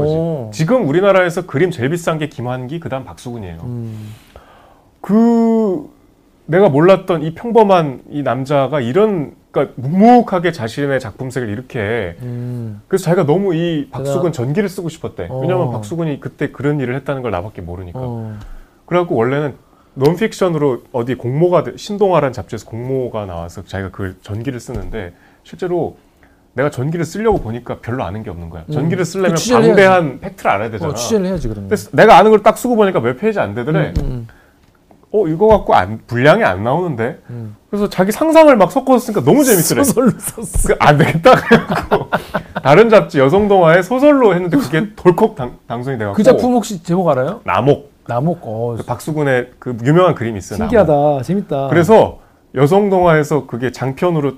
거지. 0.49 0.58
지금 0.58 0.86
우리나라에서 0.89 1.45
그림 1.45 1.72
제일 1.72 1.89
비싼 1.89 2.18
게 2.18 2.28
김환기 2.28 2.82
그다음 2.82 3.06
박수근이에요. 3.06 3.60
음. 3.64 4.14
그 4.99 5.89
내가 6.47 6.68
몰랐던 6.68 7.24
이 7.24 7.34
평범한 7.34 8.01
이 8.10 8.24
남자가 8.24 8.82
이런 8.82 9.36
그러니까 9.51 9.74
묵묵하게 9.78 10.51
자신의 10.51 10.99
작품색을 10.99 11.47
이렇게 11.47 12.18
음. 12.24 12.82
그래서 12.89 13.06
자기가 13.06 13.26
너무 13.26 13.56
이 13.56 13.88
박수근 13.89 14.34
전기를 14.34 14.68
쓰고 14.68 14.89
싶었대. 14.89 15.28
어. 15.30 15.39
왜냐면 15.39 15.72
박수근이 15.72 16.20
그때 16.20 16.51
그런 16.51 16.82
일을 16.82 16.93
했다는 16.95 17.22
걸 17.22 17.32
나밖에 17.32 17.62
모르니까. 17.62 17.99
어. 18.01 18.38
그래갖고 18.86 19.16
원래는 19.16 19.53
논픽션으로 19.96 20.84
어디 20.91 21.16
공모가 21.16 21.64
돼- 21.64 21.78
신동아라는 21.78 22.34
잡지에서 22.34 22.66
공모가 22.66 23.26
나와서 23.26 23.64
자기가 23.66 23.89
그 23.91 24.18
전기를 24.22 24.60
쓰는데 24.60 25.14
실제로 25.43 25.98
내가 26.54 26.70
전기를 26.70 27.04
쓰려고 27.06 27.39
보니까 27.41 27.80
별로 27.82 28.04
아는 28.04 28.24
게 28.24 28.30
없는 28.30 28.50
거야. 28.50 28.64
음. 28.70 28.74
전기를 28.74 29.04
쓰려면 29.04 29.32
그 29.32 29.38
취재를 29.38 29.62
방대한 29.68 30.20
팩트를 30.22 30.52
알아야 30.52 30.70
되잖아. 30.70 30.91
어, 30.91 30.93
취재를 30.96 31.26
해야지, 31.26 31.48
그러면. 31.50 31.70
내가 31.91 32.18
아는 32.18 32.32
걸 32.32 32.41
딱 32.43 32.58
쓰고 32.58 32.76
보니까 32.78 33.00
몇 33.02 33.18
페이지 33.18 33.39
안 33.39 33.54
되더래. 33.54 33.93
음, 34.00 34.04
음, 34.06 34.28
어 35.12 35.28
이거 35.28 35.48
갖고 35.48 35.76
안, 35.76 36.00
분량이 36.08 36.43
안 36.43 36.64
나오는데. 36.64 37.20
음. 37.30 37.56
그래서 37.70 37.89
자기 37.89 38.12
상상을 38.14 38.56
막 38.56 38.72
섞어서 38.72 39.00
쓰니까 39.06 39.22
너무 39.24 39.43
재밌더래. 39.43 39.84
소설로 39.84 40.12
썼어. 40.18 40.68
그, 40.68 40.76
안 40.80 40.98
되겠다. 40.98 41.36
그래갖고 41.36 42.10
다른 42.64 42.89
잡지 42.89 43.20
여성 43.20 43.50
동아에 43.49 43.82
소설로 43.82 44.34
했는데 44.34 44.56
그게 44.58 44.88
덜컥 44.96 45.36
당, 45.36 45.58
당선이 45.68 45.98
돼갖고 45.98 46.16
그 46.16 46.24
작품 46.24 46.54
혹시 46.54 46.82
제목 46.82 47.10
알아요? 47.10 47.41
나목 47.43 47.91
나목. 48.08 48.39
어, 48.43 48.76
그 48.78 48.84
박수근의 48.84 49.51
그 49.60 49.78
유명한 49.84 50.16
그림이 50.16 50.38
있어요. 50.38 50.58
신기하다. 50.58 51.22
재밌다. 51.24 51.68
그래서 51.70 52.20
여성 52.53 52.89
동아에서 52.89 53.47
그게 53.47 53.72
장편으로 53.72 54.34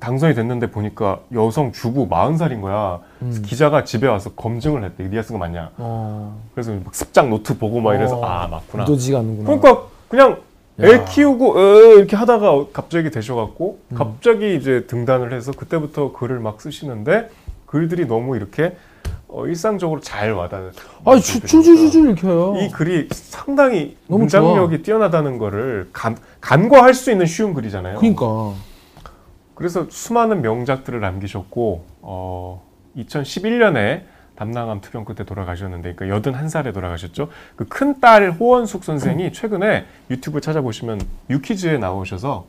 당선이 0.00 0.34
됐는데 0.34 0.70
보니까 0.70 1.20
여성 1.32 1.72
주부 1.72 2.08
40살인 2.08 2.60
거야. 2.60 3.00
음. 3.22 3.42
기자가 3.44 3.84
집에 3.84 4.06
와서 4.06 4.30
검증을 4.34 4.84
했대. 4.84 5.22
쓴거 5.22 5.38
맞냐? 5.38 5.70
어, 5.78 6.38
그래서 6.54 6.72
막 6.84 6.94
습작 6.94 7.28
노트 7.28 7.56
보고 7.56 7.80
막 7.80 7.94
이래서 7.94 8.18
어, 8.18 8.24
아 8.24 8.46
맞구나. 8.48 8.84
믿어지지가 8.84 9.20
않는구나. 9.20 9.46
그러니까 9.60 9.86
그냥 10.08 10.38
야. 10.82 10.88
애 10.88 11.04
키우고 11.08 11.56
어, 11.56 11.94
이렇게 11.96 12.16
하다가 12.16 12.66
갑자기 12.72 13.10
되셔갖고 13.10 13.78
음. 13.92 13.96
갑자기 13.96 14.56
이제 14.56 14.84
등단을 14.86 15.32
해서 15.32 15.52
그때부터 15.52 16.12
글을 16.12 16.40
막 16.40 16.60
쓰시는데 16.60 17.30
글들이 17.66 18.06
너무 18.06 18.36
이렇게 18.36 18.76
어, 19.34 19.46
일상적으로 19.48 20.00
잘 20.00 20.32
와닿는. 20.32 20.70
아, 21.04 21.16
주- 21.18 21.40
줄줄줄줄 21.40 22.10
읽혀요. 22.10 22.54
이 22.60 22.68
글이 22.70 23.08
상당히 23.10 23.96
문장력이 24.06 24.82
뛰어나다는 24.84 25.38
거를 25.38 25.90
간, 25.92 26.16
간과할 26.40 26.94
수 26.94 27.10
있는 27.10 27.26
쉬운 27.26 27.52
글이잖아요. 27.52 27.98
그러니까. 27.98 28.52
그래서 29.56 29.86
수많은 29.90 30.40
명작들을 30.40 31.00
남기셨고 31.00 31.84
어, 32.02 32.62
2011년에 32.96 34.02
담낭암 34.36 34.80
투병 34.80 35.04
끝에 35.04 35.24
돌아가셨는데 35.26 35.94
그러니까 35.94 36.30
81살에 36.30 36.72
돌아가셨죠. 36.72 37.28
그 37.56 37.64
큰 37.68 38.00
딸 38.00 38.30
호원숙 38.30 38.84
선생이 38.84 39.32
최근에 39.32 39.84
유튜브 40.10 40.40
찾아보시면 40.40 41.00
유퀴즈에 41.30 41.78
나오셔서 41.78 42.46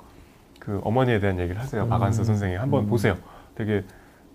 그 0.59 0.81
어머니에 0.83 1.19
대한 1.19 1.39
얘기를 1.39 1.59
하세요. 1.59 1.87
박한서 1.87 2.23
선생이 2.23 2.55
한번 2.55 2.83
음. 2.85 2.89
보세요. 2.89 3.17
되게 3.55 3.83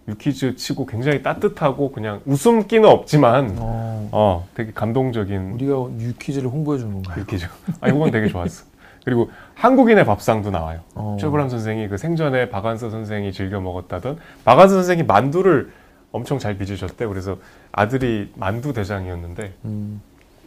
유퀴즈 0.09 0.57
치고 0.57 0.87
굉장히 0.87 1.23
따뜻하고 1.23 1.93
그냥 1.93 2.21
웃음기는 2.25 2.89
없지만 2.89 3.57
어, 3.59 4.09
어 4.13 4.49
되게 4.55 4.73
감동적인 4.73 5.53
우리가 5.53 5.75
유퀴즈를 5.99 6.49
홍보해 6.49 6.79
주는 6.79 6.93
건가요? 6.95 7.21
유퀴즈. 7.21 7.47
아 7.81 7.89
이건 7.89 8.11
되게 8.11 8.29
좋았어. 8.29 8.65
그리고 9.05 9.31
한국인의 9.55 10.05
밥상도 10.05 10.51
나와요. 10.51 10.81
어. 10.95 11.17
최불암 11.21 11.49
선생이 11.49 11.89
그 11.89 11.97
생전에 11.97 12.51
박한서 12.51 12.91
선생이 12.91 13.33
즐겨 13.33 13.61
먹었다던 13.61 14.19
박한서 14.45 14.75
선생이 14.77 15.05
만두를 15.05 15.73
엄청 16.13 16.39
잘 16.39 16.59
빚으셨대. 16.59 17.07
그래서 17.07 17.39
아들이 17.73 18.33
만두 18.35 18.73
대장이었는데 18.73 19.55
음. 19.65 20.01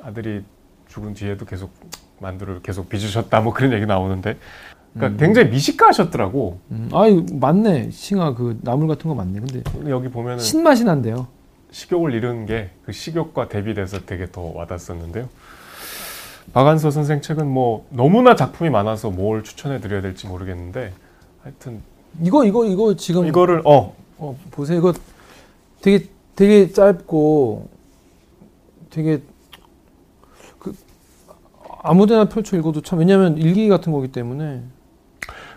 아들이 0.04 0.44
죽은 0.88 1.14
뒤에도 1.14 1.46
계속 1.46 1.72
만두를 2.20 2.62
계속 2.62 2.90
빚으셨다. 2.90 3.42
뭐 3.42 3.54
그런 3.54 3.74
얘기 3.74 3.86
나오는데. 3.86 4.38
그러니까 4.94 5.16
음. 5.16 5.18
굉장히 5.18 5.50
미식가셨더라고. 5.50 6.60
음. 6.72 6.90
아이 6.94 7.24
맞네. 7.32 7.90
싱아 7.92 8.34
그 8.36 8.60
나물 8.62 8.88
같은 8.88 9.10
거 9.10 9.16
맞네. 9.16 9.40
근데 9.40 9.64
여기 9.90 10.10
보면은 10.10 10.40
신맛이 10.40 10.84
난대요. 10.84 11.28
식욕을 11.72 12.14
잃은 12.14 12.46
게 12.46 12.70
그 12.86 12.92
식욕과 12.92 13.48
대비돼서 13.50 14.00
되게 14.06 14.28
더 14.32 14.42
와닿았었는데요. 14.42 15.28
박한서 16.54 16.92
선생 16.92 17.22
책은 17.22 17.48
뭐 17.48 17.88
너무나 17.90 18.36
작품이 18.36 18.70
많아서 18.70 19.10
뭘 19.10 19.44
추천해 19.44 19.80
드려야 19.80 20.02
될지 20.02 20.28
모르겠는데 20.28 20.92
하여튼 21.42 21.82
이거 22.22 22.46
이거 22.46 22.66
이거 22.66 22.96
지금 22.96 23.26
이거를 23.26 23.62
어 23.66 23.96
어, 24.18 24.38
보세요. 24.52 24.78
이거 24.78 24.94
되게 25.82 26.08
되게 26.36 26.72
짧고 26.72 27.70
되게 28.92 29.22
그 30.60 30.76
아무데나 31.82 32.26
펼쳐 32.30 32.56
읽어도 32.58 32.82
참 32.82 33.00
왜냐면 33.00 33.38
일기 33.38 33.68
같은 33.70 33.92
거기 33.92 34.10
때문에 34.10 34.62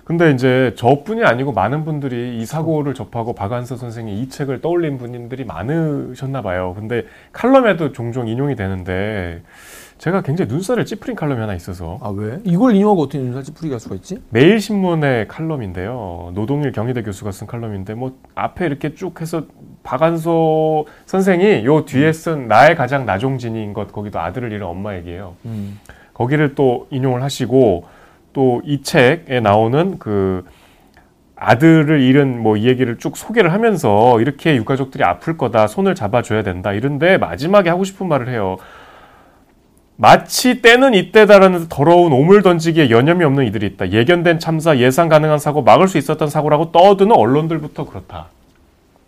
근데 0.07 0.31
이제 0.31 0.73
저뿐이 0.77 1.25
아니고 1.25 1.51
많은 1.51 1.85
분들이 1.85 2.39
이 2.39 2.47
사고를 2.47 2.95
접하고 2.95 3.33
박한서 3.33 3.75
선생이 3.77 4.21
이 4.21 4.29
책을 4.29 4.61
떠올린 4.61 4.99
분들이 4.99 5.45
많으셨나 5.45 6.43
봐요. 6.43 6.75
근데 6.77 7.07
칼럼에도 7.33 7.91
종종 7.91 8.29
인용이 8.29 8.55
되는데 8.55 9.43
제가 9.99 10.23
굉장히 10.23 10.53
눈살을 10.53 10.87
찌푸린 10.87 11.17
칼럼이 11.17 11.41
하나 11.41 11.55
있어서 11.57 11.99
아 12.03 12.11
왜? 12.11 12.39
이걸 12.45 12.77
인용하고 12.77 13.03
어떻게 13.03 13.19
눈살찌 13.19 13.53
뿌리게 13.55 13.75
할 13.75 13.81
수가 13.81 13.97
있지? 13.97 14.23
매일신문의 14.31 15.27
칼럼인데요. 15.27 16.31
노동일 16.35 16.71
경희대 16.71 17.03
교수가 17.03 17.33
쓴 17.33 17.49
칼럼인데 17.49 17.95
뭐 17.95 18.17
앞에 18.37 18.65
이렇게 18.65 18.95
쭉 18.95 19.21
해서 19.21 19.43
박한서 19.83 20.85
선생이 21.07 21.65
요 21.65 21.85
뒤에 21.85 22.13
쓴 22.13 22.47
나의 22.47 22.77
가장 22.77 23.07
나종진인 23.07 23.73
것 23.73 23.91
거기도 23.91 24.21
아들을 24.21 24.53
잃은 24.53 24.65
엄마 24.65 24.95
얘기예요. 24.95 25.35
음. 25.47 25.81
거기를 26.15 26.55
또 26.55 26.87
인용을 26.91 27.25
하시고 27.25 27.96
또 28.37 28.61
이 28.65 28.83
책에 28.83 29.41
나오는 29.41 29.99
그 29.99 30.45
아들을 31.37 32.03
잃은 32.03 32.39
뭐 32.43 32.57
이 32.59 32.67
얘기를 32.67 32.99
쭉 32.99 33.17
소개를 33.17 33.53
하면서 33.53 34.21
이렇게 34.21 34.57
유가족들이 34.57 35.03
아플 35.05 35.39
거다 35.39 35.67
손을 35.67 35.95
잡아줘야 35.95 36.43
된다 36.43 36.73
이런데 36.75 37.17
마지막에 37.17 37.71
하고 37.71 37.85
싶은 37.85 38.07
말을 38.09 38.29
해요. 38.29 38.59
마치 39.97 40.61
때는 40.61 40.93
이때다라는 40.93 41.69
더러운 41.71 42.13
오물 42.13 42.43
던지기에 42.43 42.91
여념이 42.91 43.25
없는 43.25 43.47
이들이 43.47 43.67
있다. 43.69 43.93
예견된 43.93 44.39
참사, 44.39 44.77
예상 44.77 45.09
가능한 45.09 45.39
사고, 45.39 45.63
막을 45.63 45.89
수 45.89 45.97
있었던 45.97 46.29
사고라고 46.29 46.71
떠드는 46.71 47.17
언론들부터 47.17 47.87
그렇다. 47.87 48.27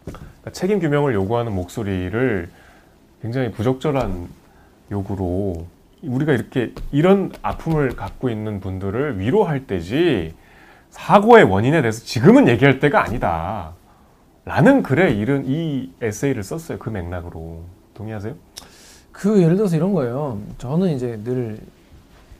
그러니까 0.06 0.50
책임 0.52 0.80
규명을 0.80 1.12
요구하는 1.12 1.52
목소리를 1.54 2.48
굉장히 3.20 3.50
부적절한 3.50 4.28
요구로 4.90 5.66
우리가 6.02 6.32
이렇게 6.32 6.72
이런 6.92 7.32
아픔을 7.42 7.96
갖고 7.96 8.30
있는 8.30 8.60
분들을 8.60 9.18
위로할 9.18 9.66
때지 9.66 10.34
사고의 10.90 11.44
원인에 11.44 11.80
대해서 11.82 12.04
지금은 12.04 12.48
얘기할 12.48 12.80
때가 12.80 13.02
아니다. 13.04 13.74
라는 14.44 14.82
글에 14.82 15.12
이런 15.12 15.44
이 15.46 15.90
에세이를 16.00 16.42
썼어요. 16.42 16.78
그 16.78 16.88
맥락으로. 16.88 17.60
동의하세요? 17.94 18.34
그 19.12 19.42
예를 19.42 19.56
들어서 19.56 19.76
이런 19.76 19.92
거예요. 19.92 20.38
저는 20.58 20.94
이제 20.94 21.20
늘 21.24 21.58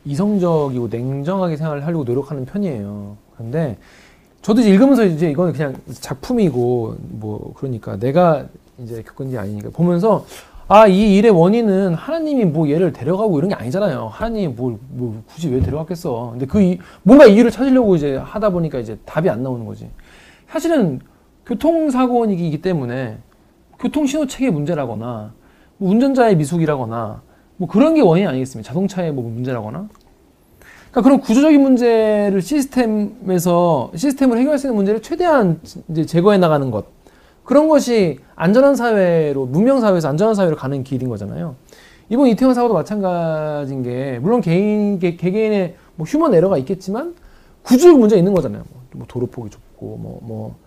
이성적이고 0.05 0.87
냉정하게 0.87 1.57
생각을 1.57 1.85
하려고 1.85 2.05
노력하는 2.05 2.45
편이에요. 2.45 3.17
그런데 3.33 3.77
저도 4.41 4.61
이제 4.61 4.69
읽으면서 4.71 5.03
이제 5.03 5.29
이거는 5.29 5.53
그냥 5.53 5.75
작품이고 5.91 6.95
뭐 6.99 7.53
그러니까 7.57 7.97
내가 7.97 8.45
이제 8.79 9.03
겪은 9.03 9.31
게 9.31 9.37
아니니까 9.37 9.69
보면서 9.71 10.25
아, 10.71 10.85
이 10.85 11.17
일의 11.17 11.31
원인은 11.31 11.95
하나님이 11.95 12.45
뭐 12.45 12.69
얘를 12.69 12.93
데려가고 12.93 13.39
이런 13.39 13.49
게 13.49 13.55
아니잖아요. 13.55 14.07
하나님이 14.13 14.49
뭘, 14.53 14.77
뭐 14.89 15.23
굳이 15.27 15.49
왜 15.49 15.61
데려갔겠어. 15.61 16.29
근데 16.31 16.45
그, 16.45 16.61
이- 16.61 16.77
뭔가 17.01 17.25
이유를 17.25 17.49
찾으려고 17.49 17.95
이제 17.95 18.17
하다 18.17 18.51
보니까 18.51 18.77
이제 18.77 18.95
답이 19.03 19.27
안 19.31 19.41
나오는 19.41 19.65
거지. 19.65 19.89
사실은 20.47 20.99
교통사고이기 21.47 22.61
때문에 22.61 23.17
교통신호체계 23.79 24.51
문제라거나 24.51 25.33
뭐 25.77 25.89
운전자의 25.89 26.35
미숙이라거나 26.37 27.21
뭐 27.57 27.67
그런 27.67 27.95
게 27.95 28.01
원인이 28.01 28.27
아니겠습니까? 28.27 28.67
자동차의 28.67 29.11
뭐 29.11 29.23
문제라거나. 29.23 29.89
그러니까 30.91 31.01
그런 31.01 31.19
구조적인 31.19 31.59
문제를 31.61 32.43
시스템에서 32.43 33.91
시스템을 33.95 34.37
해결할 34.37 34.59
수 34.59 34.67
있는 34.67 34.75
문제를 34.75 35.01
최대한 35.01 35.59
이제 35.89 36.05
제거해 36.05 36.37
나가는 36.37 36.69
것. 36.69 36.85
그런 37.49 37.67
것이 37.67 38.19
안전한 38.35 38.75
사회로 38.75 39.47
문명 39.47 39.81
사회에서 39.81 40.07
안전한 40.07 40.35
사회로 40.35 40.55
가는 40.55 40.83
길인 40.83 41.09
거잖아요. 41.09 41.55
이번 42.07 42.27
이태원 42.27 42.53
사고도 42.53 42.75
마찬가지인 42.75 43.81
게 43.81 44.19
물론 44.21 44.39
개인 44.39 44.99
개, 44.99 45.15
개개인의 45.15 45.73
뭐 45.95 46.05
휴먼 46.05 46.35
에러가 46.35 46.59
있겠지만 46.59 47.15
구조적 47.63 47.97
문제가 47.97 48.19
있는 48.19 48.35
거잖아요. 48.35 48.63
뭐, 48.71 48.81
뭐 48.91 49.05
도로 49.09 49.25
폭이 49.25 49.49
좁고 49.49 49.97
뭐뭐 49.97 50.57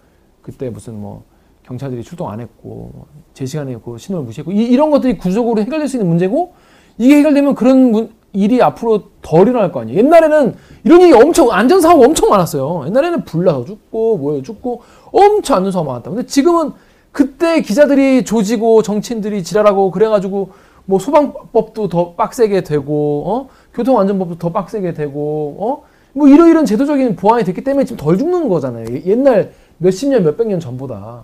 그때 0.43 0.71
무슨 0.71 1.01
뭐 1.01 1.23
경찰들이 1.63 2.03
출동 2.03 2.29
안 2.29 2.41
했고 2.41 2.91
뭐제 3.29 3.47
시간에 3.47 3.77
그 3.77 3.97
신호를 3.97 4.27
무시했고 4.27 4.51
이, 4.51 4.65
이런 4.65 4.91
것들이 4.91 5.17
구조적으로 5.19 5.61
해결될 5.61 5.87
수 5.87 5.99
있는 5.99 6.09
문제고 6.09 6.53
이게 6.99 7.19
해결되면 7.19 7.55
그런 7.55 7.93
문- 7.93 8.11
일이 8.33 8.63
앞으로 8.63 9.03
덜 9.21 9.49
일어날 9.49 9.73
거 9.73 9.81
아니에요. 9.81 9.99
옛날에는 9.99 10.55
이런 10.85 11.01
일이 11.03 11.13
엄청 11.13 11.51
안전사고가 11.53 12.07
엄청 12.07 12.31
많았어요. 12.31 12.85
옛날에는 12.87 13.25
불나서 13.25 13.65
죽고 13.65 14.17
뭐에 14.19 14.43
죽고 14.43 14.83
엄청 15.13 15.59
안전사고 15.59 15.85
많았다. 15.85 16.11
근데 16.11 16.27
지금은 16.27 16.73
그때 17.13 17.61
기자들이 17.61 18.25
조지고 18.25 18.83
정치인들이 18.83 19.43
지랄하고 19.45 19.91
그래가지고 19.91 20.51
뭐 20.87 20.99
소방법도 20.99 21.89
더 21.89 22.13
빡세게 22.15 22.63
되고 22.65 23.25
어 23.27 23.49
교통안전법도 23.75 24.39
더 24.39 24.51
빡세게 24.51 24.95
되고 24.95 25.57
어 25.59 25.93
뭐 26.15 26.29
이러이런 26.29 26.67
제도적인 26.67 27.17
보완이 27.17 27.43
됐기 27.43 27.65
때문에 27.65 27.87
지금 27.87 27.97
덜 27.97 28.19
죽는 28.19 28.51
거잖아요. 28.51 28.85
예- 28.91 29.03
옛날 29.07 29.53
몇십 29.79 30.11
년 30.11 30.23
몇백 30.25 30.47
년 30.47 30.61
전보다 30.61 31.23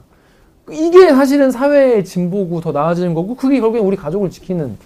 이게 0.70 1.11
사실은 1.11 1.50
사회의 1.50 2.02
진보고 2.06 2.62
더 2.62 2.72
나아지는 2.72 3.12
거고 3.12 3.34
그게 3.36 3.61
결국엔 3.61 3.84
우리 3.84 3.98
가족을 3.98 4.30
지키는 4.30 4.78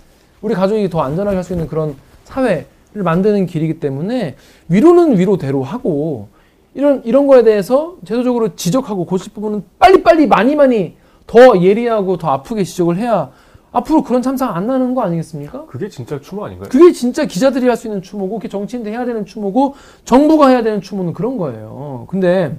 우리 0.42 0.54
가족이 0.54 0.90
더 0.90 1.02
안전하게 1.02 1.36
할 1.36 1.44
수 1.44 1.52
있는 1.52 1.68
그런 1.68 1.94
사회를 2.32 2.66
만드는 2.94 3.46
길이기 3.46 3.78
때문에 3.80 4.36
위로는 4.68 5.18
위로대로 5.18 5.62
하고 5.62 6.28
이런 6.74 7.02
이런 7.04 7.26
거에 7.26 7.42
대해서 7.42 7.96
제도적으로 8.06 8.56
지적하고 8.56 9.04
고칠 9.04 9.32
부분은 9.32 9.64
빨리빨리 9.78 10.26
많이 10.26 10.56
많이 10.56 10.96
더 11.26 11.60
예리하고 11.60 12.16
더 12.16 12.28
아프게 12.28 12.64
지적을 12.64 12.96
해야 12.96 13.30
앞으로 13.72 14.02
그런 14.02 14.20
참사가 14.20 14.56
안 14.56 14.66
나는 14.66 14.94
거 14.94 15.02
아니겠습니까? 15.02 15.66
그게 15.66 15.88
진짜 15.88 16.20
추모 16.20 16.44
아닌가요? 16.44 16.68
그게 16.68 16.92
진짜 16.92 17.24
기자들이 17.24 17.66
할 17.66 17.76
수 17.76 17.86
있는 17.86 18.02
추모고, 18.02 18.36
그게 18.36 18.48
정치인들이 18.50 18.94
해야 18.94 19.06
되는 19.06 19.24
추모고, 19.24 19.74
정부가 20.04 20.48
해야 20.48 20.62
되는 20.62 20.82
추모는 20.82 21.14
그런 21.14 21.38
거예요. 21.38 22.04
근데 22.10 22.54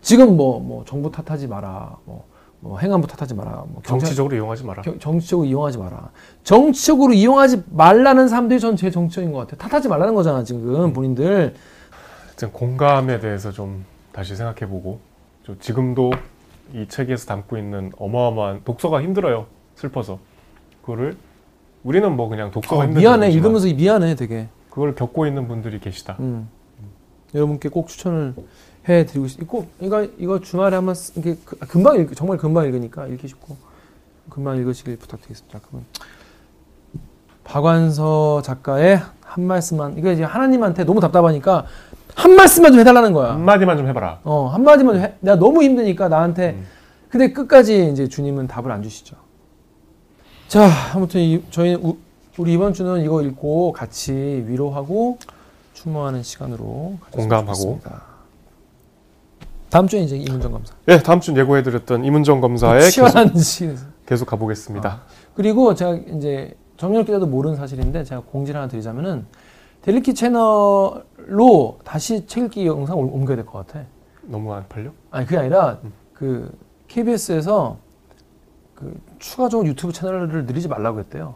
지금 0.00 0.38
뭐, 0.38 0.58
뭐, 0.58 0.86
정부 0.86 1.10
탓하지 1.10 1.48
마라, 1.48 1.98
뭐, 2.06 2.24
뭐 2.62 2.78
행안부 2.78 3.06
탓하지 3.06 3.34
마라, 3.34 3.50
뭐, 3.68 3.80
경찰, 3.82 4.00
정치적으로 4.00 4.36
이용하지 4.36 4.64
마라. 4.64 4.82
겨- 4.82 4.98
정치적으로 4.98 5.46
이용하지 5.48 5.78
마라. 5.78 6.10
정치적으로 6.44 7.12
이용하지 7.14 7.62
말라는 7.70 8.28
사람들이 8.28 8.60
전 8.60 8.76
제일 8.76 8.92
정치적인 8.92 9.32
것 9.32 9.38
같아요. 9.38 9.56
탓하지 9.56 9.88
말라는 9.88 10.14
거잖아, 10.14 10.44
지금 10.44 10.92
본인들. 10.92 11.54
하여튼 12.26 12.52
공감에 12.52 13.18
대해서 13.20 13.50
좀 13.50 13.84
다시 14.12 14.36
생각해보고 14.36 15.00
저 15.46 15.58
지금도 15.58 16.12
이 16.74 16.86
책에서 16.86 17.26
담고 17.26 17.56
있는 17.56 17.92
어마어마한 17.98 18.62
독서가 18.64 19.02
힘들어요. 19.02 19.46
슬퍼서 19.76 20.18
그거를 20.82 21.16
우리는 21.82 22.14
뭐 22.14 22.28
그냥 22.28 22.50
독서가 22.50 22.76
어, 22.76 22.84
힘든 22.84 23.00
미안해, 23.00 23.30
읽으면서 23.30 23.68
미안해, 23.68 24.14
되게. 24.16 24.48
그걸 24.68 24.94
겪고 24.94 25.26
있는 25.26 25.48
분들이 25.48 25.80
계시다. 25.80 26.16
음. 26.20 26.48
여러분께 27.34 27.70
꼭 27.70 27.88
추천을 27.88 28.34
해드리고 28.88 29.28
싶. 29.28 29.46
꼭 29.46 29.70
이거 29.80 30.06
이거 30.18 30.40
주말에 30.40 30.74
한번 30.76 30.94
쓰- 30.94 31.12
이게 31.18 31.36
그- 31.44 31.56
금방 31.58 31.96
읽 32.00 32.14
정말 32.16 32.38
금방 32.38 32.64
읽으니까 32.66 33.06
읽기 33.06 33.28
쉽고 33.28 33.56
금방 34.30 34.56
읽으시길 34.56 34.96
부탁드리겠습니다. 34.96 35.60
그러면 35.66 35.86
박완서 37.44 38.42
작가의 38.42 39.00
한 39.22 39.44
말씀만 39.44 39.98
이거 39.98 40.10
이제 40.12 40.22
하나님한테 40.24 40.84
너무 40.84 41.00
답답하니까 41.00 41.66
한 42.14 42.34
말씀만 42.34 42.72
좀 42.72 42.80
해달라는 42.80 43.12
거야. 43.12 43.32
한 43.32 43.44
마디만 43.44 43.76
좀 43.76 43.86
해봐라. 43.88 44.20
어 44.24 44.48
한 44.48 44.62
마디만 44.64 44.94
좀 44.94 45.04
해. 45.04 45.14
내가 45.20 45.36
너무 45.38 45.62
힘드니까 45.62 46.08
나한테. 46.08 46.50
음. 46.50 46.66
근데 47.08 47.32
끝까지 47.32 47.90
이제 47.90 48.08
주님은 48.08 48.46
답을 48.46 48.70
안 48.70 48.82
주시죠. 48.82 49.16
자 50.48 50.68
아무튼 50.94 51.20
이, 51.20 51.42
저희 51.50 51.74
우, 51.74 51.96
우리 52.38 52.52
이번 52.54 52.72
주는 52.72 53.02
이거 53.02 53.22
읽고 53.22 53.72
같이 53.72 54.12
위로하고 54.46 55.18
추모하는 55.74 56.22
시간으로 56.22 56.98
공감하고. 57.10 57.52
좋겠습니다. 57.54 58.09
다음 59.70 59.86
주에 59.86 60.00
이제 60.00 60.16
이문정 60.16 60.52
감사. 60.52 60.74
네, 60.86 60.98
다음 60.98 61.20
주 61.20 61.34
예고해드렸던 61.36 62.04
이문정 62.04 62.40
검사의 62.40 62.80
계속, 62.82 62.90
치열한 63.08 63.36
시간. 63.38 63.76
계속 64.04 64.24
가보겠습니다. 64.26 65.02
그리고 65.34 65.74
제가 65.74 65.94
이제 65.94 66.56
정렬 66.76 67.04
기자도 67.04 67.26
모르는 67.26 67.56
사실인데 67.56 68.02
제가 68.04 68.22
공지를 68.22 68.58
하나 68.60 68.68
드리자면은 68.68 69.26
델리키 69.82 70.14
채널로 70.14 71.78
다시 71.84 72.26
책 72.26 72.44
읽기 72.46 72.66
영상 72.66 72.98
을 72.98 73.04
옮겨야 73.04 73.36
될 73.36 73.46
것 73.46 73.66
같아. 73.66 73.84
너무 74.22 74.52
안 74.52 74.66
팔려? 74.68 74.90
아니 75.10 75.24
그게 75.24 75.38
아니라 75.38 75.78
음. 75.84 75.92
그 76.14 76.50
KBS에서 76.88 77.78
그 78.74 78.98
추가적으로 79.18 79.68
유튜브 79.68 79.92
채널을 79.92 80.46
늘리지 80.46 80.68
말라고 80.68 80.98
했대요. 80.98 81.34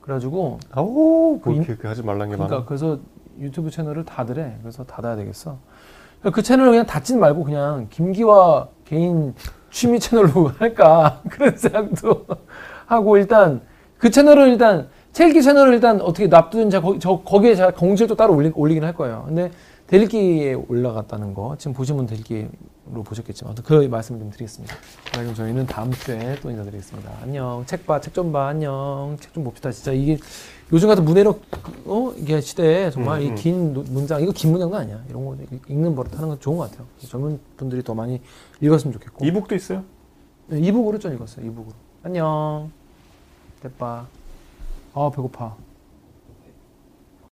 그래가지고 0.00 0.58
그뭐 0.72 1.40
인- 1.48 1.62
이렇게 1.64 1.86
하지 1.86 2.02
말란 2.02 2.30
게 2.30 2.34
그러니까 2.36 2.56
많아. 2.56 2.66
그래서 2.66 2.98
유튜브 3.38 3.70
채널을 3.70 4.04
닫으래. 4.04 4.56
그래서 4.62 4.84
닫아야 4.84 5.16
되겠어. 5.16 5.58
그 6.32 6.42
채널을 6.42 6.72
그냥 6.72 6.86
닫진 6.86 7.20
말고 7.20 7.44
그냥 7.44 7.86
김기화 7.90 8.68
개인 8.84 9.34
취미 9.70 10.00
채널로 10.00 10.48
할까 10.58 11.22
그런 11.30 11.56
생각도 11.56 12.26
하고 12.86 13.16
일단 13.16 13.60
그 13.98 14.10
채널을 14.10 14.48
일단 14.48 14.88
첼기 15.12 15.42
채널을 15.42 15.74
일단 15.74 16.00
어떻게 16.00 16.28
제가 16.70 16.82
거기, 16.82 17.00
저 17.00 17.18
거기에 17.20 17.54
제가 17.54 17.72
공지를 17.72 18.08
또 18.08 18.14
따로 18.14 18.34
올리, 18.34 18.52
올리긴 18.54 18.84
할 18.84 18.94
거예요. 18.94 19.24
근데 19.26 19.50
델기에 19.88 20.54
올라갔다는 20.68 21.34
거 21.34 21.56
지금 21.58 21.72
분 21.96 22.06
델기로 22.06 23.02
보셨겠지만 23.04 23.54
그 23.64 23.88
말씀 23.88 24.18
좀 24.18 24.30
드리겠습니다. 24.30 24.74
자, 25.12 25.20
그럼 25.20 25.34
저희는 25.34 25.66
다음 25.66 25.90
주에 25.92 26.36
또 26.42 26.50
인사드리겠습니다. 26.50 27.10
안녕. 27.22 27.64
책 27.66 27.86
봐, 27.86 28.00
책 28.00 28.12
좀 28.12 28.30
봐. 28.30 28.48
안녕. 28.48 29.16
책 29.18 29.32
좀 29.32 29.44
봅시다. 29.44 29.70
진짜 29.72 29.92
이게 29.92 30.18
요즘 30.72 30.88
같은 30.88 31.04
문해력 31.04 31.40
어 31.86 32.12
이게 32.16 32.40
시대에 32.40 32.90
정말 32.90 33.22
음, 33.22 33.32
이긴 33.32 33.72
문장 33.72 34.22
이거 34.22 34.32
긴 34.32 34.50
문장도 34.50 34.76
아니야. 34.76 35.02
이런 35.08 35.24
거 35.24 35.36
읽는 35.68 35.94
버릇 35.94 36.14
하는 36.14 36.28
건 36.28 36.40
좋은 36.40 36.58
것 36.58 36.70
같아요. 36.70 36.86
젊은 37.00 37.40
분들이 37.56 37.82
더 37.82 37.94
많이 37.94 38.20
읽었으면 38.60 38.92
좋겠고. 38.92 39.24
이북도 39.24 39.54
있어요? 39.54 39.82
네, 40.48 40.60
이북으로 40.60 40.98
좀 40.98 41.14
읽었어요. 41.14 41.46
이북으로. 41.46 41.74
안녕. 42.02 42.70
대빠. 43.62 44.06
아 44.94 45.10
배고파. 45.14 45.56